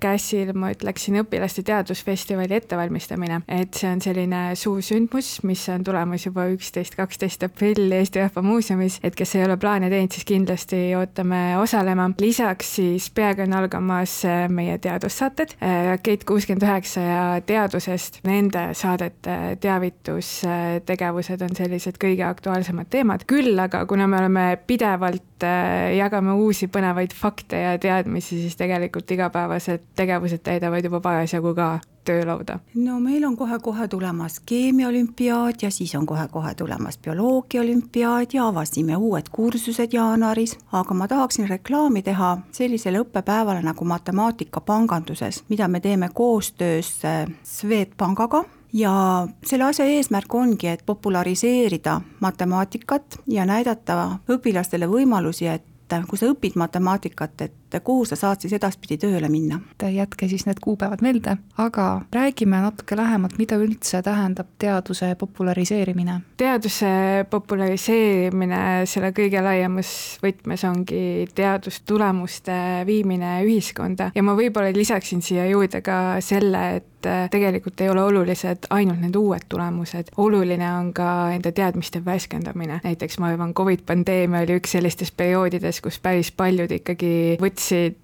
käsil, 0.00 0.52
ma 0.54 0.72
ütleksin, 0.74 1.20
õpilaste 1.22 1.64
teadusfestivali 1.66 2.56
ettevalmistamine, 2.60 3.42
et 3.48 3.76
see 3.78 3.90
on 3.90 4.02
selline 4.04 4.42
suur 4.58 4.82
sündmus, 4.84 5.40
mis 5.46 5.62
on 5.72 5.84
tulemas 5.86 6.26
juba 6.26 6.46
üksteist, 6.52 6.96
kaksteist 6.98 7.44
aprill 7.46 7.92
Eesti 8.00 8.22
Rahva 8.22 8.42
Muuseumis, 8.44 9.00
et 9.06 9.16
kes 9.18 9.36
ei 9.38 9.46
ole 9.46 9.56
plaane 9.60 9.90
teinud, 9.92 10.12
siis 10.14 10.26
kindlasti 10.28 10.82
ootame 10.98 11.58
osalema. 11.60 12.10
lisaks 12.20 12.74
siis 12.76 13.10
peagi 13.14 13.42
on 13.42 13.52
algamas 13.58 14.24
äh, 14.24 14.48
meie 14.48 14.78
teadussaated, 14.78 15.56
Rakett 15.90 16.24
kuuskümmend 16.28 16.64
üheksa 16.64 17.00
ja 17.00 17.22
Teadusest, 17.46 18.20
nende 18.24 18.70
saadete 18.78 19.56
teavitustegevused 19.60 21.42
on 21.44 21.56
sellised 21.56 21.98
kõige 22.00 22.24
aktuaalsemad 22.26 22.90
teemad, 22.90 23.24
küll 23.30 23.58
aga 23.58 23.84
kuna 23.90 24.06
me 24.10 24.20
oleme 24.20 24.44
pidevalt 24.66 25.46
äh, 25.46 25.96
jagame 25.98 26.34
uusi 26.38 26.68
põnevaid 26.72 27.14
fakte 27.16 27.60
ja 27.64 27.74
teadmisi, 27.82 28.40
siis 28.42 28.56
tegelikult 28.60 29.08
igapäevased 29.20 29.86
tegevused 29.96 30.40
täidavad 30.42 30.84
juba 30.84 31.00
parasjagu 31.00 31.54
ka 31.54 31.80
töölauda. 32.04 32.58
no 32.74 33.00
meil 33.00 33.24
on 33.24 33.36
kohe-kohe 33.36 33.88
tulemas 33.88 34.40
keemiaolümpiaad 34.40 35.54
ja 35.62 35.70
siis 35.70 35.94
on 35.94 36.06
kohe-kohe 36.06 36.54
tulemas 36.54 36.98
bioloogiaolümpiaad 36.98 38.26
ja 38.32 38.46
avasime 38.46 38.96
uued 38.96 39.28
kursused 39.32 39.92
jaanuaris, 39.92 40.58
aga 40.72 40.94
ma 40.94 41.08
tahaksin 41.08 41.48
reklaami 41.48 42.02
teha 42.02 42.38
sellisele 42.52 43.02
õppepäevale 43.04 43.62
nagu 43.62 43.84
matemaatika 43.84 44.60
panganduses, 44.60 45.44
mida 45.48 45.68
me 45.68 45.80
teeme 45.80 46.08
koostöös 46.14 47.04
äh, 47.04 47.26
Swedbankaga 47.44 48.44
ja 48.72 49.28
selle 49.44 49.64
asja 49.64 49.84
eesmärk 49.84 50.34
ongi, 50.34 50.68
et 50.68 50.86
populariseerida 50.86 52.00
matemaatikat 52.20 53.20
ja 53.26 53.46
näidata 53.46 54.18
õpilastele 54.30 54.88
võimalusi, 54.88 55.46
et 55.46 55.66
kui 56.08 56.18
sa 56.18 56.30
õpid 56.30 56.54
matemaatikat, 56.54 57.40
et 57.40 57.59
kuhu 57.84 58.04
sa 58.08 58.18
saad 58.18 58.42
siis 58.42 58.52
edaspidi 58.56 58.98
tööle 58.98 59.28
minna. 59.30 59.60
jätke 59.90 60.28
siis 60.28 60.46
need 60.46 60.58
kuupäevad 60.60 61.02
meelde, 61.02 61.36
aga 61.58 62.02
räägime 62.12 62.60
natuke 62.64 62.96
lähemalt, 62.96 63.38
mida 63.38 63.56
üldse 63.60 64.02
tähendab 64.02 64.50
teaduse 64.58 65.14
populariseerimine? 65.18 66.20
teaduse 66.36 66.90
populariseerimine 67.30 68.86
selle 68.90 69.12
kõige 69.16 69.42
laiemas 69.44 69.92
võtmes 70.24 70.64
ongi 70.68 71.28
teadustulemuste 71.34 72.86
viimine 72.86 73.40
ühiskonda 73.46 74.10
ja 74.14 74.22
ma 74.26 74.34
võib-olla 74.38 74.72
lisaksin 74.74 75.22
siia 75.22 75.46
juurde 75.46 75.82
ka 75.84 76.20
selle, 76.24 76.64
et 76.80 76.86
tegelikult 77.32 77.80
ei 77.80 77.88
ole 77.88 78.02
olulised 78.04 78.66
ainult 78.76 79.00
need 79.00 79.16
uued 79.16 79.46
tulemused, 79.48 80.10
oluline 80.20 80.66
on 80.68 80.90
ka 80.92 81.30
enda 81.32 81.52
teadmiste 81.56 82.02
värskendamine, 82.04 82.80
näiteks 82.84 83.16
ma 83.22 83.30
arvan, 83.32 83.54
Covid 83.56 83.86
pandeemia 83.88 84.42
oli 84.44 84.58
üks 84.60 84.76
sellistest 84.76 85.16
perioodidest, 85.16 85.80
kus 85.80 85.96
päris 86.02 86.28
paljud 86.36 86.72
ikkagi 86.76 87.38
võtsid 87.40 87.59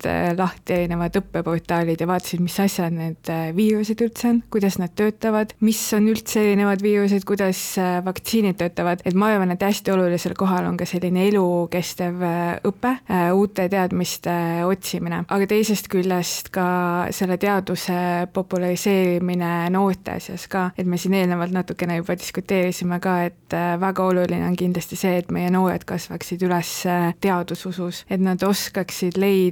äh, 0.07 0.31
lahti 0.37 0.75
erinevad 0.77 1.17
õppeportaalid 1.21 2.01
ja 2.03 2.09
vaatasid, 2.09 2.43
mis 2.45 2.57
asjad 2.63 2.95
need 2.95 3.31
äh, 3.33 3.49
viirused 3.57 4.01
üldse 4.05 4.31
on, 4.31 4.41
kuidas 4.53 4.79
nad 4.81 4.93
töötavad, 4.99 5.55
mis 5.65 5.81
on 5.97 6.09
üldse 6.13 6.43
erinevad 6.43 6.83
viirused, 6.85 7.25
kuidas 7.29 7.61
äh, 7.81 7.99
vaktsiinid 8.07 8.59
töötavad, 8.61 9.03
et 9.09 9.17
ma 9.19 9.33
arvan, 9.33 9.55
et 9.55 9.65
hästi 9.65 9.95
olulisel 9.95 10.37
kohal 10.39 10.69
on 10.69 10.79
ka 10.79 10.87
selline 10.89 11.27
elukestev 11.31 12.23
õpe, 12.67 12.93
uute 13.37 13.67
teadmiste 13.73 14.35
otsimine, 14.67 15.23
aga 15.33 15.49
teisest 15.51 15.89
küljest 15.93 16.51
ka 16.55 16.67
selle 17.15 17.39
teaduse 17.41 17.97
populariseerimine 18.37 19.71
noorte 19.75 20.19
seas 20.23 20.47
ka, 20.51 20.69
et 20.79 20.87
me 20.89 20.99
siin 21.01 21.17
eelnevalt 21.19 21.55
natukene 21.55 21.99
juba 22.01 22.17
diskuteerisime 22.19 23.01
ka, 23.03 23.17
et 23.31 23.57
väga 23.81 24.07
oluline 24.11 24.47
on 24.49 24.57
kindlasti 24.59 24.99
see, 24.99 25.17
et 25.23 25.33
meie 25.35 25.51
noored 25.55 25.87
kasvaksid 25.89 26.45
üles 26.47 26.73
teadususus, 27.25 28.05
et 28.11 28.23
nad 28.23 28.43
oskaksid 28.47 29.19
leida 29.21 29.46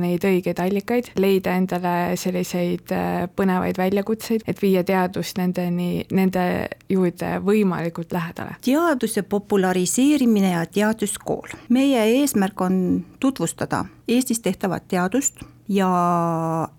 neid 0.00 0.24
õigeid 0.26 0.60
allikaid, 0.60 1.12
leida 1.20 1.54
endale 1.56 2.16
selliseid 2.20 2.92
põnevaid 3.36 3.78
väljakutseid, 3.78 4.44
et 4.46 4.60
viia 4.62 4.84
teadust 4.84 5.38
nendeni, 5.40 6.04
nende 6.12 6.44
juurde 6.90 7.38
võimalikult 7.44 8.12
lähedale. 8.12 8.56
teaduse 8.64 9.22
populariseerimine 9.22 10.50
ja 10.52 10.66
teaduskool. 10.66 11.48
meie 11.68 12.04
eesmärk 12.20 12.60
on 12.60 13.04
tutvustada 13.20 13.84
Eestis 14.08 14.40
tehtavat 14.40 14.88
teadust 14.88 15.40
ja 15.68 15.88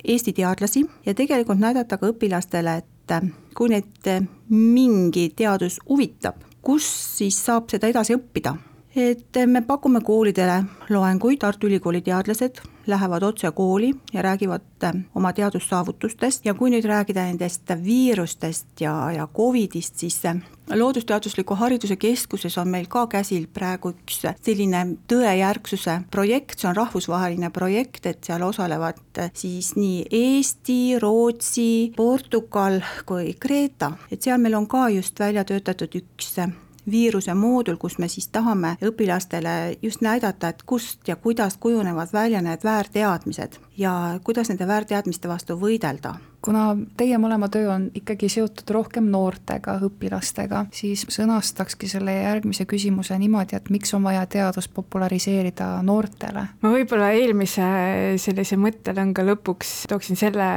Eesti 0.03 0.33
teadlasi 0.33 0.85
ja 1.05 1.13
tegelikult 1.13 1.59
näidata 1.59 1.97
ka 1.97 2.11
õpilastele, 2.11 2.77
et 2.77 3.31
kui 3.55 3.69
neid 3.71 4.09
mingi 4.49 5.29
teadus 5.35 5.79
huvitab, 5.89 6.35
kus 6.61 6.87
siis 7.17 7.39
saab 7.45 7.71
seda 7.71 7.87
edasi 7.87 8.15
õppida 8.15 8.55
et 8.95 9.37
me 9.47 9.61
pakume 9.61 10.01
koolidele 10.01 10.63
loenguid, 10.89 11.39
Tartu 11.39 11.67
Ülikooli 11.67 12.01
teadlased 12.01 12.61
lähevad 12.87 13.23
otse 13.23 13.51
kooli 13.51 13.93
ja 14.13 14.21
räägivad 14.21 14.61
äh, 14.83 14.93
oma 15.15 15.33
teadussaavutustest. 15.33 16.45
Ja 16.45 16.53
kui 16.53 16.71
nüüd 16.71 16.85
rääkida 16.85 17.25
nendest 17.25 17.69
viirustest 17.83 18.81
ja, 18.81 19.11
ja 19.11 19.27
Covidist, 19.27 19.95
siis 19.97 20.25
äh, 20.25 20.35
Loodusteadusliku 20.73 21.55
Hariduse 21.55 21.95
Keskuses 21.95 22.57
on 22.57 22.67
meil 22.67 22.87
ka 22.89 23.07
käsil 23.07 23.47
praegu 23.53 23.93
üks 23.93 24.21
selline 24.41 24.85
tõejärgsuse 25.07 26.01
projekt, 26.11 26.59
see 26.59 26.69
on 26.69 26.75
rahvusvaheline 26.75 27.51
projekt, 27.53 28.05
et 28.05 28.23
seal 28.25 28.43
osalevad 28.47 28.99
äh, 29.19 29.31
siis 29.33 29.75
nii 29.75 30.05
Eesti, 30.11 30.99
Rootsi, 30.99 31.93
Portugal 31.95 32.81
kui 33.05 33.35
Kreeta, 33.39 33.93
et 34.11 34.21
seal 34.21 34.41
meil 34.41 34.57
on 34.57 34.67
ka 34.67 34.89
just 34.89 35.19
välja 35.19 35.45
töötatud 35.45 36.01
üks 36.01 36.35
viiruse 36.91 37.33
moodul, 37.33 37.77
kus 37.77 37.97
me 37.97 38.07
siis 38.07 38.27
tahame 38.27 38.75
õpilastele 38.81 39.77
just 39.81 40.01
näidata, 40.01 40.49
et 40.49 40.63
kust 40.65 41.07
ja 41.07 41.15
kuidas 41.15 41.57
kujunevad 41.57 42.13
välja 42.13 42.41
need 42.41 42.63
väärteadmised 42.63 43.59
ja 43.81 44.19
kuidas 44.23 44.51
nende 44.51 44.67
väärteadmiste 44.69 45.31
vastu 45.31 45.57
võidelda 45.59 46.15
kuna 46.41 46.73
teie 46.97 47.17
mõlema 47.21 47.47
töö 47.53 47.69
on 47.71 47.87
ikkagi 47.95 48.29
seotud 48.31 48.69
rohkem 48.73 49.07
noortega, 49.13 49.77
õpilastega, 49.85 50.65
siis 50.73 51.03
sõnastakski 51.13 51.89
selle 51.89 52.15
järgmise 52.17 52.65
küsimuse 52.69 53.17
niimoodi, 53.21 53.57
et 53.57 53.69
miks 53.73 53.93
on 53.97 54.05
vaja 54.05 54.23
teadust 54.29 54.73
populariseerida 54.75 55.69
noortele? 55.85 56.47
ma 56.61 56.73
võib-olla 56.73 57.11
eelmise 57.17 57.67
sellise 58.21 58.57
mõttelõnga 58.61 59.25
lõpuks 59.27 59.73
tooksin 59.91 60.19
selle 60.19 60.47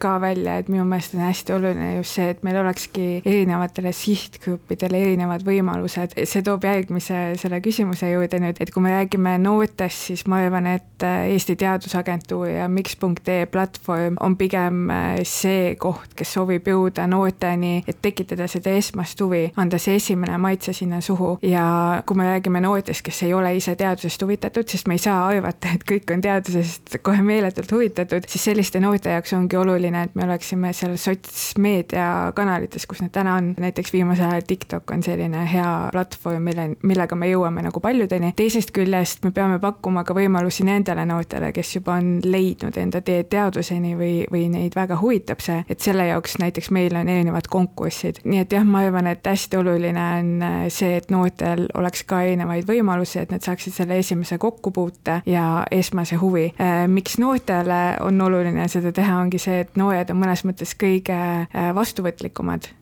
ka 0.00 0.16
välja, 0.22 0.58
et 0.60 0.68
minu 0.72 0.84
meelest 0.88 1.16
on 1.16 1.24
hästi 1.24 1.56
oluline 1.56 1.90
just 1.96 2.18
see, 2.18 2.28
et 2.34 2.44
meil 2.46 2.60
olekski 2.60 3.08
erinevatele 3.24 3.94
sihtgruppidele 3.96 5.00
erinevad 5.06 5.44
võimalused, 5.46 6.16
see 6.20 6.44
toob 6.46 6.68
järgmise 6.68 7.22
selle 7.40 7.62
küsimuse 7.64 8.12
juurde 8.12 8.42
nüüd, 8.42 8.60
et 8.60 8.72
kui 8.74 8.84
me 8.84 8.94
räägime 8.98 9.38
noortest, 9.40 10.10
siis 10.10 10.26
ma 10.28 10.42
arvan, 10.44 10.68
et 10.76 11.00
Eesti 11.00 11.56
Teadusagentuur 11.56 12.50
ja 12.50 12.68
miks.ee 12.74 13.46
platvorm 13.50 14.16
on 14.20 14.36
pigem 14.40 14.90
see 15.26 15.74
koht, 15.80 16.14
kes 16.16 16.34
soovib 16.36 16.68
jõuda 16.70 17.06
noorteni, 17.10 17.80
et 17.88 18.00
tekitada 18.02 18.46
seda 18.50 18.74
esmast 18.78 19.20
huvi, 19.20 19.46
anda 19.60 19.78
see 19.80 19.96
esimene 20.00 20.38
maitse 20.40 20.74
sinna 20.76 21.00
suhu. 21.04 21.36
Ja 21.42 22.02
kui 22.06 22.18
me 22.18 22.28
räägime 22.28 22.62
noortest, 22.64 23.04
kes 23.06 23.22
ei 23.26 23.34
ole 23.34 23.54
ise 23.56 23.74
teadusest 23.78 24.22
huvitatud, 24.22 24.68
sest 24.68 24.88
me 24.88 24.96
ei 24.98 25.02
saa 25.02 25.22
arvata, 25.26 25.74
et 25.74 25.84
kõik 25.88 26.12
on 26.14 26.24
teadusest 26.24 26.98
kohe 27.06 27.22
meeletult 27.24 27.72
huvitatud, 27.72 28.26
siis 28.30 28.44
selliste 28.50 28.80
noorte 28.82 29.12
jaoks 29.14 29.34
ongi 29.36 29.58
oluline, 29.60 30.06
et 30.08 30.16
me 30.18 30.26
oleksime 30.26 30.72
seal 30.76 30.96
sotsmeediakanalites, 31.00 32.86
kus 32.90 33.02
need 33.04 33.14
täna 33.14 33.36
on, 33.40 33.52
näiteks 33.60 33.92
viimasel 33.94 34.30
ajal 34.30 34.46
TikTok 34.46 34.94
on 34.94 35.04
selline 35.06 35.44
hea 35.52 35.70
platvorm, 35.92 36.48
mille, 36.50 36.68
millega 36.82 37.18
me 37.18 37.30
jõuame 37.30 37.64
nagu 37.66 37.82
paljudeni, 37.82 38.32
teisest 38.36 38.74
küljest 38.76 39.24
me 39.26 39.34
peame 39.34 39.60
pakkuma 39.62 40.04
ka 40.06 40.16
võimalusi 40.16 40.66
nendele 40.66 41.06
noortele, 41.08 41.52
kes 41.56 41.76
juba 41.78 41.98
on 42.00 42.18
leidnud 42.24 42.49
enda 42.58 43.00
tee 43.04 43.24
teaduseni 43.30 43.94
või, 43.98 44.24
või 44.32 44.46
neid 44.52 44.74
väga 44.76 44.98
huvitab, 45.00 45.42
see, 45.44 45.62
et 45.68 45.80
selle 45.80 46.06
jaoks 46.10 46.38
näiteks 46.42 46.70
meil 46.74 46.96
on 46.96 47.08
erinevad 47.08 47.48
konkursid, 47.50 48.22
nii 48.24 48.42
et 48.44 48.52
jah, 48.52 48.64
ma 48.66 48.84
arvan, 48.86 49.10
et 49.10 49.26
hästi 49.26 49.60
oluline 49.60 50.06
on 50.20 50.32
äh, 50.46 50.58
see, 50.72 50.96
et 51.00 51.10
noortel 51.12 51.66
oleks 51.78 52.04
ka 52.08 52.22
erinevaid 52.26 52.68
võimalusi, 52.68 53.20
et 53.22 53.34
nad 53.34 53.44
saaksid 53.44 53.76
selle 53.76 54.00
esimese 54.00 54.38
kokkupuute 54.38 55.20
ja 55.30 55.46
esmase 55.70 56.20
huvi. 56.20 56.50
Äh, 56.60 56.84
miks 56.90 57.18
noortele 57.22 57.80
on 58.04 58.20
oluline 58.20 58.68
seda 58.72 58.92
teha, 58.96 59.20
ongi 59.20 59.40
see, 59.42 59.62
et 59.64 59.80
noored 59.80 60.12
on 60.12 60.20
mõnes 60.20 60.44
mõttes 60.48 60.76
kõige 60.78 61.16
äh, 61.16 61.72
vastuvõtlikumad 61.76 62.72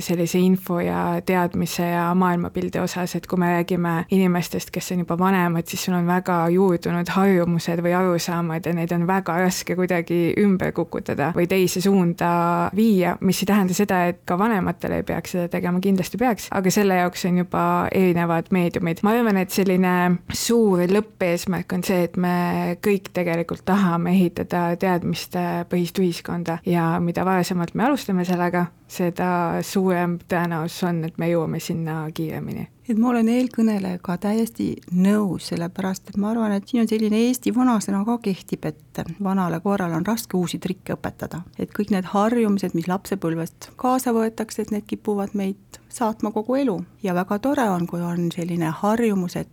sellise 0.00 0.38
info 0.38 0.80
ja 0.80 1.20
teadmise 1.26 1.84
ja 1.90 2.08
maailmapildi 2.14 2.80
osas, 2.80 3.14
et 3.16 3.26
kui 3.26 3.38
me 3.38 3.50
räägime 3.52 4.04
inimestest, 4.10 4.70
kes 4.72 4.92
on 4.92 5.02
juba 5.04 5.18
vanemad, 5.18 5.66
siis 5.68 5.84
sul 5.84 5.96
on 5.98 6.06
väga 6.06 6.38
juurdunud 6.54 7.08
harjumused 7.12 7.82
või 7.84 7.94
arusaamad 7.98 8.66
ja 8.66 8.72
neid 8.76 8.92
on 8.96 9.06
väga 9.08 9.36
raske 9.42 9.76
kuidagi 9.76 10.20
ümber 10.40 10.72
kukutada 10.76 11.32
või 11.36 11.48
teise 11.50 11.82
suunda 11.84 12.30
viia, 12.76 13.16
mis 13.20 13.42
ei 13.42 13.50
tähenda 13.50 13.76
seda, 13.76 14.04
et 14.12 14.22
ka 14.28 14.38
vanematel 14.40 14.98
ei 14.98 15.06
peaks 15.06 15.36
seda 15.36 15.48
tegema, 15.52 15.82
kindlasti 15.84 16.20
peaks, 16.20 16.48
aga 16.54 16.72
selle 16.72 17.00
jaoks 17.02 17.26
on 17.28 17.42
juba 17.42 17.64
erinevad 17.92 18.52
meediumid. 18.54 19.02
ma 19.02 19.14
arvan, 19.16 19.36
et 19.42 19.54
selline 19.54 19.94
suur 20.32 20.80
lõppeesmärk 20.88 21.76
on 21.76 21.84
see, 21.84 22.04
et 22.08 22.16
me 22.16 22.78
kõik 22.84 23.12
tegelikult 23.16 23.64
tahame 23.68 24.14
ehitada 24.16 24.70
teadmistepõhist 24.80 25.98
ühiskonda 26.02 26.58
ja 26.66 26.90
mida 27.02 27.24
varasemalt 27.28 27.74
me 27.74 27.88
alustame 27.88 28.24
sellega, 28.28 28.66
seda 28.88 29.60
suurem 29.62 30.16
tõenäosus 30.28 30.86
on, 30.88 31.02
et 31.04 31.18
me 31.20 31.28
jõuame 31.30 31.60
sinna 31.60 32.00
kiiremini. 32.14 32.68
et 32.88 32.96
ma 32.96 33.10
olen 33.10 33.28
eelkõnelejaga 33.28 34.16
täiesti 34.22 34.68
nõus, 34.96 35.50
sellepärast 35.50 36.08
et 36.08 36.16
ma 36.16 36.30
arvan, 36.30 36.52
et 36.56 36.68
siin 36.68 36.82
on 36.82 36.88
selline 36.88 37.20
Eesti 37.26 37.52
vanasõna 37.54 38.00
ka 38.04 38.16
kehtib, 38.24 38.64
et 38.64 39.02
vanale 39.22 39.60
koerale 39.60 39.96
on 39.96 40.06
raske 40.06 40.36
uusi 40.36 40.58
trikke 40.58 40.96
õpetada. 40.96 41.42
et 41.58 41.70
kõik 41.70 41.90
need 41.90 42.08
harjumused, 42.14 42.74
mis 42.74 42.88
lapsepõlvest 42.88 43.70
kaasa 43.76 44.12
võetakse, 44.16 44.62
et 44.62 44.70
need 44.70 44.86
kipuvad 44.86 45.34
meid 45.34 45.80
saatma 45.88 46.32
kogu 46.32 46.56
elu 46.56 46.80
ja 47.02 47.14
väga 47.14 47.38
tore 47.38 47.68
on, 47.68 47.86
kui 47.86 48.00
on 48.00 48.32
selline 48.32 48.72
harjumus, 48.82 49.36
et 49.36 49.48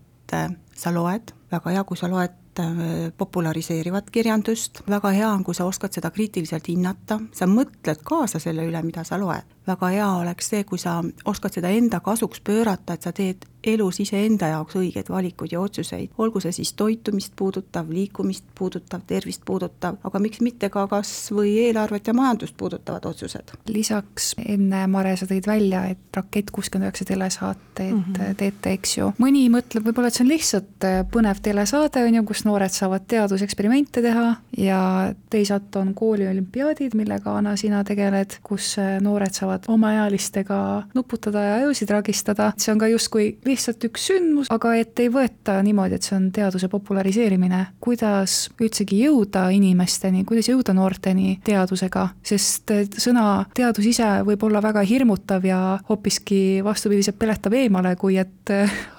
sa 0.76 0.92
loed, 0.92 1.32
väga 1.52 1.70
hea, 1.72 1.84
kui 1.84 1.98
sa 1.98 2.08
loed 2.08 2.45
Äh, 2.60 3.12
populariseerivat 3.18 4.10
kirjandust, 4.10 4.80
väga 4.88 5.10
hea 5.12 5.28
on, 5.28 5.44
kui 5.44 5.56
sa 5.56 5.66
oskad 5.68 5.92
seda 5.92 6.08
kriitiliselt 6.16 6.70
hinnata, 6.72 7.18
sa 7.36 7.50
mõtled 7.52 8.00
kaasa 8.08 8.40
selle 8.40 8.64
üle, 8.70 8.80
mida 8.86 9.04
sa 9.04 9.20
loed. 9.20 9.55
Väga 9.68 9.92
hea 9.94 10.12
oleks 10.22 10.50
see, 10.54 10.64
kui 10.64 10.80
sa 10.82 11.02
oskad 11.26 11.54
seda 11.54 11.70
enda 11.70 12.00
kasuks 12.00 12.42
pöörata, 12.46 12.94
et 12.94 13.02
sa 13.08 13.14
teed 13.16 13.46
elus 13.66 14.00
iseenda 14.00 14.50
jaoks 14.52 14.78
õigeid 14.78 15.10
valikuid 15.10 15.56
ja 15.56 15.62
otsuseid, 15.64 16.14
olgu 16.22 16.42
see 16.44 16.54
siis 16.56 16.74
toitumist 16.78 17.34
puudutav, 17.38 17.90
liikumist 17.90 18.46
puudutav, 18.58 19.02
tervist 19.08 19.42
puudutav, 19.46 19.98
aga 20.06 20.22
miks 20.22 20.42
mitte 20.46 20.70
ka 20.74 20.86
kas 20.92 21.12
või 21.34 21.56
eelarvet 21.66 22.12
ja 22.12 22.14
majandust 22.18 22.58
puudutavad 22.58 23.06
otsused. 23.10 23.56
lisaks 23.68 24.34
enne, 24.46 24.86
Mare, 24.92 25.16
sa 25.18 25.28
tõid 25.30 25.48
välja, 25.48 25.86
et 25.90 26.16
Rakett 26.16 26.52
kuuskümmend 26.54 26.88
üheksa 26.92 27.06
telesaateid 27.06 27.94
mm 27.94 28.04
-hmm. 28.04 28.36
teete, 28.38 28.72
eks 28.78 28.98
ju, 28.98 29.12
mõni 29.20 29.48
mõtleb 29.52 29.88
võib-olla, 29.88 30.08
et 30.08 30.14
see 30.20 30.24
on 30.24 30.32
lihtsalt 30.32 30.88
põnev 31.12 31.42
telesaade, 31.42 32.04
on 32.06 32.16
ju, 32.16 32.24
kus 32.24 32.46
noored 32.46 32.72
saavad 32.72 33.08
teaduseksperimente 33.08 34.02
teha 34.02 34.36
ja 34.58 35.14
teisalt 35.30 35.76
on 35.76 35.94
kooliolümpiaadid, 35.94 36.96
millega, 36.96 37.38
Anna, 37.38 37.56
sina 37.56 37.84
tegeled, 37.84 38.40
kus 38.44 38.76
noored 39.02 39.34
saavad 39.34 39.55
omaealistega 39.68 40.60
nuputada 40.96 41.44
ja 41.44 41.56
ajusid 41.62 41.92
ragistada, 41.94 42.52
see 42.58 42.74
on 42.74 42.82
ka 42.82 42.90
justkui 42.92 43.28
lihtsalt 43.46 43.84
üks 43.90 44.10
sündmus, 44.10 44.52
aga 44.54 44.76
et 44.80 45.00
ei 45.04 45.12
võeta 45.14 45.58
niimoodi, 45.66 46.00
et 46.00 46.08
see 46.08 46.18
on 46.18 46.30
teaduse 46.36 46.70
populariseerimine. 46.72 47.66
kuidas 47.80 48.50
üldsegi 48.62 49.02
jõuda 49.06 49.48
inimesteni, 49.56 50.26
kuidas 50.26 50.50
jõuda 50.50 50.74
noorteni 50.74 51.40
teadusega, 51.46 52.08
sest 52.26 52.72
sõna 53.02 53.46
teadus 53.56 53.86
ise 53.90 54.08
võib 54.26 54.44
olla 54.48 54.62
väga 54.64 54.84
hirmutav 54.86 55.46
ja 55.46 55.60
hoopiski 55.90 56.62
vastupidiselt 56.66 57.20
peletab 57.20 57.54
eemale, 57.54 57.96
kui 58.00 58.18
et 58.18 58.52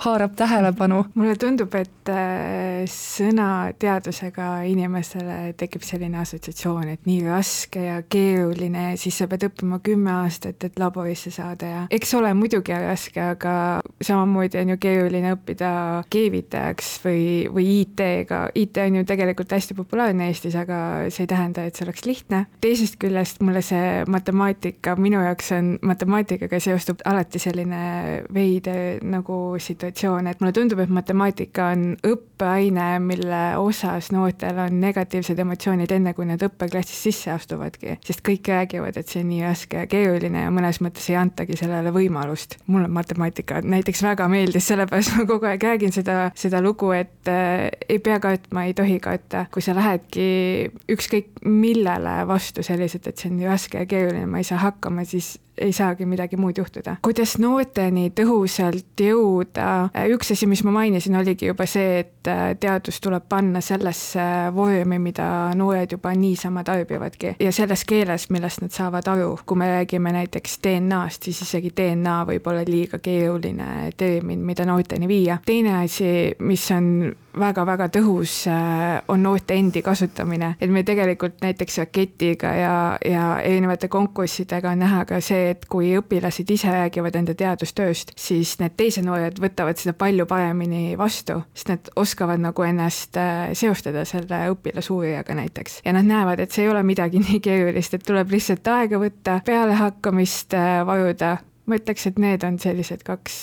haarab 0.04 0.36
tähelepanu. 0.36 1.04
mulle 1.14 1.36
tundub, 1.40 1.74
et 1.74 2.11
äh, 2.12 2.84
sõna 2.90 3.72
teadusega 3.78 4.62
inimesele 4.68 5.54
tekib 5.59 5.84
selline 5.86 6.20
assotsiatsioon, 6.22 6.88
et 6.94 7.07
nii 7.09 7.24
raske 7.26 7.82
ja 7.82 8.00
keeruline, 8.09 8.92
siis 9.00 9.18
sa 9.18 9.28
pead 9.30 9.48
õppima 9.48 9.80
kümme 9.84 10.12
aastat, 10.22 10.45
et 10.51 10.78
laborisse 10.80 11.30
saada 11.34 11.70
ja 11.70 11.82
eks 11.90 12.14
ole, 12.18 12.32
muidugi 12.36 12.74
raske, 12.76 13.20
aga 13.20 13.55
samamoodi 14.03 14.61
on 14.61 14.74
ju 14.74 14.78
keeruline 14.80 15.32
õppida 15.36 15.70
keevitajaks 16.12 16.90
või, 17.05 17.24
või 17.53 17.66
IT-ga, 17.82 18.42
IT 18.55 18.80
on 18.84 19.01
ju 19.01 19.07
tegelikult 19.09 19.55
hästi 19.57 19.76
populaarne 19.78 20.30
Eestis, 20.30 20.57
aga 20.59 20.78
see 21.11 21.26
ei 21.26 21.30
tähenda, 21.30 21.66
et 21.66 21.78
see 21.78 21.86
oleks 21.86 22.07
lihtne. 22.07 22.44
teisest 22.61 22.99
küljest 23.03 23.42
mulle 23.44 23.62
see 23.64 24.05
matemaatika, 24.11 24.97
minu 25.01 25.22
jaoks 25.24 25.53
on 25.57 25.72
matemaatikaga 25.86 26.61
seostub 26.62 27.03
alati 27.05 27.40
selline 27.42 28.22
veider 28.34 29.03
nagu 29.07 29.38
situatsioon, 29.62 30.30
et 30.30 30.40
mulle 30.40 30.55
tundub, 30.57 30.82
et 30.82 30.92
matemaatika 30.92 31.70
on 31.74 31.88
õppeaine, 32.37 32.99
mille 33.01 33.57
osas 33.57 34.11
noortel 34.12 34.59
on 34.61 34.80
negatiivsed 34.80 35.39
emotsioonid 35.41 35.91
enne, 35.93 36.12
kui 36.14 36.26
nad 36.28 36.43
õppeklassis 36.45 36.99
sisse 37.09 37.30
astuvadki, 37.32 37.97
sest 38.05 38.20
kõik 38.26 38.49
räägivad, 38.53 38.97
et 38.97 39.09
see 39.09 39.22
on 39.24 39.30
nii 39.30 39.43
raske 39.47 39.80
ja 39.80 39.89
keeruline 39.89 40.45
ja 40.45 40.53
mõnes 40.53 40.80
mõttes 40.84 41.09
ei 41.11 41.16
antagi 41.16 41.57
sellele 41.57 41.93
võimalust. 41.95 42.59
mulle 42.66 42.89
matemaatika 42.89 43.62
näiteks 43.64 44.03
väga 44.03 44.28
meeldis, 44.28 44.66
sellepärast 44.68 45.16
ma 45.16 45.26
kogu 45.26 45.49
aeg 45.49 45.64
räägin 45.64 45.93
seda, 45.93 46.30
seda 46.37 46.61
lugu, 46.61 46.93
et 46.93 47.28
äh, 47.32 47.70
ei 47.89 47.99
pea 47.99 48.20
kartma, 48.20 48.66
ei 48.66 48.74
tohi 48.74 49.01
karta, 49.01 49.47
kui 49.53 49.62
sa 49.62 49.74
lähedki 49.74 50.70
ükskõik 50.93 51.41
millele 51.45 52.26
vastu 52.28 52.62
selliselt, 52.66 53.07
et 53.07 53.16
see 53.16 53.30
on 53.30 53.41
nii 53.41 53.49
raske 53.49 53.80
ja 53.80 53.89
keeruline, 53.89 54.26
ma 54.28 54.43
ei 54.43 54.49
saa 54.49 54.61
hakkama, 54.61 55.07
siis 55.09 55.37
ei 55.59 55.72
saagi 55.72 56.07
midagi 56.07 56.36
muud 56.36 56.59
juhtuda. 56.59 56.96
kuidas 57.02 57.36
noorteni 57.38 58.11
tõhusalt 58.16 59.00
jõuda, 59.00 59.88
üks 60.12 60.32
asi, 60.34 60.46
mis 60.46 60.62
ma 60.64 60.74
mainisin, 60.74 61.16
oligi 61.16 61.50
juba 61.50 61.66
see, 61.66 62.00
et 62.04 62.30
äh, 62.30 62.54
teadus 62.61 63.00
tuleb 63.00 63.28
panna 63.28 63.61
sellesse 63.64 64.26
vormi, 64.54 64.98
mida 65.02 65.28
noored 65.57 65.96
juba 65.96 66.12
niisama 66.14 66.64
tarbivadki 66.64 67.36
ja 67.40 67.52
selles 67.52 67.84
keeles, 67.88 68.28
millest 68.30 68.62
nad 68.64 68.74
saavad 68.74 69.09
aru. 69.09 69.36
kui 69.46 69.59
me 69.59 69.68
räägime 69.70 70.12
näiteks 70.12 70.59
DNA-st, 70.64 71.30
siis 71.30 71.42
isegi 71.42 71.72
DNA 71.76 72.22
võib 72.28 72.46
olla 72.46 72.64
liiga 72.66 72.98
keeruline 72.98 73.92
termin, 73.96 74.44
mida 74.44 74.64
noorteni 74.64 75.09
viia. 75.09 75.38
teine 75.46 75.78
asi, 75.84 76.34
mis 76.38 76.70
on 76.70 77.14
väga-väga 77.36 77.88
tõhus 77.92 78.46
äh, 78.50 79.02
on 79.09 79.22
noorte 79.22 79.54
endi 79.57 79.82
kasutamine, 79.84 80.54
et 80.61 80.70
me 80.72 80.82
tegelikult 80.86 81.42
näiteks 81.44 81.78
raketiga 81.82 82.52
ja, 82.57 82.74
ja 83.04 83.26
erinevate 83.44 83.88
konkurssidega 83.92 84.72
on 84.72 84.84
näha 84.84 85.04
ka 85.09 85.20
see, 85.24 85.45
et 85.51 85.66
kui 85.70 85.92
õpilased 85.99 86.51
ise 86.53 86.72
räägivad 86.72 87.16
enda 87.18 87.34
teadustööst, 87.38 88.12
siis 88.18 88.57
need 88.61 88.76
teised 88.76 89.07
noored 89.07 89.40
võtavad 89.42 89.78
seda 89.80 89.94
palju 89.99 90.26
paremini 90.30 90.97
vastu, 90.99 91.40
sest 91.55 91.72
nad 91.72 91.90
oskavad 91.97 92.42
nagu 92.42 92.66
ennast 92.66 93.16
äh, 93.20 93.51
seostada 93.59 94.05
selle 94.09 94.42
õpilasuurijaga 94.53 95.36
näiteks. 95.38 95.80
ja 95.84 95.97
nad 95.97 96.09
näevad, 96.09 96.40
et 96.40 96.55
see 96.55 96.66
ei 96.66 96.72
ole 96.72 96.82
midagi 96.86 97.22
nii 97.22 97.40
keerulist, 97.44 97.94
et 97.94 98.07
tuleb 98.07 98.32
lihtsalt 98.34 98.66
aega 98.72 99.01
võtta, 99.03 99.40
pealehakkamist 99.47 100.57
äh, 100.57 100.80
vajuda, 100.86 101.36
ma 101.66 101.80
ütleks, 101.80 102.06
et 102.06 102.18
need 102.22 102.44
on 102.46 102.60
sellised 102.62 103.02
kaks 103.06 103.40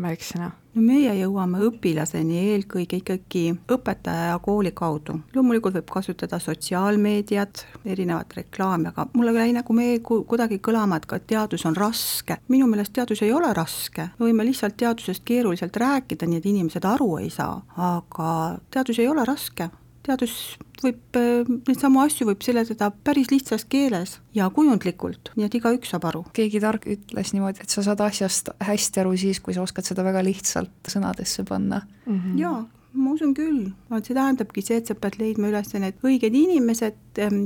märksõna 0.00 0.52
no 0.76 0.82
meie 0.84 1.12
jõuame 1.16 1.60
õpilaseni 1.66 2.40
eelkõige 2.52 3.00
ikkagi 3.00 3.44
õpetaja 3.72 4.32
ja 4.32 4.38
kooli 4.42 4.72
kaudu. 4.76 5.20
loomulikult 5.34 5.78
võib 5.78 5.88
kasutada 5.92 6.38
sotsiaalmeediat, 6.42 7.64
erinevat 7.84 8.36
reklaami, 8.36 8.90
aga 8.92 9.06
mulle 9.14 9.32
jäi 9.38 9.54
nagu 9.56 9.76
meie 9.76 10.00
kuidagi 10.04 10.60
kõlama, 10.60 11.00
et 11.00 11.06
ka 11.06 11.18
teadus 11.18 11.66
on 11.66 11.76
raske. 11.76 12.38
minu 12.48 12.66
meelest 12.66 12.92
teadus 12.92 13.22
ei 13.22 13.32
ole 13.32 13.52
raske, 13.54 14.10
me 14.18 14.28
võime 14.28 14.44
lihtsalt 14.44 14.76
teadusest 14.76 15.24
keeruliselt 15.24 15.76
rääkida, 15.76 16.26
nii 16.26 16.38
et 16.38 16.46
inimesed 16.52 16.84
aru 16.84 17.16
ei 17.18 17.30
saa, 17.30 17.62
aga 17.76 18.58
teadus 18.70 18.98
ei 18.98 19.08
ole 19.08 19.24
raske 19.24 19.70
teadus 20.06 20.34
võib, 20.82 21.00
äh, 21.18 21.48
neid 21.68 21.80
samu 21.80 22.02
asju 22.04 22.28
võib 22.28 22.44
seletada 22.46 22.90
päris 23.04 23.30
lihtsas 23.32 23.66
keeles 23.68 24.16
ja 24.36 24.48
kujundlikult, 24.54 25.32
nii 25.36 25.48
et 25.48 25.58
igaüks 25.58 25.92
saab 25.92 26.08
aru. 26.10 26.24
keegi 26.36 26.62
tark 26.62 26.86
ütles 26.96 27.32
niimoodi, 27.34 27.64
et 27.64 27.72
sa 27.72 27.84
saad 27.86 28.02
asjast 28.04 28.52
hästi 28.64 29.02
aru 29.02 29.16
siis, 29.20 29.40
kui 29.40 29.56
sa 29.56 29.64
oskad 29.64 29.88
seda 29.88 30.04
väga 30.06 30.24
lihtsalt 30.26 30.92
sõnadesse 30.92 31.44
panna 31.48 31.82
mm. 32.06 32.18
-hmm. 32.18 32.38
jaa, 32.40 32.64
ma 32.96 33.12
usun 33.12 33.34
küll, 33.36 33.70
see 34.02 34.14
tähendabki 34.14 34.62
see, 34.64 34.80
et 34.80 34.88
sa 34.90 34.96
pead 34.98 35.18
leidma 35.20 35.50
üles 35.50 35.72
need 35.76 36.00
õiged 36.06 36.34
inimesed, 36.36 36.96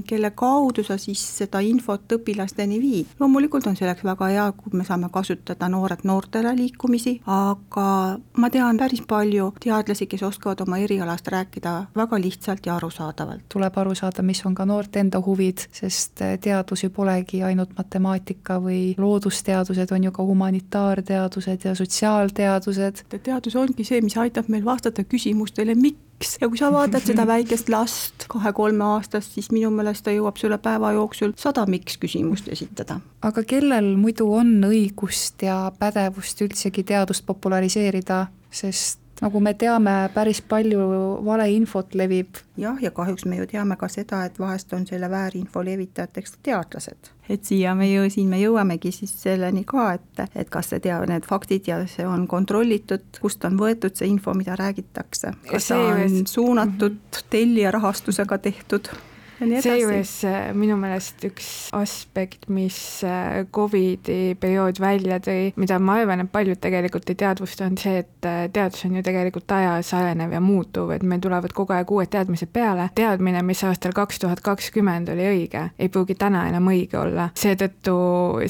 kelle 0.06 0.30
kaudu 0.34 0.82
sa 0.86 0.96
siis 0.98 1.20
seda 1.38 1.60
infot 1.62 2.10
õpilasteni 2.16 2.80
viid. 2.82 3.12
loomulikult 3.20 3.66
on 3.70 3.76
selleks 3.78 4.04
väga 4.04 4.30
hea, 4.32 4.46
kui 4.56 4.74
me 4.78 4.84
saame 4.84 5.10
kasutada 5.12 5.68
Noored 5.70 6.02
Noortele 6.04 6.54
liikumisi, 6.56 7.20
aga 7.26 8.18
ma 8.36 8.50
tean 8.50 8.78
päris 8.80 9.02
palju 9.06 9.52
teadlasi, 9.60 10.06
kes 10.10 10.22
oskavad 10.26 10.64
oma 10.66 10.80
erialast 10.82 11.28
rääkida 11.28 11.74
väga 11.96 12.20
lihtsalt 12.20 12.66
ja 12.66 12.76
arusaadavalt. 12.76 13.46
tuleb 13.48 13.78
aru 13.78 13.94
saada, 13.94 14.22
mis 14.22 14.42
on 14.46 14.54
ka 14.54 14.64
noorte 14.64 15.00
enda 15.00 15.20
huvid, 15.24 15.66
sest 15.72 16.22
teadus 16.40 16.84
ju 16.84 16.90
polegi 16.90 17.42
ainult 17.42 17.76
matemaatika 17.78 18.58
või 18.62 18.94
loodusteadused, 18.98 19.92
on 19.92 20.04
ju 20.04 20.12
ka 20.12 20.22
humanitaarteadused 20.22 21.64
ja 21.64 21.74
sotsiaalteadused. 21.74 23.04
teadus 23.22 23.56
ongi 23.56 23.84
see, 23.84 24.00
mis 24.00 24.16
aitab 24.16 24.48
meil 24.48 24.64
vastata 24.64 25.04
küsimustele, 25.40 25.74
miks 25.74 26.36
ja 26.40 26.48
kui 26.48 26.58
sa 26.58 26.70
vaatad 26.72 27.04
seda 27.06 27.24
väikest 27.26 27.70
last, 27.72 28.26
kahe-kolmeaastast, 28.28 29.32
siis 29.34 29.50
minu 29.52 29.70
meelest 29.72 30.04
ta 30.04 30.12
jõuab 30.12 30.36
sulle 30.36 30.58
päeva 30.58 30.92
jooksul 30.92 31.32
sada 31.36 31.64
miks 31.66 31.96
küsimust 31.98 32.48
esitada. 32.48 33.00
aga 33.22 33.42
kellel 33.44 33.96
muidu 33.96 34.32
on 34.32 34.60
õigust 34.64 35.42
ja 35.42 35.72
pädevust 35.78 36.40
üldsegi 36.40 36.84
teadust 36.84 37.24
populariseerida, 37.26 38.26
sest 38.50 39.00
nagu 39.20 39.40
me 39.40 39.54
teame, 39.54 39.94
päris 40.14 40.42
palju 40.42 40.80
valeinfot 41.24 41.94
levib. 41.94 42.40
jah, 42.56 42.76
ja 42.82 42.90
kahjuks 42.90 43.24
me 43.24 43.36
ju 43.36 43.46
teame 43.46 43.76
ka 43.76 43.88
seda, 43.88 44.24
et 44.24 44.38
vahest 44.38 44.72
on 44.72 44.86
selle 44.86 45.10
väärinfo 45.10 45.64
levitajateks 45.64 46.38
teadlased. 46.42 47.10
et 47.28 47.44
siia 47.44 47.74
me 47.74 47.90
ju, 47.92 48.08
siin 48.10 48.28
me 48.28 48.40
jõuamegi 48.40 48.92
siis 48.92 49.14
selleni 49.22 49.64
ka, 49.64 49.92
et, 49.92 50.24
et 50.34 50.50
kas 50.50 50.72
see 50.72 50.80
tea-, 50.80 51.04
need 51.08 51.28
faktid 51.28 51.68
ja 51.68 51.82
see 51.86 52.06
on 52.06 52.26
kontrollitud, 52.28 53.20
kust 53.20 53.44
on 53.44 53.58
võetud 53.60 53.96
see 53.96 54.08
info, 54.08 54.34
mida 54.34 54.56
räägitakse. 54.56 55.34
kas 55.50 55.70
see 55.72 55.78
on 55.78 56.26
suunatud 56.26 57.22
tellija 57.30 57.70
rahastusega 57.76 58.38
tehtud 58.38 58.92
seejuures 59.40 60.12
äh, 60.28 60.38
minu 60.56 60.76
meelest 60.80 61.24
üks 61.28 61.48
aspekt, 61.76 62.48
mis 62.52 62.78
äh, 63.06 63.44
Covidi 63.52 64.34
periood 64.40 64.80
välja 64.82 65.20
tõi, 65.24 65.50
mida 65.60 65.78
ma 65.82 65.98
arvan, 66.00 66.24
et 66.24 66.32
paljud 66.32 66.60
tegelikult 66.60 67.10
ei 67.10 67.18
teadvusta, 67.20 67.68
on 67.70 67.78
see, 67.80 68.02
et 68.04 68.28
äh, 68.28 68.42
teadus 68.52 68.84
on 68.88 68.98
ju 68.98 69.04
tegelikult 69.06 69.50
ajas 69.56 69.92
arenev 69.96 70.34
ja 70.36 70.42
muutuv, 70.44 70.92
et 70.94 71.04
meil 71.06 71.22
tulevad 71.24 71.54
kogu 71.56 71.76
aeg 71.76 71.90
uued 71.90 72.12
teadmised 72.12 72.52
peale. 72.52 72.90
teadmine, 72.94 73.42
mis 73.46 73.64
aastal 73.64 73.94
kaks 73.96 74.22
tuhat 74.22 74.42
kakskümmend 74.44 75.12
oli 75.14 75.28
õige, 75.30 75.66
ei 75.78 75.88
pruugi 75.92 76.16
täna 76.20 76.46
enam 76.50 76.70
õige 76.72 77.00
olla. 77.00 77.30
seetõttu 77.38 77.96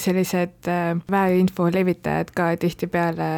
sellised 0.01 0.71
väärinfo 1.11 1.71
levitajad 1.73 2.35
ka 2.35 2.51
tihtipeale 2.61 3.31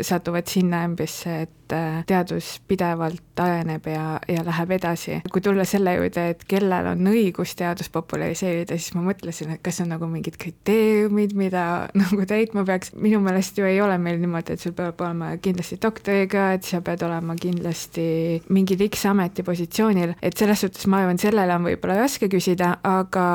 satuvad 0.00 0.48
sinna 0.50 0.84
ämbrisse, 0.86 1.40
et 1.46 1.65
teadus 2.06 2.56
pidevalt 2.68 3.40
areneb 3.40 3.86
ja, 3.90 4.18
ja 4.28 4.44
läheb 4.46 4.76
edasi. 4.78 5.20
kui 5.32 5.44
tulla 5.44 5.64
selle 5.68 5.96
juurde, 5.96 6.28
et 6.34 6.44
kellel 6.48 6.92
on 6.92 6.96
on 6.96 7.12
õigus 7.12 7.54
teadust 7.58 7.92
populariseerida, 7.94 8.76
siis 8.78 8.94
ma 8.96 9.04
mõtlesin, 9.06 9.52
et 9.54 9.62
kas 9.64 9.80
on 9.84 9.90
nagu 9.92 10.08
mingid 10.10 10.38
kriteeriumid, 10.40 11.34
mida 11.38 11.64
nagu 12.00 12.26
täitma 12.28 12.64
peaks, 12.68 12.92
minu 12.96 13.20
meelest 13.24 13.58
ju 13.60 13.66
ei 13.68 13.80
ole 13.84 13.98
meil 14.02 14.20
niimoodi, 14.22 14.56
et 14.56 14.62
sul 14.62 14.74
peab 14.76 15.00
olema 15.04 15.32
kindlasti 15.42 15.78
doktorikraad, 15.82 16.64
sa 16.66 16.82
pead 16.84 17.04
olema 17.06 17.36
kindlasti 17.40 18.06
mingil 18.52 18.86
X 18.88 19.06
ametipositsioonil, 19.12 20.16
et 20.22 20.38
selles 20.38 20.64
suhtes 20.64 20.88
ma 20.90 21.02
arvan, 21.04 21.20
sellele 21.20 21.56
on 21.56 21.68
võib-olla 21.68 22.00
raske 22.02 22.30
küsida, 22.32 22.76
aga 22.86 23.26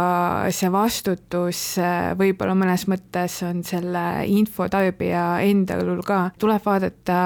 see 0.53 0.71
vastutus 0.73 1.63
äh, 1.81 2.11
võib-olla 2.19 2.57
mõnes 2.57 2.87
mõttes 2.91 3.41
on 3.47 3.63
selle 3.67 4.05
infotarbija 4.31 5.25
enda 5.47 5.79
õlul 5.81 6.03
ka, 6.05 6.23
tuleb 6.41 6.65
vaadata 6.65 7.21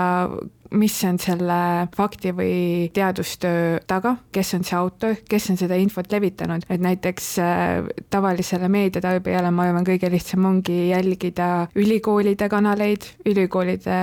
mis 0.76 0.96
on 1.08 1.18
selle 1.22 1.58
fakti 1.96 2.32
või 2.36 2.90
teadustöö 2.94 3.80
taga, 3.88 4.16
kes 4.36 4.54
on 4.58 4.66
see 4.68 4.78
autor, 4.78 5.16
kes 5.30 5.50
on 5.54 5.60
seda 5.60 5.78
infot 5.80 6.12
levitanud, 6.12 6.66
et 6.70 6.84
näiteks 6.84 7.30
äh, 7.44 7.90
tavalisele 8.14 8.70
meediatarbijale 8.72 9.52
ma 9.56 9.70
arvan, 9.70 9.88
kõige 9.88 10.10
lihtsam 10.12 10.46
ongi 10.50 10.90
jälgida 10.92 11.50
ülikoolide 11.76 12.50
kanaleid, 12.52 13.10
ülikoolide 13.26 14.00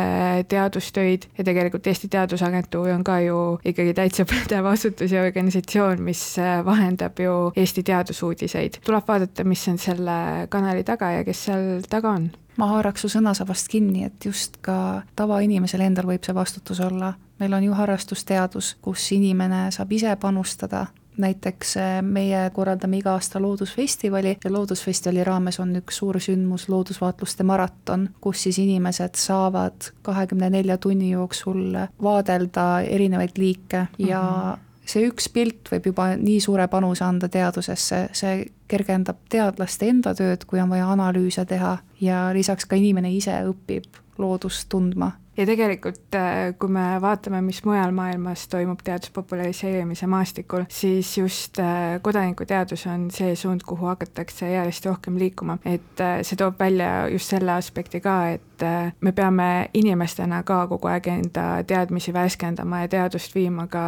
teadustöid. 0.49 1.29
Ja 1.39 1.45
tegelikult 1.47 1.87
Eesti 1.87 2.09
Teadusagentuur 2.13 2.93
on 2.95 3.05
ka 3.07 3.19
ju 3.25 3.39
ikkagi 3.65 3.95
täitsa 3.97 4.27
pädev 4.33 4.69
asutus 4.73 5.13
ja 5.13 5.25
organisatsioon, 5.27 6.03
mis 6.05 6.25
äh, 6.43 6.61
vahendab 6.67 7.21
ju 7.21 7.53
Eesti 7.57 7.85
teadusuudiseid. 7.87 8.81
tuleb 8.85 9.09
vaadata, 9.09 9.45
mis 9.45 9.67
on 9.69 9.79
selle 9.79 10.47
kanali 10.51 10.85
taga 10.85 11.11
ja 11.19 11.25
kes 11.27 11.47
seal 11.49 11.85
taga 11.91 12.17
on 12.17 12.31
ma 12.57 12.69
haaraks 12.73 13.05
su 13.05 13.11
sõnasabast 13.13 13.69
kinni, 13.73 14.05
et 14.05 14.25
just 14.25 14.59
ka 14.65 15.03
tavainimesel 15.17 15.85
endal 15.85 16.09
võib 16.11 16.25
see 16.25 16.35
vastutus 16.35 16.81
olla. 16.81 17.15
meil 17.43 17.53
on 17.53 17.65
ju 17.65 17.73
harrastusteadus, 17.75 18.77
kus 18.83 19.13
inimene 19.13 19.71
saab 19.75 19.93
ise 19.93 20.17
panustada, 20.17 20.87
näiteks 21.19 21.77
eh, 21.77 22.03
meie 22.03 22.51
korraldame 22.55 22.99
iga 22.99 23.13
aasta 23.13 23.41
Loodusfestivali 23.43 24.37
ja 24.45 24.53
Loodusfestivali 24.53 25.25
raames 25.25 25.61
on 25.61 25.75
üks 25.77 25.99
suur 26.01 26.21
sündmus, 26.21 26.69
loodusvaatluste 26.69 27.45
maraton, 27.45 28.09
kus 28.21 28.43
siis 28.47 28.59
inimesed 28.63 29.19
saavad 29.21 29.91
kahekümne 30.03 30.51
nelja 30.51 30.79
tunni 30.79 31.11
jooksul 31.11 31.77
vaadelda 32.03 32.81
erinevaid 32.81 33.37
liike 33.37 33.87
ja 33.99 34.23
mm 34.23 34.53
-hmm 34.53 34.69
see 34.87 35.07
üks 35.07 35.29
pilt 35.33 35.71
võib 35.73 35.87
juba 35.93 36.09
nii 36.19 36.41
suure 36.41 36.67
panuse 36.69 37.05
anda 37.05 37.29
teadusesse, 37.29 38.09
see 38.13 38.47
kergendab 38.69 39.21
teadlaste 39.31 39.89
enda 39.93 40.15
tööd, 40.19 40.45
kui 40.49 40.61
on 40.63 40.73
vaja 40.73 40.89
analüüse 40.93 41.45
teha 41.49 41.77
ja 42.03 42.29
lisaks 42.35 42.67
ka 42.67 42.77
inimene 42.77 43.13
ise 43.15 43.39
õpib 43.49 44.03
loodust 44.19 44.69
tundma. 44.69 45.13
Ja 45.37 45.47
tegelikult, 45.49 46.13
äh, 46.13 46.51
kui 46.61 46.69
me 46.69 46.99
vaatame, 47.01 47.39
mis 47.41 47.63
mujal 47.65 47.95
maailmas 47.97 48.45
toimub 48.53 48.83
teaduse 48.85 49.15
populariseerimise 49.17 50.05
maastikul, 50.13 50.67
siis 50.69 51.15
just 51.17 51.57
äh, 51.63 51.97
kodanikuteadus 52.05 52.85
on 52.93 53.07
see 53.15 53.33
suund, 53.41 53.65
kuhu 53.65 53.89
hakatakse 53.89 54.51
järjest 54.53 54.91
rohkem 54.91 55.17
liikuma, 55.17 55.57
et 55.65 56.05
äh, 56.05 56.19
see 56.21 56.37
toob 56.37 56.61
välja 56.61 57.09
just 57.09 57.33
selle 57.33 57.55
aspekti 57.57 58.03
ka, 58.05 58.19
et 58.35 58.52
et 58.63 58.87
äh, 58.87 58.93
me 59.01 59.13
peame 59.13 59.69
inimestena 59.75 60.43
ka 60.47 60.67
kogu 60.71 60.89
aeg 60.91 61.09
enda 61.11 61.63
teadmisi 61.67 62.13
värskendama 62.15 62.83
ja 62.85 62.91
teadust 62.93 63.35
viima 63.35 63.67
ka 63.71 63.83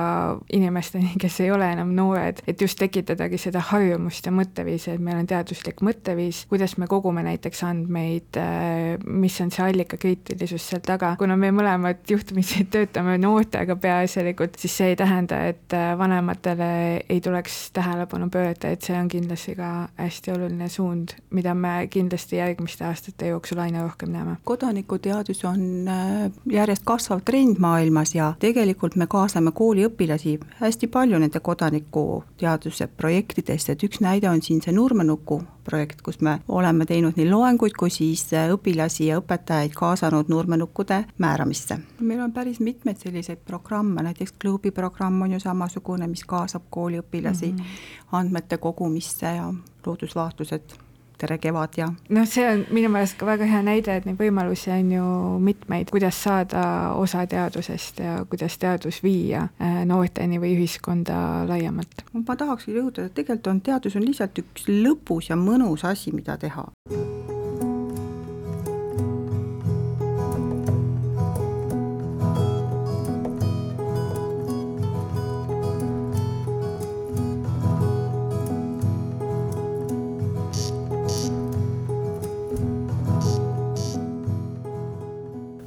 inimesteni, 0.52 1.14
kes 1.20 1.40
ei 1.44 1.50
ole 1.54 1.68
enam 1.72 1.94
noored, 1.94 2.42
et 2.46 2.60
just 2.60 2.78
tekitadagi 2.80 3.38
seda 3.40 3.62
harjumust 3.70 4.26
ja 4.26 4.32
mõtteviisi, 4.34 4.94
et 4.94 5.04
meil 5.04 5.20
on 5.22 5.28
teaduslik 5.30 5.82
mõtteviis, 5.84 6.44
kuidas 6.50 6.76
me 6.78 6.88
kogume 6.90 7.24
näiteks 7.26 7.62
andmeid, 7.68 8.38
äh, 8.40 8.96
mis 9.06 9.38
on 9.44 9.52
see 9.54 9.64
allikakriitilisus 9.68 10.68
seal 10.72 10.84
taga, 10.84 11.14
kuna 11.20 11.38
me 11.38 11.52
mõlemad 11.54 12.02
juhtumisi 12.10 12.66
töötame 12.74 13.16
noortega 13.22 13.76
peaasjalikult, 13.80 14.58
siis 14.60 14.76
see 14.80 14.92
ei 14.94 14.98
tähenda, 15.00 15.44
et 15.52 15.76
äh, 15.76 15.92
vanematele 15.98 16.70
ei 17.08 17.20
tuleks 17.24 17.68
tähelepanu 17.76 18.30
pöörata, 18.32 18.74
et 18.74 18.82
see 18.82 18.98
on 18.98 19.08
kindlasti 19.12 19.56
ka 19.58 19.70
hästi 20.00 20.34
oluline 20.34 20.68
suund, 20.72 21.14
mida 21.34 21.54
me 21.54 21.76
kindlasti 21.90 22.40
järgmiste 22.40 22.86
aastate 22.88 23.30
jooksul 23.30 23.62
aina 23.62 23.84
rohkem 23.84 24.10
näeme. 24.14 24.36
Kodanikuteadus 24.64 25.44
on 25.44 25.88
äh, 25.88 26.30
järjest 26.50 26.82
kasvav 26.84 27.20
trend 27.24 27.56
maailmas 27.58 28.14
ja 28.14 28.32
tegelikult 28.40 28.96
me 28.96 29.06
kaasame 29.06 29.52
kooliõpilasi 29.52 30.38
hästi 30.60 30.88
palju 30.88 31.18
nende 31.20 31.40
kodanikuteaduse 31.40 32.86
projektidest, 32.96 33.68
et 33.68 33.84
üks 33.84 34.00
näide 34.00 34.30
on 34.30 34.40
siin 34.42 34.62
see 34.64 34.72
Nurmenuku 34.72 35.42
projekt, 35.64 36.00
kus 36.02 36.20
me 36.24 36.38
oleme 36.48 36.86
teinud 36.88 37.18
nii 37.20 37.28
loenguid 37.28 37.76
kui 37.76 37.92
siis 37.92 38.24
äh, 38.32 38.48
õpilasi 38.54 39.10
ja 39.10 39.18
õpetajaid 39.20 39.76
kaasanud 39.76 40.32
nurmenukkude 40.32 41.02
määramisse. 41.18 41.78
meil 42.00 42.20
on 42.20 42.32
päris 42.32 42.60
mitmeid 42.60 43.04
selliseid 43.04 43.44
programme, 43.44 44.02
näiteks 44.02 44.32
Klubi 44.40 44.70
programm 44.70 45.22
on 45.22 45.36
ju 45.36 45.40
samasugune, 45.40 46.08
mis 46.08 46.24
kaasab 46.24 46.62
kooliõpilasi 46.70 47.52
mm 47.52 47.58
-hmm. 47.58 48.08
andmete 48.12 48.56
kogumisse 48.56 49.26
ja 49.26 49.52
loodusvaatlused 49.86 50.83
tere 51.18 51.38
kevad 51.38 51.78
ja. 51.78 51.88
noh, 52.14 52.26
see 52.28 52.46
on 52.48 52.64
minu 52.74 52.90
meelest 52.92 53.18
ka 53.20 53.28
väga 53.28 53.48
hea 53.48 53.62
näide, 53.66 53.98
et 53.98 54.08
neid 54.08 54.18
võimalusi 54.20 54.72
on 54.74 54.92
ju 54.94 55.10
mitmeid, 55.44 55.92
kuidas 55.94 56.18
saada 56.26 56.64
osa 56.98 57.26
teadusest 57.30 58.02
ja 58.04 58.16
kuidas 58.30 58.58
teadus 58.60 59.02
viia 59.04 59.46
äh, 59.58 59.82
noorteni 59.88 60.40
või 60.42 60.56
ühiskonda 60.58 61.44
laiemalt. 61.50 62.04
ma 62.14 62.36
tahakski 62.38 62.76
rõhutada, 62.78 63.10
et 63.10 63.16
tegelikult 63.18 63.52
on 63.52 63.62
teadus 63.64 63.96
on 63.96 64.06
lihtsalt 64.06 64.42
üks 64.44 64.68
lõbus 64.70 65.30
ja 65.30 65.38
mõnus 65.40 65.86
asi, 65.88 66.12
mida 66.14 66.38
teha. 66.40 66.68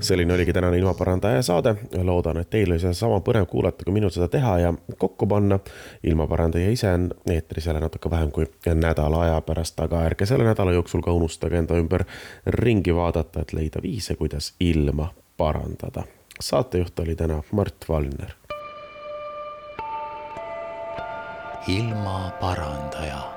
Selline 0.08 0.34
oligi 0.34 0.54
tänane 0.54 0.78
ilmaparandaja 0.78 1.42
saade. 1.42 1.76
loodan, 2.04 2.38
et 2.38 2.50
teil 2.50 2.72
oli 2.72 2.80
seda 2.80 2.94
sama 2.94 3.20
põnev 3.20 3.46
kuulata, 3.46 3.86
kui 3.86 3.94
minul 3.94 4.12
seda 4.14 4.28
teha 4.32 4.58
ja 4.60 4.74
kokku 4.98 5.28
panna. 5.28 5.60
ilmaparandaja 6.04 6.72
ise 6.72 6.92
on 6.94 7.10
eetris 7.30 7.66
jälle 7.66 7.80
natuke 7.80 8.10
vähem 8.10 8.32
kui 8.32 8.48
nädala 8.76 9.22
aja 9.22 9.42
pärast, 9.42 9.80
aga 9.80 10.04
ärge 10.06 10.26
selle 10.26 10.44
nädala 10.48 10.74
jooksul 10.74 11.02
ka 11.02 11.12
unustage 11.12 11.58
enda 11.58 11.78
ümber 11.78 12.06
ringi 12.46 12.96
vaadata, 12.96 13.42
et 13.42 13.54
leida 13.54 13.84
viise, 13.84 14.16
kuidas 14.16 14.54
ilma 14.60 15.14
parandada. 15.38 16.04
saatejuht 16.40 17.00
oli 17.00 17.16
täna 17.16 17.44
Mart 17.52 17.90
Valner. 17.90 18.34
ilmaparandaja 21.68 23.37